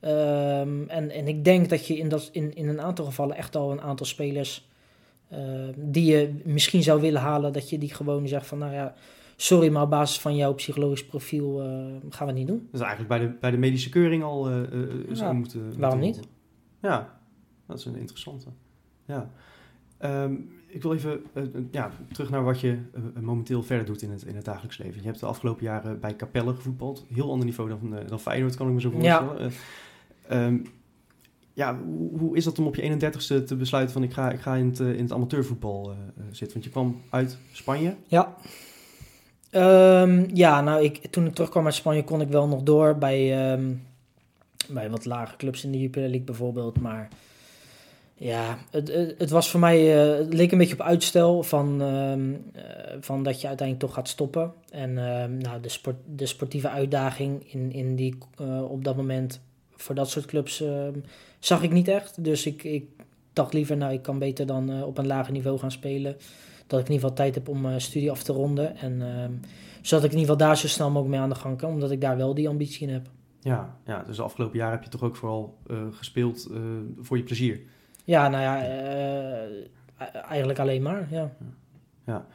Ehm, 0.00 0.88
en, 0.88 1.10
en 1.10 1.28
ik 1.28 1.44
denk 1.44 1.68
dat 1.68 1.86
je 1.86 1.98
in, 1.98 2.08
dat, 2.08 2.28
in, 2.32 2.54
in 2.54 2.68
een 2.68 2.80
aantal 2.80 3.04
gevallen 3.04 3.36
echt 3.36 3.56
al 3.56 3.72
een 3.72 3.80
aantal 3.80 4.06
spelers 4.06 4.68
die 5.74 6.04
je 6.04 6.40
misschien 6.44 6.82
zou 6.82 7.00
willen 7.00 7.20
halen, 7.20 7.52
dat 7.52 7.70
je 7.70 7.78
die 7.78 7.94
gewoon 7.94 8.28
zegt 8.28 8.46
van, 8.46 8.58
nou 8.58 8.74
ja 8.74 8.94
sorry, 9.40 9.72
maar 9.72 9.82
op 9.82 9.90
basis 9.90 10.20
van 10.20 10.36
jouw 10.36 10.54
psychologisch 10.54 11.06
profiel 11.06 11.60
uh, 11.60 11.66
gaan 12.08 12.26
we 12.26 12.32
het 12.32 12.34
niet 12.34 12.46
doen. 12.46 12.68
Dat 12.70 12.80
is 12.80 12.86
eigenlijk 12.86 13.08
bij 13.08 13.18
de, 13.18 13.34
bij 13.40 13.50
de 13.50 13.56
medische 13.56 13.88
keuring 13.88 14.22
al 14.22 14.50
uh, 14.50 14.72
uh, 14.72 15.14
ja, 15.14 15.32
moeten, 15.32 15.78
Waarom 15.78 16.00
niet? 16.00 16.20
Ja, 16.80 17.20
dat 17.66 17.78
is 17.78 17.84
een 17.84 17.96
interessante. 17.96 18.46
Ja. 19.04 19.30
Ehm, 19.98 20.34
ik 20.66 20.82
wil 20.82 20.94
even 20.94 21.22
eh, 21.32 21.42
ja, 21.70 21.90
terug 22.12 22.30
naar 22.30 22.44
wat 22.44 22.60
je 22.60 22.78
momenteel 23.20 23.62
verder 23.62 23.86
doet 23.86 24.02
in 24.02 24.10
het, 24.10 24.22
in 24.22 24.34
het 24.34 24.44
dagelijks 24.44 24.78
leven. 24.78 25.00
Je 25.00 25.06
hebt 25.06 25.20
de 25.20 25.26
afgelopen 25.26 25.64
jaren 25.64 26.00
bij 26.00 26.16
Capelle 26.16 26.54
gevoetbald. 26.54 27.06
Heel 27.12 27.30
ander 27.30 27.46
niveau 27.46 27.68
dan, 27.68 27.94
dan 28.06 28.20
Feyenoord, 28.20 28.56
kan 28.56 28.66
ik 28.66 28.72
me 28.72 28.80
zo 28.80 28.90
voorstellen. 28.90 29.42
Ja. 29.42 29.50
Ehm, 30.28 30.58
ja, 31.52 31.78
hoe, 31.78 32.18
hoe, 32.18 32.36
is 32.36 32.44
dat 32.44 32.58
om 32.58 32.66
op 32.66 32.74
je 32.74 32.82
31ste 32.82 33.44
te 33.44 33.56
besluiten 33.56 33.92
van 33.92 34.02
ik 34.02 34.12
ga, 34.12 34.30
ik 34.30 34.40
ga 34.40 34.54
in, 34.54 34.66
het, 34.66 34.78
in 34.78 35.02
het 35.02 35.12
amateurvoetbal 35.12 35.94
zitten? 36.30 36.52
Want 36.52 36.64
je 36.64 36.70
kwam 36.70 37.00
uit 37.10 37.38
Spanje. 37.52 37.96
Ja. 38.06 38.36
Ehm, 39.50 40.24
ja, 40.34 40.60
nou, 40.60 40.84
ik, 40.84 41.06
toen 41.10 41.26
ik 41.26 41.34
terugkwam 41.34 41.64
uit 41.64 41.74
Spanje 41.74 42.04
kon 42.04 42.20
ik 42.20 42.28
wel 42.28 42.46
nog 42.46 42.62
door 42.62 42.98
bij, 42.98 43.52
um, 43.52 43.86
bij 44.68 44.90
wat 44.90 45.04
lage 45.04 45.36
clubs 45.36 45.64
in 45.64 45.72
de 45.72 45.80
Jupiler 45.80 46.08
League 46.08 46.26
bijvoorbeeld. 46.26 46.80
Maar 46.80 47.08
ja, 48.14 48.58
het, 48.70 49.14
het, 49.18 49.30
was 49.30 49.50
voor 49.50 49.60
mij, 49.60 50.10
uh, 50.12 50.18
het 50.18 50.34
leek 50.34 50.52
een 50.52 50.58
beetje 50.58 50.74
op 50.74 50.80
uitstel 50.80 51.42
van, 51.42 51.80
um, 51.80 52.50
van 53.00 53.22
dat 53.22 53.40
je 53.40 53.48
uiteindelijk 53.48 53.86
toch 53.86 53.96
gaat 53.96 54.08
stoppen. 54.08 54.52
En 54.70 54.94
nou, 55.38 55.60
de, 55.60 55.68
sport, 55.68 55.96
de 56.06 56.26
sportieve 56.26 56.68
uitdaging 56.68 57.52
in, 57.52 57.72
in 57.72 57.96
die, 57.96 58.18
uh, 58.40 58.70
op 58.70 58.84
dat 58.84 58.96
moment 58.96 59.40
voor 59.76 59.94
dat 59.94 60.10
soort 60.10 60.26
clubs 60.26 60.62
zag 61.38 61.62
ik 61.62 61.70
niet 61.70 61.88
echt. 61.88 62.24
Dus 62.24 62.46
ik, 62.46 62.64
ik 62.64 62.84
dacht 63.32 63.52
liever, 63.52 63.76
nou, 63.76 63.92
ik 63.92 64.02
kan 64.02 64.18
beter 64.18 64.46
dan 64.46 64.82
op 64.84 64.98
een 64.98 65.06
lager 65.06 65.32
niveau 65.32 65.58
gaan 65.58 65.72
spelen 65.72 66.16
dat 66.70 66.80
ik 66.80 66.86
in 66.86 66.92
ieder 66.92 67.08
geval 67.08 67.24
tijd 67.24 67.34
heb 67.34 67.48
om 67.48 67.60
mijn 67.60 67.80
studie 67.80 68.10
af 68.10 68.22
te 68.22 68.32
ronden. 68.32 68.76
En 68.76 68.92
uh, 69.00 69.24
zodat 69.82 70.04
ik 70.04 70.12
in 70.12 70.18
ieder 70.18 70.32
geval 70.32 70.36
daar 70.36 70.56
zo 70.56 70.68
snel 70.68 70.86
mogelijk 70.86 71.10
mee 71.10 71.20
aan 71.20 71.28
de 71.28 71.34
gang 71.34 71.58
kan, 71.58 71.70
omdat 71.70 71.90
ik 71.90 72.00
daar 72.00 72.16
wel 72.16 72.34
die 72.34 72.48
ambitie 72.48 72.86
in 72.86 72.92
heb. 72.92 73.08
Ja, 73.40 73.76
ja 73.86 74.02
dus 74.02 74.16
de 74.16 74.22
afgelopen 74.22 74.58
jaar 74.58 74.70
heb 74.70 74.82
je 74.82 74.90
toch 74.90 75.02
ook 75.02 75.16
vooral 75.16 75.58
uh, 75.70 75.82
gespeeld 75.90 76.48
uh, 76.50 76.58
voor 77.00 77.16
je 77.16 77.22
plezier? 77.22 77.60
Ja, 78.04 78.28
nou 78.28 78.42
ja, 78.42 78.62
uh, 78.62 80.22
eigenlijk 80.28 80.58
alleen 80.58 80.82
maar, 80.82 81.08
ja. 81.10 81.32
ja. 82.06 82.26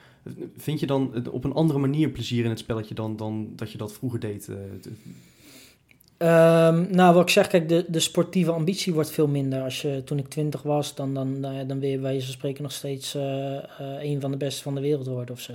Vind 0.57 0.79
je 0.79 0.85
dan 0.85 1.29
op 1.31 1.43
een 1.43 1.53
andere 1.53 1.79
manier 1.79 2.09
plezier 2.09 2.43
in 2.43 2.49
het 2.49 2.59
spelletje 2.59 2.95
dan, 2.95 3.15
dan 3.15 3.49
dat 3.55 3.71
je 3.71 3.77
dat 3.77 3.93
vroeger 3.93 4.19
deed? 4.19 4.49
Um, 6.17 6.87
nou, 6.91 7.13
wat 7.13 7.23
ik 7.23 7.29
zeg, 7.29 7.47
kijk, 7.47 7.69
de, 7.69 7.85
de 7.87 7.99
sportieve 7.99 8.51
ambitie 8.51 8.93
wordt 8.93 9.09
veel 9.09 9.27
minder. 9.27 9.61
Als 9.61 9.81
je, 9.81 10.01
toen 10.05 10.17
ik 10.17 10.27
twintig 10.27 10.61
was, 10.61 10.95
dan, 10.95 11.13
dan, 11.13 11.41
dan, 11.41 11.67
dan 11.67 11.79
wil 11.79 11.89
je 11.89 11.99
bij 11.99 12.19
spreken 12.19 12.63
nog 12.63 12.71
steeds 12.71 13.15
uh, 13.15 13.57
een 13.99 14.21
van 14.21 14.31
de 14.31 14.37
beste 14.37 14.63
van 14.63 14.75
de 14.75 14.81
wereld 14.81 15.07
worden 15.07 15.35
of 15.35 15.41
zo. 15.41 15.53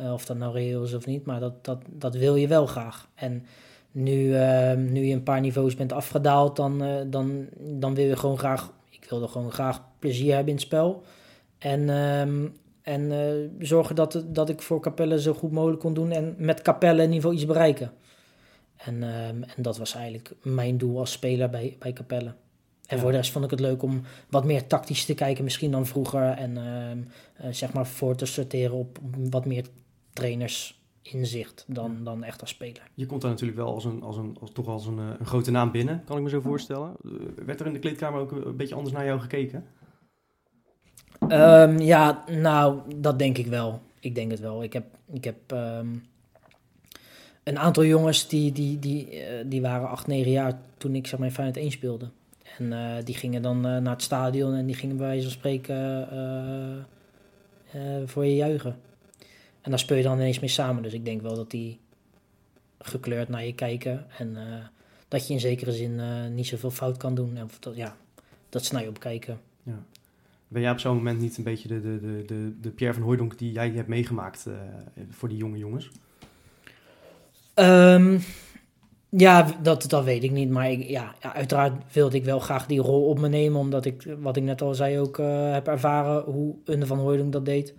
Uh, 0.00 0.12
of 0.12 0.26
dat 0.26 0.36
nou 0.36 0.52
reëel 0.52 0.82
is 0.82 0.94
of 0.94 1.06
niet, 1.06 1.24
maar 1.24 1.40
dat, 1.40 1.64
dat, 1.64 1.82
dat 1.88 2.14
wil 2.14 2.34
je 2.34 2.48
wel 2.48 2.66
graag. 2.66 3.08
En 3.14 3.44
nu, 3.90 4.34
ehm, 4.34 4.92
nu 4.92 5.04
je 5.04 5.14
een 5.14 5.22
paar 5.22 5.40
niveaus 5.40 5.74
bent 5.74 5.92
afgedaald, 5.92 6.56
dan, 6.56 6.82
dan, 7.06 7.46
dan 7.58 7.94
wil 7.94 8.04
je 8.04 8.16
gewoon 8.16 8.38
graag, 8.38 8.72
ik 8.90 9.06
wilde 9.10 9.28
gewoon 9.28 9.52
graag 9.52 9.82
plezier 9.98 10.34
hebben 10.34 10.48
in 10.48 10.54
het 10.54 10.64
spel. 10.64 11.02
En, 11.58 11.88
um, 11.88 12.52
en 12.82 13.12
zorgen 13.58 13.94
dat, 13.94 14.24
dat 14.26 14.48
ik 14.48 14.62
voor 14.62 14.80
Capelle 14.80 15.20
zo 15.20 15.32
goed 15.32 15.52
mogelijk 15.52 15.80
kon 15.80 15.94
doen 15.94 16.10
en 16.10 16.34
met 16.38 16.62
Capelle 16.62 17.12
geval 17.12 17.32
iets 17.32 17.46
bereiken. 17.46 17.92
En, 18.84 19.02
ehm, 19.02 19.42
en 19.42 19.62
dat 19.62 19.78
was 19.78 19.94
eigenlijk 19.94 20.32
mijn 20.42 20.78
doel 20.78 20.98
als 20.98 21.12
speler 21.12 21.50
bij, 21.50 21.76
bij 21.78 21.92
Capelle. 21.92 22.34
En 22.86 22.98
voor 22.98 23.10
de 23.10 23.16
rest 23.16 23.32
vond 23.32 23.44
ik 23.44 23.50
het 23.50 23.60
leuk 23.60 23.82
om 23.82 24.02
wat 24.28 24.44
meer 24.44 24.66
tactisch 24.66 25.04
te 25.04 25.14
kijken, 25.14 25.44
misschien 25.44 25.70
dan 25.70 25.86
vroeger. 25.86 26.22
En 26.22 26.56
uh, 26.56 27.46
zeg 27.50 27.72
maar 27.72 27.86
voor 27.86 28.16
te 28.16 28.26
sorteren 28.26 28.76
op 28.76 28.98
wat 29.30 29.44
meer 29.44 29.64
trainers 30.12 30.80
inzicht 31.02 31.64
dan, 31.68 32.04
dan 32.04 32.24
echt 32.24 32.40
als 32.40 32.50
speler. 32.50 32.82
Je 32.94 33.06
komt 33.06 33.22
daar 33.22 33.30
natuurlijk 33.30 33.58
wel 33.58 33.74
als 33.74 33.84
een, 33.84 34.02
als 34.02 34.16
een, 34.16 34.36
als, 34.40 34.52
toch 34.52 34.66
als 34.66 34.86
een, 34.86 34.98
eh, 34.98 35.04
een 35.18 35.26
grote 35.26 35.50
naam 35.50 35.70
binnen, 35.70 36.02
kan 36.04 36.16
ik 36.16 36.22
me 36.22 36.28
zo 36.28 36.40
voorstellen. 36.40 36.96
Eh, 37.04 37.10
werd 37.44 37.60
er 37.60 37.66
in 37.66 37.72
de 37.72 37.78
kleedkamer 37.78 38.20
ook 38.20 38.32
een 38.32 38.56
beetje 38.56 38.74
anders 38.74 38.94
naar 38.94 39.04
jou 39.04 39.20
gekeken? 39.20 39.64
Um, 41.28 41.78
ja, 41.78 42.24
nou, 42.28 42.80
dat 42.96 43.18
denk 43.18 43.38
ik 43.38 43.46
wel. 43.46 43.80
Ik 44.00 44.14
denk 44.14 44.30
het 44.30 44.40
wel. 44.40 44.62
Ik 44.62 44.72
heb, 44.72 44.84
ik 45.12 45.24
heb 45.24 45.52
um, 45.52 46.02
een 47.42 47.58
aantal 47.58 47.84
jongens 47.84 48.28
die, 48.28 48.52
die, 48.52 48.78
die, 48.78 49.12
uh, 49.12 49.44
die 49.46 49.60
waren 49.60 49.88
8, 49.88 50.06
9 50.06 50.30
jaar 50.30 50.60
toen 50.76 50.94
ik 50.94 51.06
zeg 51.06 51.18
maar 51.18 51.28
in 51.28 51.34
Feyenoord 51.34 51.58
1 51.58 51.70
speelde. 51.70 52.08
En 52.58 52.72
uh, 52.72 52.94
die 53.04 53.14
gingen 53.14 53.42
dan 53.42 53.56
uh, 53.56 53.62
naar 53.62 53.92
het 53.92 54.02
stadion 54.02 54.54
en 54.54 54.66
die 54.66 54.74
gingen 54.74 54.96
bij 54.96 55.06
wijze 55.06 55.22
van 55.22 55.32
spreken 55.32 56.08
voor 58.06 58.24
je 58.24 58.34
juichen. 58.34 58.76
En 59.60 59.70
daar 59.70 59.78
speel 59.78 59.96
je 59.96 60.02
dan 60.02 60.18
ineens 60.18 60.40
mee 60.40 60.50
samen. 60.50 60.82
Dus 60.82 60.92
ik 60.92 61.04
denk 61.04 61.22
wel 61.22 61.34
dat 61.34 61.50
die 61.50 61.78
gekleurd 62.78 63.28
naar 63.28 63.44
je 63.44 63.54
kijken. 63.54 64.06
En 64.18 64.36
dat 65.08 65.26
je 65.26 65.32
in 65.32 65.40
zekere 65.40 65.72
zin 65.72 66.00
niet 66.34 66.46
zoveel 66.46 66.70
fout 66.70 66.96
kan 66.96 67.14
doen. 67.14 67.42
Of 67.42 67.58
dat, 67.58 67.76
ja, 67.76 67.96
dat 68.48 68.64
snij 68.64 68.88
op 68.88 69.00
kijken. 69.00 69.40
Ja. 69.62 69.82
Ben 70.48 70.62
jij 70.62 70.70
op 70.70 70.78
zo'n 70.78 70.96
moment 70.96 71.20
niet 71.20 71.36
een 71.36 71.44
beetje 71.44 71.68
de, 71.68 71.80
de, 71.80 72.24
de, 72.26 72.52
de, 72.60 72.70
Pierre 72.70 72.94
van 72.94 73.04
Hooijdonk 73.04 73.38
die 73.38 73.52
jij 73.52 73.70
hebt 73.70 73.88
meegemaakt 73.88 74.46
voor 75.10 75.28
die 75.28 75.38
jonge 75.38 75.58
jongens? 75.58 75.90
Um, 77.60 78.20
ja, 79.08 79.46
dat, 79.62 79.84
dat 79.88 80.04
weet 80.04 80.22
ik 80.22 80.30
niet. 80.30 80.50
Maar 80.50 80.70
ik, 80.70 80.88
ja, 80.88 81.14
uiteraard 81.20 81.92
wilde 81.92 82.16
ik 82.16 82.24
wel 82.24 82.38
graag 82.38 82.66
die 82.66 82.80
rol 82.80 83.08
op 83.08 83.18
me 83.18 83.28
nemen. 83.28 83.60
Omdat 83.60 83.84
ik, 83.84 84.16
wat 84.20 84.36
ik 84.36 84.42
net 84.42 84.62
al 84.62 84.74
zei, 84.74 84.98
ook 84.98 85.18
uh, 85.18 85.52
heb 85.52 85.68
ervaren 85.68 86.22
hoe 86.22 86.54
Unde 86.64 86.86
van 86.86 86.98
Hooydonk 86.98 87.32
dat 87.32 87.44
deed. 87.44 87.70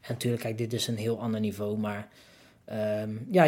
En 0.00 0.12
natuurlijk, 0.12 0.42
kijk, 0.42 0.58
dit 0.58 0.72
is 0.72 0.86
een 0.86 0.96
heel 0.96 1.20
ander 1.20 1.40
niveau. 1.40 1.78
Maar 1.78 2.08
um, 3.02 3.26
ja, 3.30 3.44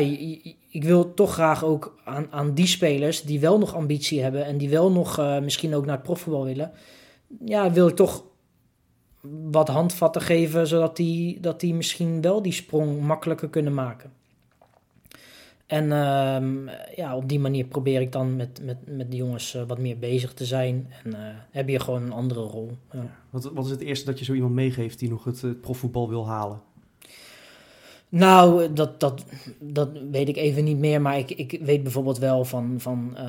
ik 0.71 0.85
wil 0.85 1.15
toch 1.15 1.33
graag 1.33 1.65
ook 1.65 2.01
aan, 2.05 2.27
aan 2.31 2.55
die 2.55 2.67
spelers 2.67 3.23
die 3.23 3.41
wel 3.41 3.59
nog 3.59 3.75
ambitie 3.75 4.23
hebben. 4.23 4.45
En 4.45 4.59
die 4.59 4.69
wel 4.69 4.91
nog 4.91 5.19
uh, 5.19 5.41
misschien 5.41 5.75
ook 5.75 5.87
naar 5.87 5.95
het 5.95 6.05
profvoetbal 6.05 6.45
willen. 6.45 6.73
Ja, 7.45 7.73
wil 7.73 7.89
ik 7.89 7.97
toch 7.97 8.25
wat 9.51 9.69
handvatten 9.69 10.23
geven. 10.23 10.67
Zodat 10.67 10.97
die, 10.97 11.41
dat 11.41 11.61
die 11.61 11.75
misschien 11.75 12.21
wel 12.21 12.43
die 12.43 12.53
sprong 12.53 13.01
makkelijker 13.01 13.49
kunnen 13.49 13.75
maken. 13.75 14.13
En 15.71 15.85
uh, 15.85 16.73
ja, 16.97 17.17
op 17.17 17.29
die 17.29 17.41
manier 17.41 17.65
probeer 17.65 18.01
ik 18.01 18.13
dan 18.13 18.37
met, 18.37 18.61
met, 18.63 18.77
met 18.87 19.11
de 19.11 19.17
jongens 19.17 19.55
uh, 19.55 19.63
wat 19.67 19.79
meer 19.79 19.99
bezig 19.99 20.35
te 20.35 20.45
zijn. 20.45 20.93
En 21.05 21.11
uh, 21.11 21.17
heb 21.51 21.69
je 21.69 21.81
gewoon 21.81 22.03
een 22.03 22.13
andere 22.13 22.41
rol. 22.41 22.71
Ja. 22.93 23.17
Wat, 23.31 23.51
wat 23.55 23.65
is 23.65 23.71
het 23.71 23.81
eerste 23.81 24.07
dat 24.07 24.19
je 24.19 24.25
zo 24.25 24.33
iemand 24.33 24.55
meegeeft 24.55 24.99
die 24.99 25.09
nog 25.09 25.25
het, 25.25 25.41
het 25.41 25.61
profvoetbal 25.61 26.09
wil 26.09 26.27
halen? 26.27 26.61
Nou, 28.09 28.73
dat, 28.73 29.01
dat, 29.01 29.25
dat 29.59 29.89
weet 30.11 30.29
ik 30.29 30.37
even 30.37 30.65
niet 30.65 30.79
meer. 30.79 31.01
Maar 31.01 31.19
ik, 31.19 31.31
ik 31.31 31.61
weet 31.63 31.83
bijvoorbeeld 31.83 32.19
wel 32.19 32.45
van, 32.45 32.75
van 32.79 33.17
uh, 33.19 33.27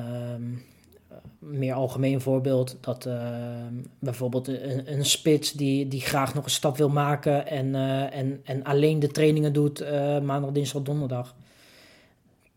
meer 1.38 1.74
algemeen 1.74 2.20
voorbeeld. 2.20 2.76
Dat 2.80 3.06
ehm, 3.06 3.74
bijvoorbeeld 3.98 4.48
een, 4.48 4.92
een, 4.92 5.04
spits 5.04 5.52
die, 5.52 5.88
die 5.88 6.00
graag 6.00 6.34
nog 6.34 6.44
een 6.44 6.50
stap 6.50 6.76
wil 6.76 6.88
maken. 6.88 7.46
En, 7.46 7.74
eh, 7.74 8.18
en, 8.18 8.40
en 8.44 8.62
alleen 8.62 8.98
de 8.98 9.08
trainingen 9.08 9.52
doet 9.52 9.84
maandag, 10.22 10.50
dinsdag, 10.50 10.82
donderdag 10.82 11.34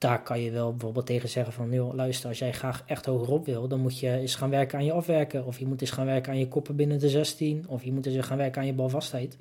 daar 0.06 0.24
kan 0.24 0.42
je 0.42 0.52
wel 0.52 0.72
bijvoorbeeld 0.72 1.06
tegen 1.06 1.30
zeggen 1.30 1.54
van, 1.54 1.72
joh, 1.72 1.94
luister, 1.94 2.30
als 2.30 2.40
jij 2.40 2.54
graag 2.54 2.84
echt 2.86 3.06
hogerop 3.06 3.46
wil, 3.46 3.68
dan 3.68 3.80
moet 3.80 4.00
je 4.00 4.12
eens 4.12 4.36
gaan 4.36 4.50
werken 4.50 4.78
aan 4.78 4.86
je 4.86 4.92
afwerken. 4.92 5.46
Of 5.46 5.60
je 5.60 5.68
moet 5.68 5.82
eens 5.82 5.92
gaan 5.92 6.06
werken 6.06 6.32
aan 6.32 6.40
je 6.40 6.48
koppen 6.48 6.76
binnen 6.76 7.00
de 7.00 7.10
16. 7.10 7.66
Of 7.68 7.84
je 7.84 7.92
moet 7.92 8.06
eens 8.06 8.26
gaan 8.26 8.38
werken 8.38 8.62
aan 8.62 8.68
je 8.68 8.74
balvastheid. 8.74 9.38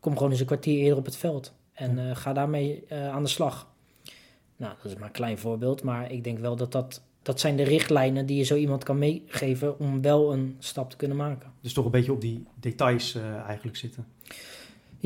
Kom 0.00 0.12
gewoon 0.12 0.30
eens 0.30 0.40
een 0.40 0.46
kwartier 0.46 0.78
eerder 0.78 0.98
op 0.98 1.04
het 1.04 1.16
veld. 1.16 1.52
En 1.72 1.98
uh, 1.98 2.16
ga 2.16 2.32
daarmee 2.32 2.84
uh, 2.92 3.08
aan 3.08 3.22
de 3.22 3.28
slag. 3.28 3.68
Nou, 4.56 4.74
dat 4.82 4.92
is 4.92 4.98
maar 4.98 5.06
een 5.06 5.12
klein 5.12 5.38
voorbeeld. 5.38 5.82
Maar 5.82 6.12
ik 6.12 6.24
denk 6.24 6.38
wel 6.38 6.56
dat 6.56 6.72
dat, 6.72 7.02
dat 7.22 7.40
zijn 7.40 7.56
de 7.56 7.62
richtlijnen 7.62 8.26
die 8.26 8.36
je 8.36 8.44
zo 8.44 8.54
iemand 8.54 8.84
kan 8.84 8.98
meegeven 8.98 9.78
om 9.78 10.02
wel 10.02 10.32
een 10.32 10.56
stap 10.58 10.90
te 10.90 10.96
kunnen 10.96 11.16
maken. 11.16 11.52
Dus 11.60 11.72
toch 11.72 11.84
een 11.84 11.90
beetje 11.90 12.12
op 12.12 12.20
die 12.20 12.46
details 12.60 13.14
uh, 13.14 13.34
eigenlijk 13.34 13.76
zitten. 13.76 14.06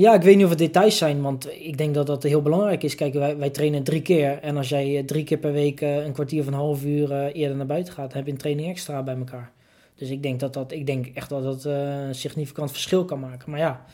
Ja, 0.01 0.15
ik 0.15 0.23
weet 0.23 0.37
niet 0.37 0.45
of 0.45 0.51
het 0.51 0.59
details 0.59 0.97
zijn, 0.97 1.23
want 1.23 1.51
ik 1.51 1.79
denk 1.79 1.95
dat 1.95 2.07
dat 2.07 2.23
heel 2.23 2.43
belangrijk 2.43 2.83
is. 2.83 2.95
Kijk, 2.95 3.15
wij, 3.15 3.51
trainen 3.51 3.83
drie 3.83 4.03
keer. 4.03 4.39
En 4.39 4.57
als 4.57 4.69
jij 4.69 4.99
eh, 4.99 5.05
drie 5.05 5.25
keer 5.25 5.39
per 5.39 5.53
week 5.53 5.81
eh, 5.81 6.05
een 6.05 6.13
kwartier 6.13 6.41
of 6.41 6.47
een 6.47 6.53
half 6.53 6.85
uur 6.85 7.13
eh, 7.13 7.41
eerder 7.41 7.57
naar 7.57 7.67
buiten 7.67 7.93
gaat, 7.93 8.13
heb 8.13 8.27
je 8.27 8.33
een 8.33 8.39
training 8.39 8.69
extra 8.69 9.03
bij 9.03 9.17
elkaar. 9.17 9.53
Dus 9.95 10.11
ik 10.11 10.23
denk, 10.23 10.41
dat 10.41 10.53
dat, 10.53 10.73
ik 10.73 10.87
denk 10.87 11.07
echt 11.07 11.29
dat 11.29 11.43
dat 11.43 11.65
een 11.65 12.15
significant 12.15 12.71
verschil 12.71 13.05
kan 13.05 13.21
maken. 13.21 13.51
Maar 13.51 13.61
ja, 13.61 13.85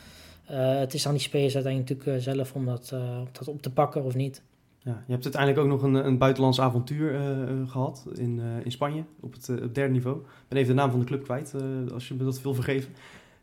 het 0.79 0.93
is 0.93 1.07
aan 1.07 1.13
die 1.13 1.21
spelers 1.21 1.55
uiteindelijk 1.55 1.95
natuurlijk 1.95 2.23
zelf 2.23 2.53
om 2.53 2.65
dat, 2.65 2.93
dat 3.31 3.47
op 3.47 3.61
te 3.61 3.71
pakken 3.71 4.03
of 4.03 4.15
niet. 4.15 4.41
Ja, 4.79 5.03
je 5.05 5.11
hebt 5.11 5.23
uiteindelijk 5.23 5.63
ook 5.63 5.71
nog 5.71 5.81
een, 5.83 6.05
een 6.05 6.17
buitenlands 6.17 6.61
avontuur 6.61 7.19
gehad 7.67 8.05
in, 8.13 8.41
in 8.63 8.71
Spanje 8.71 9.03
op 9.19 9.33
het, 9.33 9.45
derde 9.75 9.93
niveau. 9.93 10.17
Ik 10.17 10.47
ben 10.47 10.57
even 10.57 10.75
de 10.75 10.81
naam 10.81 10.91
van 10.91 10.99
de 10.99 11.05
club 11.05 11.23
kwijt, 11.23 11.53
als 11.93 12.07
je 12.07 12.13
me 12.13 12.23
dat 12.23 12.41
wil 12.41 12.53
vergeven. 12.53 12.93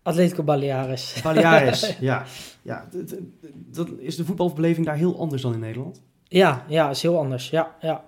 Atletico 0.05 0.43
Baleares. 0.43 1.21
Baleares, 1.23 1.97
ja. 2.01 2.25
ja 2.63 2.89
dat, 3.53 3.89
is 3.99 4.17
de 4.17 4.25
voetbalbeleving 4.25 4.87
daar 4.87 4.97
heel 4.97 5.19
anders 5.19 5.43
dan 5.43 5.53
in 5.53 5.61
Nederland? 5.61 6.03
Ja, 6.29 6.65
ja, 6.69 6.91
is 6.91 7.03
heel 7.03 7.19
anders. 7.19 7.51
Ja, 7.51 7.77
ja. 7.81 8.05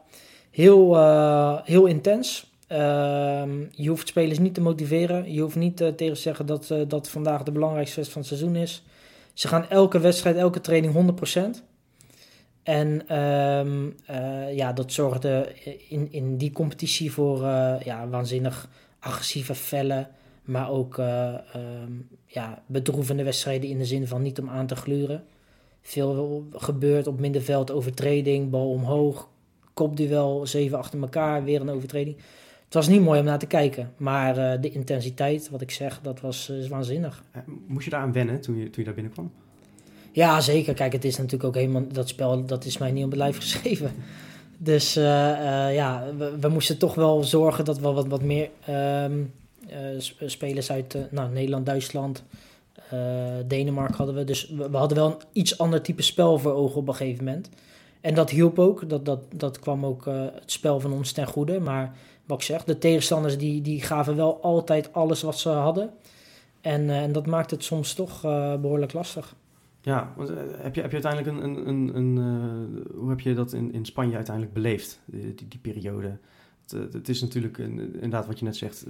Heel, 0.51 0.97
uh, 0.97 1.59
heel 1.65 1.87
intens. 1.87 2.55
Uh, 2.73 2.79
je 3.71 3.89
hoeft 3.89 4.09
spelers 4.09 4.39
niet 4.39 4.55
te 4.55 4.61
motiveren. 4.61 5.33
Je 5.33 5.41
hoeft 5.41 5.57
niet 5.57 5.81
uh, 5.81 5.89
tegen 5.89 6.15
te 6.15 6.21
zeggen 6.21 6.47
dat, 6.47 6.71
uh, 6.71 6.83
dat 6.89 7.09
vandaag 7.09 7.43
de 7.43 7.53
belangrijkste 7.53 7.97
wedstrijd 7.97 8.27
van 8.27 8.37
het 8.37 8.41
seizoen 8.41 8.63
is. 8.63 8.85
Ze 9.33 9.49
gaan 9.49 9.69
elke 9.69 9.99
wedstrijd, 9.99 10.37
elke 10.37 10.61
training 10.61 11.17
100%. 11.59 11.65
En 12.63 13.19
um, 13.19 13.95
ja, 14.51 14.73
dat 14.73 14.93
zorgde 14.93 15.53
in, 15.89 16.13
in 16.13 16.37
die 16.37 16.53
competitie 16.53 17.13
voor 17.13 17.39
ja, 17.85 18.09
waanzinnig 18.09 18.69
agressieve, 18.99 19.55
felle 19.55 20.07
Maar 20.47 20.71
ook 20.71 20.99
uh, 20.99 21.35
um, 21.83 22.09
ja, 22.27 22.63
bedroevende 22.67 23.23
wedstrijden 23.23 23.71
in 23.71 23.79
de 23.79 23.85
zin 23.85 24.07
van 24.07 24.23
niet 24.23 24.39
om 24.39 24.49
aan 24.49 24.67
te 24.67 24.77
gluren. 24.77 25.25
Veel 25.83 26.47
gebeurt 26.53 27.07
op 27.07 27.21
middenveld, 27.21 27.71
overtreding, 27.71 28.51
bal 28.51 28.71
omhoog, 28.71 29.29
kopduel, 29.75 30.47
zeven 30.47 30.79
achter 30.79 31.01
elkaar, 31.01 31.45
weer 31.45 31.61
een 31.61 31.71
overtreding. 31.71 32.17
Het 32.65 32.75
was 32.75 32.89
niet 32.89 33.01
mooi 33.01 33.19
om 33.21 33.25
naar 33.25 33.39
te 33.39 33.47
kijken, 33.47 33.93
maar 33.97 34.39
uh, 34.39 34.61
de 34.61 34.71
intensiteit, 34.71 35.51
wat 35.51 35.61
ik 35.61 35.71
zeg, 35.71 36.01
dat 36.03 36.21
was 36.21 36.51
uh, 36.51 36.69
waanzinnig. 36.69 37.25
Moest 37.67 37.85
je 37.85 37.91
daar 37.91 38.01
aan 38.01 38.13
wennen 38.13 38.41
toen 38.41 38.57
je, 38.57 38.65
toen 38.65 38.75
je 38.77 38.85
daar 38.85 38.95
binnenkwam? 38.95 39.33
Ja, 40.13 40.41
zeker. 40.41 40.75
Kijk, 40.75 40.93
het 40.93 41.05
is 41.05 41.17
natuurlijk 41.17 41.45
ook 41.45 41.55
helemaal, 41.55 41.85
dat 41.93 42.09
spel, 42.09 42.47
dat 42.47 42.65
is 42.65 42.79
mij 42.79 42.93
niet 42.93 43.05
op 43.05 43.11
het 43.11 43.19
lijf 43.19 43.37
geschreven. 43.37 43.91
Dus 44.59 44.95
ja, 44.95 46.05
we, 46.17 46.39
we, 46.41 46.49
moesten 46.49 46.79
toch 46.79 46.95
wel 46.95 47.25
zorgen 47.25 47.65
dat 47.65 47.79
we 47.79 47.93
wat, 47.93 48.07
wat 48.07 48.23
meer 48.23 48.49
um, 48.71 49.33
spelers 50.27 50.71
uit 50.71 50.97
nou, 51.11 51.33
Nederland, 51.33 51.67
Duitsland, 51.67 52.25
Denemarken 53.47 53.97
hadden 53.97 54.15
we. 54.15 54.25
Dus 54.25 54.49
we, 54.49 54.77
hadden 54.77 54.99
wel 54.99 55.07
een 55.07 55.27
iets 55.33 55.59
ander 55.59 55.83
type 55.83 56.03
spel 56.03 56.39
voor 56.39 56.53
ogen 56.53 56.77
op 56.77 56.89
een 56.89 56.95
gegeven 56.95 57.25
moment. 57.25 57.51
En 58.01 58.15
dat 58.15 58.31
hielp 58.31 58.59
ook. 58.59 58.89
Dat, 58.89 59.05
dat, 59.05 59.21
dat 59.35 59.59
kwam 59.59 59.87
ook 59.87 60.05
het 60.05 60.53
spel 60.53 60.81
van 60.81 60.93
ons 60.93 61.13
ten 61.13 61.27
goede. 61.27 61.61
Maar 61.61 61.97
wat 62.27 62.39
ik 62.39 62.45
zeg, 62.45 62.65
de 62.65 62.79
tegenstanders 62.79 63.39
die, 63.39 63.63
die 63.63 63.83
gaven 63.83 64.17
wel 64.17 64.43
altijd 64.43 64.93
alles 64.93 65.23
wat 65.23 65.39
ze 65.39 65.49
hadden. 65.49 65.91
En, 66.61 66.91
en 66.91 67.13
dat 67.13 67.27
maakt 67.27 67.51
het 67.51 67.65
soms 67.65 67.95
toch 67.95 68.21
behoorlijk 68.61 68.93
lastig. 68.93 69.35
Ja, 69.87 70.13
want, 70.17 70.29
heb, 70.29 70.75
je, 70.75 70.81
heb 70.81 70.93
je 70.93 71.03
uiteindelijk 71.03 71.27
een. 71.27 71.45
een, 71.45 71.69
een, 71.69 71.97
een 71.97 72.87
hoe 72.95 73.09
heb 73.09 73.21
je 73.21 73.35
dat 73.35 73.53
in, 73.53 73.73
in 73.73 73.85
Spanje 73.85 74.17
uiteindelijk 74.17 74.55
beleefd, 74.55 75.01
die, 75.05 75.35
die, 75.35 75.49
die 75.49 75.59
periode? 75.59 76.19
Het, 76.67 76.93
het, 76.93 77.09
is 77.09 77.21
natuurlijk 77.21 77.59
een, 77.59 77.95
inderdaad 77.95 78.27
wat 78.27 78.39
je 78.39 78.45
net 78.45 78.57
zegt, 78.57 78.85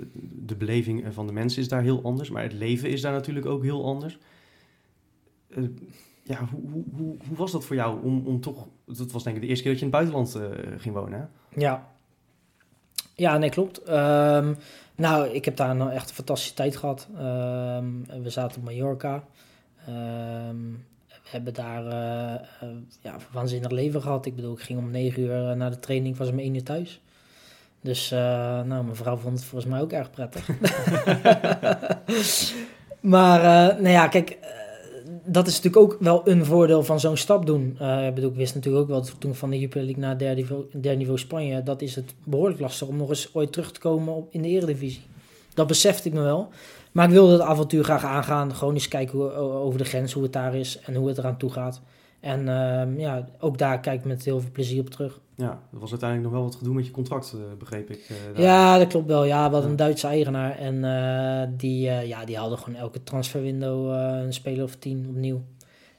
de 0.46 0.56
beleving 0.56 1.04
van 1.14 1.26
de 1.26 1.32
mensen 1.32 1.62
is 1.62 1.68
daar 1.68 1.82
heel 1.82 2.02
anders, 2.02 2.30
maar 2.30 2.42
het 2.42 2.52
leven 2.52 2.90
is 2.90 3.00
daar 3.00 3.12
natuurlijk 3.12 3.46
ook 3.46 3.62
heel 3.62 3.84
anders. 3.84 4.18
Uh, 5.48 5.68
ja, 6.22 6.44
hoe, 6.44 6.84
hoe, 6.92 7.16
hoe, 7.26 7.36
was 7.36 7.52
dat 7.52 7.64
voor 7.64 7.76
jou 7.76 8.02
om, 8.02 8.26
om 8.26 8.40
toch, 8.40 8.68
dat 8.84 9.12
was 9.12 9.22
denk 9.22 9.36
ik 9.36 9.42
de 9.42 9.48
eerste 9.48 9.62
keer 9.62 9.72
dat 9.72 9.80
je 9.80 9.86
in 9.86 9.92
het 9.92 10.00
buitenland 10.00 10.52
ging 10.80 10.94
wonen? 10.94 11.30
Ja. 11.54 11.94
Ja, 13.14 13.38
nee, 13.38 13.50
klopt. 13.50 13.88
Um, 13.88 14.56
nou, 14.94 15.28
ik 15.28 15.44
heb 15.44 15.56
daar 15.56 15.76
nou 15.76 15.90
echt 15.90 16.08
een 16.08 16.14
fantastische 16.14 16.54
tijd 16.54 16.76
gehad. 16.76 17.08
Um, 17.12 18.06
we 18.22 18.30
zaten 18.30 18.58
op 18.58 18.64
Mallorca. 18.64 19.24
Um, 19.88 20.84
we 21.08 21.32
hebben 21.32 21.54
daar 21.54 21.84
uh, 21.84 22.68
uh, 22.68 22.76
ja, 23.00 23.14
een 23.14 23.20
waanzinnig 23.32 23.70
leven 23.70 24.02
gehad. 24.02 24.26
Ik 24.26 24.34
bedoel, 24.34 24.52
ik 24.52 24.60
ging 24.60 24.78
om 24.78 24.90
negen 24.90 25.22
uur 25.22 25.56
naar 25.56 25.70
de 25.70 25.78
training, 25.78 26.16
was 26.16 26.28
om 26.28 26.38
één 26.38 26.54
uur 26.54 26.62
thuis. 26.62 27.00
Dus 27.86 28.12
uh, 28.12 28.18
nou, 28.62 28.84
mijn 28.84 28.96
vrouw 28.96 29.16
vond 29.16 29.38
het 29.38 29.44
volgens 29.44 29.70
mij 29.70 29.80
ook 29.80 29.92
erg 29.92 30.10
prettig. 30.10 30.48
maar 33.00 33.40
nou 33.74 33.88
ja, 33.88 34.08
kijk, 34.08 34.38
dat 35.24 35.46
is 35.46 35.54
natuurlijk 35.54 35.92
ook 35.92 35.96
wel 36.00 36.28
een 36.28 36.44
voordeel 36.44 36.82
van 36.82 37.00
zo'n 37.00 37.16
stap 37.16 37.46
doen. 37.46 37.78
ik 38.06 38.14
bedoel, 38.14 38.30
ik 38.30 38.36
wist 38.36 38.54
natuurlijk 38.54 38.82
ook 38.82 38.88
wel 38.88 39.04
toen 39.18 39.34
van 39.34 39.50
de 39.50 39.58
Jupiler 39.58 39.84
League 39.84 40.02
naar 40.02 40.18
derde 40.18 40.40
niveau, 40.40 40.64
derde 40.72 40.98
niveau 40.98 41.18
Spanje, 41.18 41.62
dat 41.62 41.82
is 41.82 41.94
het 41.94 42.14
behoorlijk 42.24 42.60
lastig 42.60 42.88
om 42.88 42.96
nog 42.96 43.08
eens 43.08 43.34
ooit 43.34 43.52
terug 43.52 43.72
te 43.72 43.80
komen 43.80 44.14
op, 44.14 44.28
in 44.30 44.42
de 44.42 44.48
eredivisie. 44.48 45.02
Dat 45.54 45.66
besefte 45.66 46.08
ik 46.08 46.14
me 46.14 46.22
wel. 46.22 46.48
Maar 46.92 47.04
ik 47.06 47.10
wilde 47.10 47.32
het 47.32 47.42
avontuur 47.42 47.84
graag 47.84 48.04
aangaan. 48.04 48.54
Gewoon 48.54 48.74
eens 48.74 48.88
kijken 48.88 49.18
hoe, 49.18 49.32
over 49.32 49.78
de 49.78 49.84
grens, 49.84 50.12
hoe 50.12 50.22
het 50.22 50.32
daar 50.32 50.54
is 50.54 50.78
en 50.78 50.94
hoe 50.94 51.08
het 51.08 51.18
eraan 51.18 51.36
toe 51.36 51.50
gaat. 51.50 51.80
En 52.20 52.40
uh, 52.40 52.98
ja, 52.98 53.28
ook 53.40 53.58
daar 53.58 53.80
kijk 53.80 53.98
ik 53.98 54.06
met 54.06 54.24
heel 54.24 54.40
veel 54.40 54.50
plezier 54.52 54.80
op 54.80 54.90
terug. 54.90 55.20
Ja, 55.36 55.62
er 55.72 55.78
was 55.78 55.90
uiteindelijk 55.90 56.30
nog 56.30 56.40
wel 56.40 56.48
wat 56.48 56.58
gedoe 56.58 56.74
met 56.74 56.86
je 56.86 56.92
contract, 56.92 57.32
uh, 57.36 57.40
begreep 57.58 57.90
ik. 57.90 58.08
Uh, 58.10 58.42
ja, 58.42 58.78
dat 58.78 58.88
klopt 58.88 59.06
wel. 59.06 59.24
Ja, 59.24 59.46
we 59.46 59.52
hadden 59.52 59.70
een 59.70 59.76
Duitse 59.76 60.06
eigenaar. 60.06 60.58
En 60.58 60.74
uh, 60.74 61.58
die, 61.58 61.80
ja, 61.90 62.24
die 62.24 62.36
haalde 62.36 62.56
gewoon 62.56 62.78
elke 62.78 63.02
transferwindow 63.02 63.90
een 64.24 64.32
speler 64.32 64.64
of 64.64 64.74
tien 64.74 65.06
opnieuw. 65.08 65.42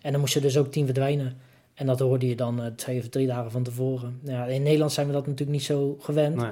En 0.01 0.11
dan 0.11 0.19
moest 0.19 0.33
je 0.33 0.41
dus 0.41 0.57
ook 0.57 0.71
tien 0.71 0.85
verdwijnen. 0.85 1.37
En 1.73 1.85
dat 1.85 1.99
hoorde 1.99 2.27
je 2.27 2.35
dan 2.35 2.73
twee 2.75 2.99
of 2.99 3.07
drie 3.09 3.27
dagen 3.27 3.51
van 3.51 3.63
tevoren. 3.63 4.19
Ja, 4.23 4.45
in 4.45 4.63
Nederland 4.63 4.91
zijn 4.91 5.07
we 5.07 5.13
dat 5.13 5.25
natuurlijk 5.25 5.57
niet 5.57 5.67
zo 5.67 5.97
gewend. 5.99 6.35
Nee. 6.35 6.51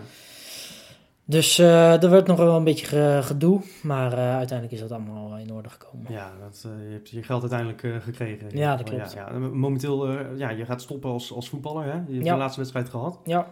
Dus 1.28 1.60
uh, 1.60 2.04
er 2.04 2.10
werd 2.10 2.28
nog 2.28 2.38
wel 2.38 2.56
een 2.56 2.64
beetje 2.64 3.22
gedoe, 3.24 3.62
maar 3.84 4.12
uh, 4.12 4.36
uiteindelijk 4.36 4.72
is 4.72 4.80
dat 4.80 4.92
allemaal 4.92 5.38
in 5.38 5.54
orde 5.54 5.70
gekomen. 5.70 6.12
Ja, 6.12 6.32
dat, 6.40 6.64
uh, 6.68 6.88
je 6.88 6.94
hebt 6.94 7.10
je 7.10 7.24
geld 7.24 7.42
uiteindelijk 7.42 8.04
gekregen. 8.04 8.58
Ja, 8.58 8.76
dat 8.76 8.90
klopt. 8.90 9.14
Ja, 9.14 9.30
ja. 9.32 9.40
Momenteel, 9.40 10.12
ja, 10.38 10.50
je 10.50 10.66
gaat 10.66 10.82
stoppen 10.82 11.10
als, 11.10 11.34
als 11.34 11.50
voetballer, 11.50 11.84
hè? 11.84 11.94
Je 11.94 12.14
hebt 12.14 12.26
ja. 12.26 12.34
de 12.34 12.40
laatste 12.40 12.60
wedstrijd 12.60 12.90
gehad. 12.90 13.20
Ja. 13.24 13.52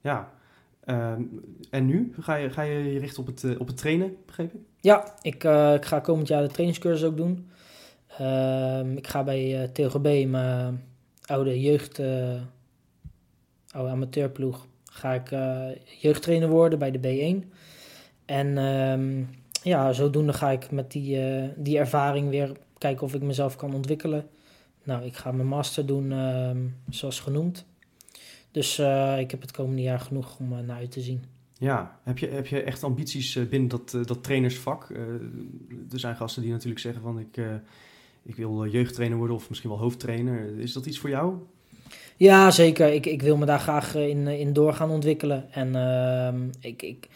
Ja. 0.00 0.30
Ehm, 0.84 1.22
en 1.70 1.86
nu? 1.86 2.14
Ga 2.18 2.34
je, 2.34 2.50
ga 2.50 2.62
je 2.62 2.92
je 2.92 2.98
richten 2.98 3.20
op 3.20 3.26
het, 3.26 3.58
op 3.58 3.66
het 3.66 3.76
trainen, 3.76 4.16
begreep 4.26 4.54
ik? 4.54 4.60
Ja, 4.80 5.14
ik, 5.20 5.44
ik 5.74 5.84
ga 5.84 6.00
komend 6.02 6.28
jaar 6.28 6.42
de 6.42 6.48
trainingscursus 6.48 7.08
ook 7.08 7.16
doen. 7.16 7.50
Ehm, 8.18 8.96
ik 8.96 9.06
ga 9.06 9.24
bij 9.24 9.70
TGB, 9.72 10.26
mijn 10.28 10.84
oude 11.26 11.60
jeugd, 11.60 11.98
oude 13.70 13.90
amateurploeg 13.90 14.66
ga 14.92 15.12
ik 15.12 15.30
uh, 15.30 15.66
jeugdtrainer 16.00 16.48
worden 16.48 16.78
bij 16.78 16.90
de 16.90 16.98
B1. 16.98 17.48
En 18.24 18.58
um, 18.58 19.28
ja, 19.62 19.92
zodoende 19.92 20.32
ga 20.32 20.50
ik 20.50 20.70
met 20.70 20.92
die, 20.92 21.16
uh, 21.16 21.48
die 21.56 21.78
ervaring 21.78 22.28
weer 22.28 22.52
kijken 22.78 23.06
of 23.06 23.14
ik 23.14 23.22
mezelf 23.22 23.56
kan 23.56 23.74
ontwikkelen. 23.74 24.26
Nou, 24.84 25.04
ik 25.04 25.16
ga 25.16 25.32
mijn 25.32 25.48
master 25.48 25.86
doen 25.86 26.12
um, 26.12 26.76
zoals 26.88 27.20
genoemd. 27.20 27.66
Dus 28.50 28.78
uh, 28.78 29.18
ik 29.18 29.30
heb 29.30 29.40
het 29.40 29.50
komende 29.50 29.82
jaar 29.82 30.00
genoeg 30.00 30.38
om 30.38 30.48
naar 30.48 30.76
uit 30.76 30.90
te 30.90 31.00
zien. 31.00 31.24
Ja, 31.58 31.98
heb 32.02 32.18
je, 32.18 32.26
heb 32.26 32.46
je 32.46 32.62
echt 32.62 32.84
ambities 32.84 33.48
binnen 33.48 33.68
dat, 33.68 33.90
dat 33.90 34.22
trainersvak? 34.22 34.90
er 35.90 35.98
zijn 35.98 36.16
gasten 36.16 36.42
die 36.42 36.50
natuurlijk 36.50 36.80
zeggen 36.80 37.02
van 37.02 37.18
ik, 37.18 37.36
ik 38.22 38.36
wil 38.36 38.66
jeugdtrainer 38.66 39.18
worden 39.18 39.36
of 39.36 39.48
misschien 39.48 39.70
wel 39.70 39.78
hoofdtrainer. 39.78 40.58
Is 40.58 40.72
dat 40.72 40.86
iets 40.86 40.98
voor 40.98 41.10
jou? 41.10 41.36
Ja, 42.22 42.50
zeker. 42.50 42.92
Ik, 42.92 43.06
ik 43.06 43.22
wil 43.22 43.36
me 43.36 43.46
daar 43.46 43.60
graag 43.60 43.94
eh, 43.94 44.08
in, 44.08 44.26
eh, 44.26 44.40
in 44.40 44.52
door 44.52 44.72
gaan 44.74 44.90
ontwikkelen. 44.90 45.44
En 45.50 45.68
uh, 45.74 46.70
ik, 46.70 46.82
ik, 46.82 47.08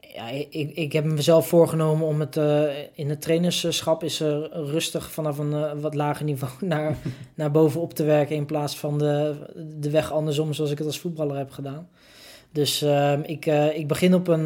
ja, 0.00 0.28
ik, 0.28 0.70
ik 0.74 0.92
heb 0.92 1.04
mezelf 1.04 1.48
voorgenomen 1.48 2.06
om 2.06 2.20
het 2.20 2.36
uh, 2.36 2.62
in 2.94 3.08
het 3.08 3.20
trainerschap 3.20 4.04
is 4.04 4.20
er 4.20 4.50
rustig 4.52 5.10
vanaf 5.10 5.38
een 5.38 5.80
wat 5.80 5.94
lager 5.94 6.24
niveau 6.24 6.52
naar, 6.66 6.96
naar 7.34 7.50
bovenop 7.50 7.94
te 7.94 8.04
werken. 8.04 8.36
In 8.36 8.46
plaats 8.46 8.76
van 8.76 8.98
de, 8.98 9.34
de 9.80 9.90
weg 9.90 10.12
andersom 10.12 10.52
zoals 10.52 10.70
ik 10.70 10.78
het 10.78 10.86
als 10.86 11.00
voetballer 11.00 11.36
heb 11.36 11.50
gedaan. 11.50 11.88
Dus 12.52 12.82
uh, 12.82 13.18
ik, 13.22 13.46
ik 13.74 13.88
begin 13.88 14.14
op 14.14 14.28
een, 14.28 14.44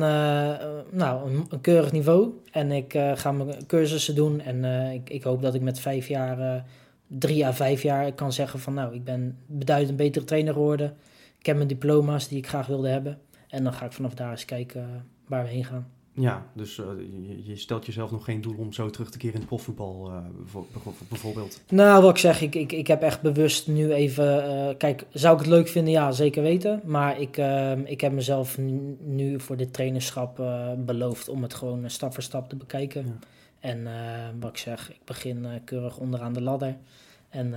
nou, 0.90 1.30
een, 1.30 1.46
een, 1.48 1.60
keurig 1.60 1.92
niveau. 1.92 2.30
En 2.52 2.72
ik 2.72 2.98
ga 3.14 3.32
mijn 3.32 3.66
cursussen 3.66 4.14
doen. 4.14 4.40
En 4.40 4.64
ik, 4.92 5.10
ik 5.10 5.22
hoop 5.22 5.42
dat 5.42 5.54
ik 5.54 5.60
met 5.60 5.80
vijf 5.80 6.08
jaar 6.08 6.64
drie 7.08 7.46
à 7.46 7.52
vijf 7.52 7.82
jaar 7.82 8.12
kan 8.12 8.32
zeggen 8.32 8.60
van 8.60 8.74
nou, 8.74 8.94
ik 8.94 9.04
ben 9.04 9.38
beduidend 9.46 9.96
betere 9.96 10.24
trainer 10.24 10.52
geworden. 10.52 10.96
Ik 11.38 11.46
heb 11.46 11.56
mijn 11.56 11.68
diploma's 11.68 12.28
die 12.28 12.38
ik 12.38 12.48
graag 12.48 12.66
wilde 12.66 12.88
hebben. 12.88 13.18
En 13.48 13.64
dan 13.64 13.72
ga 13.72 13.84
ik 13.84 13.92
vanaf 13.92 14.14
daar 14.14 14.30
eens 14.30 14.44
kijken 14.44 15.06
waar 15.26 15.44
we 15.44 15.50
heen 15.50 15.64
gaan. 15.64 15.90
Ja, 16.12 16.46
dus 16.52 16.78
uh, 16.78 16.86
je, 17.26 17.44
je, 17.44 17.56
stelt 17.56 17.86
jezelf 17.86 18.10
nog 18.10 18.24
geen 18.24 18.40
doel 18.40 18.54
om 18.56 18.72
zo 18.72 18.90
terug 18.90 19.10
te 19.10 19.18
keren 19.18 19.34
in 19.34 19.40
het 19.40 19.48
profvoetbal 19.48 20.10
uh, 20.10 20.62
bijvoorbeeld? 21.08 21.60
Nou, 21.68 22.02
wat 22.02 22.10
ik 22.10 22.18
zeg, 22.18 22.40
ik, 22.40 22.54
ik, 22.54 22.72
ik 22.72 22.86
heb 22.86 23.02
echt 23.02 23.22
bewust 23.22 23.68
nu 23.68 23.92
even... 23.92 24.76
kijk, 24.76 25.06
zou 25.12 25.34
ik 25.34 25.40
het 25.40 25.48
leuk 25.48 25.68
vinden? 25.68 25.92
Ja, 25.92 26.12
zeker 26.12 26.42
weten. 26.42 26.80
Maar 26.84 27.20
ik, 27.20 27.36
ik 27.84 28.00
heb 28.00 28.12
mezelf 28.12 28.58
nu 28.98 29.40
voor 29.40 29.56
dit 29.56 29.72
trainerschap 29.72 30.42
beloofd 30.78 31.28
om 31.28 31.42
het 31.42 31.54
gewoon 31.54 31.90
stap 31.90 32.14
voor 32.14 32.22
stap 32.22 32.48
te 32.48 32.56
bekijken. 32.56 33.06
Ja. 33.06 33.18
En 33.60 33.78
uh, 33.78 33.92
wat 34.40 34.50
ik 34.50 34.56
zeg, 34.56 34.90
ik 34.90 35.04
begin 35.04 35.44
uh, 35.44 35.50
keurig 35.64 35.98
onderaan 35.98 36.32
de 36.32 36.42
ladder. 36.42 36.76
En 37.28 37.46
uh, 37.46 37.56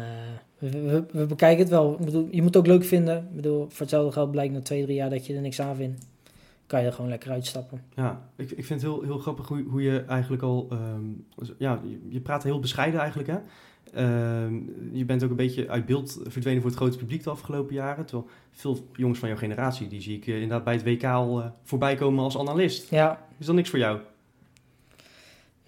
we, 0.58 0.70
we, 0.70 1.06
we, 1.12 1.26
bekijken 1.26 1.60
het 1.60 1.70
wel. 1.70 1.94
Ik 2.00 2.06
bedoel, 2.06 2.28
je 2.32 2.42
moet 2.42 2.54
het 2.54 2.58
ook 2.58 2.68
leuk 2.68 2.84
vinden. 2.84 3.18
Ik 3.18 3.36
bedoel, 3.36 3.70
voor 3.70 3.80
hetzelfde 3.80 4.12
geld 4.12 4.32
blijkt 4.32 4.54
na 4.54 4.62
twee, 4.62 4.84
drie 4.84 4.96
jaar 4.96 5.10
dat 5.10 5.26
je 5.26 5.36
er 5.36 5.42
niks 5.42 5.62
aan 5.62 5.76
vindt. 5.76 6.08
Kan 6.68 6.80
je 6.80 6.86
er 6.86 6.94
gewoon 6.94 7.10
lekker 7.10 7.32
uitstappen. 7.32 7.84
Ja, 7.96 8.22
ik, 8.36 8.52
ik 8.52 8.66
vind 8.66 8.82
het 8.82 8.92
heel, 8.92 9.02
heel 9.02 9.18
grappig 9.18 9.48
hoe, 9.48 9.64
hoe 9.64 9.82
je 9.82 10.02
eigenlijk 10.02 10.42
al... 10.44 10.68
Um, 10.72 11.26
ja, 11.58 11.82
je, 11.84 12.00
je, 12.10 12.20
praat 12.20 12.44
heel 12.44 12.60
bescheiden 12.60 13.00
eigenlijk, 13.00 13.30
hè? 13.30 13.38
Um, 14.44 14.76
je 14.92 15.06
bent 15.06 15.24
ook 15.24 15.30
een 15.30 15.36
beetje 15.36 15.70
uit 15.70 15.86
beeld 15.86 16.20
verdwenen 16.24 16.62
voor 16.62 16.70
het 16.70 16.80
grote 16.80 16.98
publiek 16.98 17.24
de 17.24 17.30
afgelopen 17.30 17.76
jaren. 17.76 18.06
Terwijl 18.06 18.30
veel 18.52 18.88
jongens 18.94 19.20
van 19.20 19.30
jouw 19.30 19.38
generatie, 19.38 19.88
die 19.88 20.02
zie 20.02 20.18
ik 20.18 20.26
inderdaad 20.26 20.64
bij 20.64 20.74
het 20.74 20.84
WK 20.84 21.04
al 21.04 21.52
voorbij 21.64 21.96
komen 21.96 22.24
als 22.24 22.38
analist. 22.38 22.90
Ja. 22.90 23.28
Is 23.38 23.46
dat 23.46 23.56
niks 23.56 23.70
voor 23.70 23.80
jou? 23.80 24.00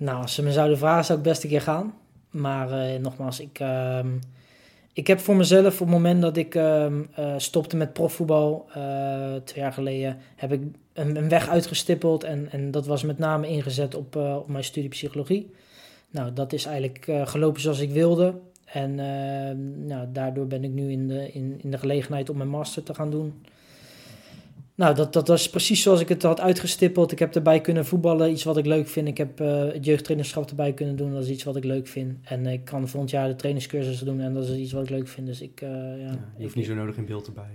Nou, 0.03 0.21
als 0.21 0.33
ze 0.33 0.43
me 0.43 0.51
zouden 0.51 0.77
vragen, 0.77 1.05
zou 1.05 1.17
ik 1.17 1.23
best 1.23 1.43
een 1.43 1.49
keer 1.49 1.61
gaan. 1.61 1.93
Maar 2.29 2.93
uh, 2.93 2.99
nogmaals, 2.99 3.39
ik, 3.39 3.59
uh, 3.59 3.99
ik 4.93 5.07
heb 5.07 5.19
voor 5.19 5.35
mezelf, 5.35 5.73
op 5.73 5.79
het 5.79 5.89
moment 5.89 6.21
dat 6.21 6.37
ik 6.37 6.55
uh, 6.55 6.87
stopte 7.37 7.75
met 7.75 7.93
profvoetbal, 7.93 8.65
eh, 8.73 9.35
twee 9.43 9.63
jaar 9.63 9.73
geleden, 9.73 10.17
heb 10.35 10.51
ik 10.51 10.61
een, 10.93 11.15
een, 11.15 11.29
weg 11.29 11.49
uitgestippeld. 11.49 12.23
En, 12.23 12.47
en 12.51 12.71
dat 12.71 12.85
was 12.85 13.03
met 13.03 13.17
name 13.17 13.47
ingezet 13.47 13.95
op, 13.95 14.15
op 14.15 14.47
mijn 14.47 14.63
studie 14.63 14.89
psychologie. 14.89 15.51
Nou, 16.09 16.33
dat 16.33 16.53
is 16.53 16.65
eigenlijk 16.65 17.27
gelopen 17.29 17.61
zoals 17.61 17.79
ik 17.79 17.91
wilde. 17.91 18.33
En 18.65 18.99
ehm, 18.99 19.87
nou, 19.87 20.07
daardoor 20.11 20.47
ben 20.47 20.63
ik 20.63 20.71
nu 20.71 20.91
in 20.91 21.07
de, 21.07 21.31
in, 21.31 21.59
in 21.61 21.71
de 21.71 21.77
gelegenheid 21.77 22.29
om 22.29 22.37
mijn 22.37 22.49
master 22.49 22.83
te 22.83 22.93
gaan 22.93 23.11
doen. 23.11 23.43
Nou, 24.75 24.95
dat, 24.95 25.13
dat 25.13 25.27
was 25.27 25.49
precies 25.49 25.81
zoals 25.81 25.99
ik 25.99 26.09
het 26.09 26.23
had 26.23 26.39
uitgestippeld. 26.39 27.11
Ik 27.11 27.19
heb 27.19 27.35
erbij 27.35 27.61
kunnen 27.61 27.85
voetballen, 27.85 28.31
iets 28.31 28.43
wat 28.43 28.57
ik 28.57 28.65
leuk 28.65 28.87
vind. 28.87 29.07
Ik 29.07 29.17
heb 29.17 29.39
eh, 29.39 29.63
het 29.65 29.85
jeugdtrainerschap 29.85 30.49
erbij 30.49 30.73
kunnen 30.73 30.95
doen, 30.95 31.13
dat 31.13 31.23
is 31.23 31.29
iets 31.29 31.43
wat 31.43 31.55
ik 31.55 31.63
leuk 31.63 31.87
vind. 31.87 32.17
En 32.23 32.45
ik 32.45 32.65
kan 32.65 32.87
volgend 32.87 33.11
jaar 33.11 33.27
de 33.27 33.35
trainingscursus 33.35 33.99
doen 33.99 34.19
en 34.19 34.33
dat 34.33 34.47
is 34.47 34.57
iets 34.57 34.71
wat 34.71 34.83
ik 34.83 34.89
leuk 34.89 35.07
vind. 35.07 35.27
Dus 35.27 35.41
ik, 35.41 35.61
eh, 35.61 35.69
ja, 35.69 35.75
Ja, 35.95 36.05
je 36.07 36.15
hoeft 36.37 36.49
ik- 36.49 36.55
niet 36.55 36.65
zo 36.65 36.73
nodig 36.73 36.97
in 36.97 37.05
beeld 37.05 37.27
erbij. 37.27 37.49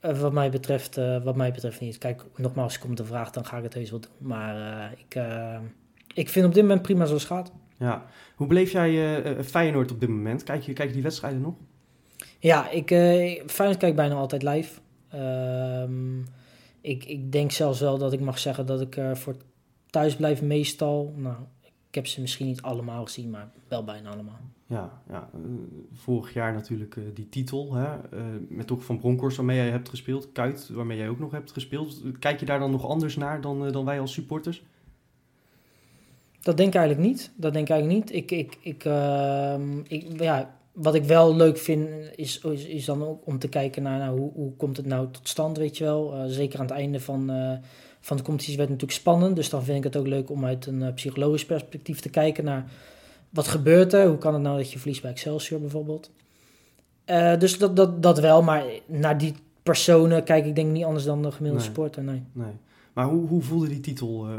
eh, 0.00 0.18
wat, 0.20 0.32
mij 0.32 0.50
betreft, 0.50 0.96
eh, 0.96 1.22
wat 1.24 1.36
mij 1.36 1.52
betreft 1.52 1.80
niet. 1.80 1.98
Kijk, 1.98 2.24
nogmaals, 2.36 2.78
komt 2.78 2.96
de 2.96 3.04
vraag, 3.04 3.30
dan 3.30 3.46
ga 3.46 3.56
ik 3.56 3.62
het 3.62 3.74
heus 3.74 3.90
wel 3.90 4.00
doen. 4.00 4.10
Maar 4.28 4.56
eh, 4.90 4.98
ik, 5.06 5.14
eh, 5.14 5.58
ik 6.14 6.28
vind 6.28 6.46
op 6.46 6.54
dit 6.54 6.62
moment 6.62 6.82
prima 6.82 7.04
zoals 7.06 7.22
het 7.22 7.32
gaat. 7.32 7.52
Ja. 7.78 8.04
Hoe 8.36 8.46
beleef 8.46 8.72
jij 8.72 8.88
eh, 8.90 9.30
eh, 9.30 9.44
Feyenoord 9.44 9.90
op 9.90 10.00
dit 10.00 10.08
moment? 10.08 10.42
Kijk 10.42 10.62
je, 10.62 10.72
kijk 10.72 10.88
je 10.88 10.94
die 10.94 11.02
wedstrijden 11.02 11.40
nog? 11.40 11.54
Ja, 12.38 12.70
ik, 12.70 12.90
eh 12.90 13.42
Feyenoord 13.46 13.80
kijk 13.80 13.96
bijna 13.96 14.14
altijd 14.14 14.42
live. 14.42 14.80
Ehm, 15.12 16.20
ik, 16.80 17.04
ik 17.04 17.32
denk 17.32 17.50
zelfs 17.50 17.80
wel 17.80 17.98
dat 17.98 18.12
ik 18.12 18.20
mag 18.20 18.38
zeggen 18.38 18.66
dat 18.66 18.80
ik 18.80 19.00
voor 19.12 19.36
thuis 19.90 20.16
blijf 20.16 20.42
meestal. 20.42 21.14
Nou, 21.16 21.36
ik 21.88 21.94
heb 21.94 22.06
ze 22.06 22.20
misschien 22.20 22.46
niet 22.46 22.62
allemaal 22.62 23.04
gezien, 23.04 23.30
maar 23.30 23.50
wel 23.68 23.84
bijna 23.84 24.10
allemaal. 24.10 24.40
Ja, 24.72 25.02
ja. 25.08 25.30
vorig 25.92 26.32
jaar 26.32 26.52
natuurlijk 26.52 26.96
eh, 26.96 27.02
die 27.14 27.28
titel. 27.28 27.74
Hè? 27.74 27.84
eh, 27.84 28.24
met 28.48 28.72
ook 28.72 28.82
Van 28.82 28.98
Bronckhorst 28.98 29.36
waarmee 29.36 29.56
jij 29.56 29.70
hebt 29.70 29.88
gespeeld. 29.88 30.32
Kuit 30.32 30.68
waarmee 30.68 30.98
jij 30.98 31.08
ook 31.08 31.18
nog 31.18 31.30
hebt 31.30 31.52
gespeeld. 31.52 32.02
Kijk 32.18 32.40
je 32.40 32.46
daar 32.46 32.58
dan 32.58 32.70
nog 32.70 32.86
anders 32.86 33.16
naar 33.16 33.40
dan, 33.40 33.66
eh, 33.66 33.72
dan 33.72 33.84
wij 33.84 34.00
als 34.00 34.12
supporters? 34.12 34.64
Dat 36.40 36.56
denk 36.56 36.68
ik 36.68 36.80
eigenlijk 36.80 37.08
niet. 37.08 37.32
Dat 37.36 37.52
denk 37.52 37.68
ik 37.68 37.72
eigenlijk 37.72 38.00
niet. 38.00 38.14
Ik, 38.14 38.30
ik, 38.30 38.58
ik, 38.60 38.84
ehm, 38.84 39.78
ik, 39.88 40.20
ja, 40.20 40.54
wat 40.72 40.94
ik 40.94 41.04
wel 41.04 41.36
leuk 41.36 41.58
vind, 41.58 41.88
is, 42.14 42.38
is, 42.38 42.64
is 42.64 42.84
dan 42.84 43.04
ook 43.04 43.26
om 43.26 43.38
te 43.38 43.48
kijken 43.48 43.82
naar 43.82 43.98
nou, 43.98 44.18
hoe, 44.18 44.32
hoe 44.34 44.52
komt 44.56 44.76
het 44.76 44.86
nou 44.86 45.10
tot 45.10 45.28
stand, 45.28 45.56
weet 45.56 45.78
je 45.78 45.84
wel. 45.84 46.14
Eh, 46.14 46.24
zeker 46.26 46.58
aan 46.58 46.64
het 46.66 46.74
einde 46.74 47.00
van, 47.00 47.30
eh, 47.30 47.52
van 48.00 48.16
de 48.16 48.22
competitie 48.22 48.56
werd 48.56 48.68
het 48.68 48.80
natuurlijk 48.80 49.00
spannend. 49.00 49.36
Dus 49.36 49.50
dan 49.50 49.64
vind 49.64 49.78
ik 49.78 49.84
het 49.84 49.96
ook 49.96 50.06
leuk 50.06 50.30
om 50.30 50.44
uit 50.44 50.66
een 50.66 50.82
eh, 50.82 50.94
psychologisch 50.94 51.46
perspectief 51.46 52.00
te 52.00 52.08
kijken 52.08 52.44
naar 52.44 52.70
wat 53.30 53.48
gebeurt 53.48 53.92
er. 53.92 54.06
Hoe 54.06 54.18
kan 54.18 54.32
het 54.32 54.42
nou 54.42 54.56
dat 54.56 54.72
je 54.72 54.78
verliest 54.78 55.02
bij 55.02 55.10
Excelsior 55.10 55.60
bijvoorbeeld. 55.60 56.10
Dus 57.38 57.58
dat, 57.58 57.76
dat, 57.76 58.02
dat 58.02 58.18
wel, 58.20 58.42
maar 58.42 58.64
naar 58.86 59.18
die 59.18 59.34
personen 59.62 60.24
kijk 60.24 60.46
ik 60.46 60.54
denk 60.54 60.70
niet 60.72 60.84
anders 60.84 61.04
dan 61.04 61.22
de 61.22 61.32
gemiddelde 61.32 61.64
Nee. 61.64 61.74
sporter, 61.74 62.02
nee. 62.02 62.22
Nee. 62.32 62.52
Maar 62.92 63.04
hoe, 63.06 63.28
hoe 63.28 63.42
voelde 63.42 63.68
die 63.68 63.80
titel 63.80 64.26
eh, 64.28 64.34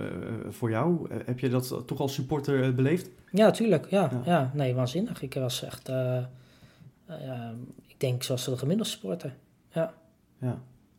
voor 0.49 0.69
jou? 0.69 1.09
Eh, 1.09 1.17
heb 1.25 1.39
je 1.39 1.49
dat 1.49 1.81
toch 1.85 1.99
als 1.99 2.13
supporter 2.13 2.63
eh, 2.63 2.71
beleefd? 2.73 3.09
Ja, 3.31 3.51
tuurlijk. 3.51 3.89
Ja, 3.89 4.09
Ja. 4.11 4.21
ja. 4.25 4.51
nee, 4.53 4.73
waanzinnig. 4.75 5.21
Ik 5.21 5.33
was 5.33 5.63
echt, 5.63 5.89
eh, 5.89 6.17
eh, 6.17 6.23
ja, 7.05 7.53
ik 7.87 7.95
denk 7.99 8.23
zoals 8.23 8.45
de 8.45 8.57
gemiddelde 8.57 8.91
supporter. 8.91 9.35
Ja. 9.71 9.93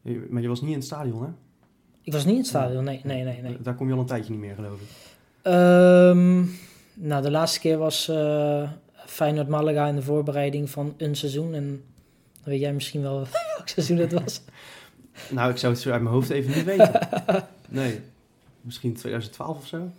Je- 0.03 0.27
Maar 0.31 0.43
je 0.43 0.49
was 0.49 0.61
niet 0.61 0.71
in 0.71 0.77
het 0.77 0.85
stadion, 0.85 1.23
hè? 1.23 1.29
Ik 2.03 2.13
was 2.13 2.23
niet 2.25 2.33
in 2.33 2.39
het 2.41 2.49
stadion, 2.49 2.85
nee, 2.85 3.01
nee, 3.05 3.25
nee. 3.25 3.43
nee. 3.43 3.57
Daar 3.63 3.75
kom 3.75 3.87
je 3.89 3.93
al 3.95 4.01
een 4.01 4.07
tijdje 4.07 4.31
niet 4.31 4.41
meer, 4.41 4.55
geloof 4.55 4.81
ik. 4.81 4.89
Ehm, 5.43 6.45
nou, 6.95 7.23
de 7.23 7.31
laatste 7.31 7.61
keer 7.61 7.79
was 7.79 8.09
eh 8.09 8.71
Feyenoord 9.07 9.49
Malaga 9.49 9.87
in 9.89 9.95
de 9.95 10.03
voorbereiding 10.03 10.71
van 10.71 10.95
een 10.97 11.17
seizoen. 11.17 11.55
En 11.55 11.63
dan 11.69 12.45
weet 12.45 12.61
jij 12.61 12.73
misschien 12.73 13.03
wel 13.03 13.17
welk 13.57 13.69
seizoen 13.69 13.97
het 13.97 14.13
was. 14.13 14.41
Nou, 15.31 15.51
ik 15.51 15.57
zou 15.57 15.73
het 15.73 15.83
zo 15.83 15.91
uit 15.91 16.03
mijn 16.03 16.15
hoofd 16.15 16.31
even 16.31 16.55
niet 16.57 16.65
weten. 16.65 17.09
Nee. 17.69 18.01
Misschien 18.61 18.95
2012 18.95 19.57
of 19.59 19.67
zo? 19.67 19.91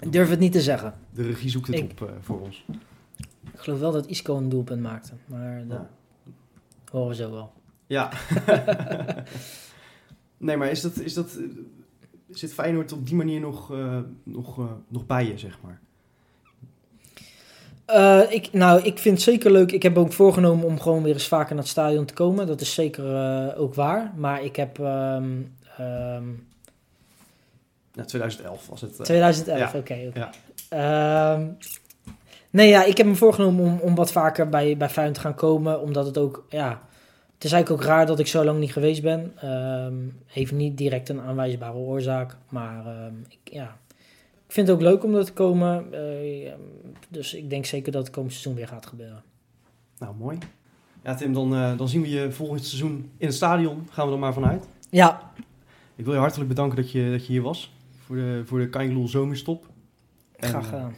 Ik 0.00 0.12
durf 0.12 0.28
het 0.28 0.38
niet 0.38 0.52
te 0.52 0.60
zeggen. 0.60 0.94
De 1.10 1.22
regie 1.22 1.50
zoekt 1.50 1.66
het 1.66 1.76
Ik- 1.76 1.90
op 1.90 2.02
eh, 2.08 2.14
voor 2.20 2.40
ons. 2.40 2.64
Ik 3.52 3.58
geloof 3.58 3.78
wel 3.78 3.92
dat 3.92 4.06
Isco 4.06 4.36
een 4.36 4.48
doelpunt 4.48 4.82
maakte. 4.82 5.12
Maar 5.26 5.66
dat 5.66 5.78
Ja. 5.78 5.90
horen 6.90 7.08
we 7.08 7.14
zo 7.14 7.30
wel. 7.30 7.52
Ja. 7.86 8.10
nee, 10.36 10.56
maar 10.56 10.70
is 10.70 10.80
dat, 10.80 10.98
is 10.98 11.14
dat, 11.14 11.34
eh, 11.36 11.44
zit 12.30 12.52
Feyenoord 12.52 12.92
op 12.92 13.06
die 13.06 13.16
manier 13.16 13.40
nog, 13.40 13.72
eh, 13.72 13.98
nog, 14.22 14.60
nog 14.88 15.06
bij 15.06 15.26
je, 15.26 15.38
zeg 15.38 15.58
maar? 15.62 15.80
Eh, 17.92 18.20
ik, 18.28 18.52
nou, 18.52 18.82
ik 18.82 18.98
vind 18.98 19.14
het 19.14 19.24
zeker 19.24 19.50
leuk. 19.50 19.72
Ik 19.72 19.82
heb 19.82 19.98
ook 19.98 20.12
voorgenomen 20.12 20.66
om 20.66 20.80
gewoon 20.80 21.02
weer 21.02 21.12
eens 21.12 21.28
vaker 21.28 21.54
naar 21.54 21.62
het 21.62 21.72
stadion 21.72 22.04
te 22.04 22.14
komen. 22.14 22.46
Dat 22.46 22.60
is 22.60 22.74
zeker 22.74 23.16
eh, 23.16 23.60
ook 23.60 23.74
waar. 23.74 24.12
Maar 24.16 24.42
ik 24.44 24.56
heb... 24.56 24.78
ehm, 24.78 25.30
ehm, 25.78 26.24
Ja, 27.92 28.04
2011 28.04 28.66
was 28.68 28.80
het. 28.80 28.98
eh, 28.98 29.04
2011, 29.04 29.72
ja. 29.72 29.78
oké. 29.78 30.10
Ja. 30.14 30.30
Ehm, 30.68 31.46
nee, 32.50 32.68
ja, 32.68 32.84
ik 32.84 32.96
heb 32.96 33.06
me 33.06 33.14
voorgenomen 33.14 33.64
om, 33.64 33.78
om 33.78 33.94
wat 33.94 34.12
vaker 34.12 34.48
bij, 34.48 34.76
bij 34.76 34.88
Feyenoord 34.88 35.16
te 35.16 35.22
gaan 35.22 35.34
komen. 35.34 35.80
Omdat 35.80 36.06
het 36.06 36.18
ook... 36.18 36.44
Ja, 36.48 36.80
het 37.34 37.44
is 37.44 37.52
eigenlijk 37.52 37.82
ook 37.82 37.88
raar 37.88 38.06
dat 38.06 38.18
ik 38.18 38.26
zo 38.26 38.44
lang 38.44 38.58
niet 38.58 38.72
geweest 38.72 39.02
ben. 39.02 39.32
Ehm, 39.40 39.94
heeft 40.26 40.52
niet 40.52 40.76
direct 40.76 41.08
een 41.08 41.20
aanwijsbare 41.20 41.76
oorzaak. 41.76 42.36
Maar 42.48 42.86
ehm, 42.86 43.14
ik, 43.28 43.52
ja, 43.52 43.76
ik 44.52 44.58
vind 44.58 44.68
het 44.68 44.76
ook 44.76 44.82
leuk 44.82 45.04
om 45.04 45.14
er 45.14 45.24
te 45.24 45.32
komen. 45.32 45.92
Eh, 45.92 46.52
dus 47.08 47.34
ik 47.34 47.50
denk 47.50 47.64
zeker 47.64 47.92
dat 47.92 48.02
het 48.02 48.12
komend 48.14 48.32
seizoen 48.32 48.54
weer 48.54 48.68
gaat 48.68 48.86
gebeuren. 48.86 49.22
Nou, 49.98 50.14
mooi. 50.16 50.38
Ja, 51.04 51.14
Tim, 51.14 51.32
dan, 51.32 51.54
eh, 51.54 51.76
dan 51.76 51.88
zien 51.88 52.02
we 52.02 52.08
je 52.08 52.32
volgend 52.32 52.64
seizoen 52.64 53.10
in 53.16 53.26
het 53.26 53.34
stadion. 53.34 53.88
Gaan 53.90 54.06
we 54.06 54.12
er 54.12 54.18
maar 54.18 54.32
vanuit. 54.32 54.68
Ja, 54.90 55.32
Ik 55.96 56.04
wil 56.04 56.14
je 56.14 56.20
hartelijk 56.20 56.48
bedanken 56.48 56.76
dat 56.76 56.90
je, 56.90 57.10
dat 57.10 57.26
je 57.26 57.32
hier 57.32 57.42
was. 57.42 57.74
Voor 58.04 58.16
de, 58.16 58.42
voor 58.44 58.58
de 58.58 58.68
Kaingeloel 58.68 59.08
zomerstop. 59.08 59.66
En, 60.36 60.48
graag 60.48 60.62
eh, 60.64 60.68
gedaan. 60.68 60.94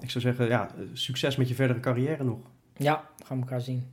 Ik 0.00 0.10
zou 0.10 0.24
zeggen, 0.24 0.46
ja, 0.46 0.68
eh, 0.68 0.84
succes 0.92 1.36
met 1.36 1.48
je 1.48 1.54
verdere 1.54 1.80
carrière 1.80 2.24
nog. 2.24 2.38
Ja, 2.76 3.04
gaan 3.24 3.36
we 3.36 3.42
elkaar 3.42 3.60
zien. 3.60 3.86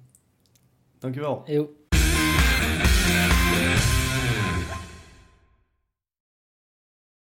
Dankjewel. 1.00 1.44
Eeuw. 1.46 1.76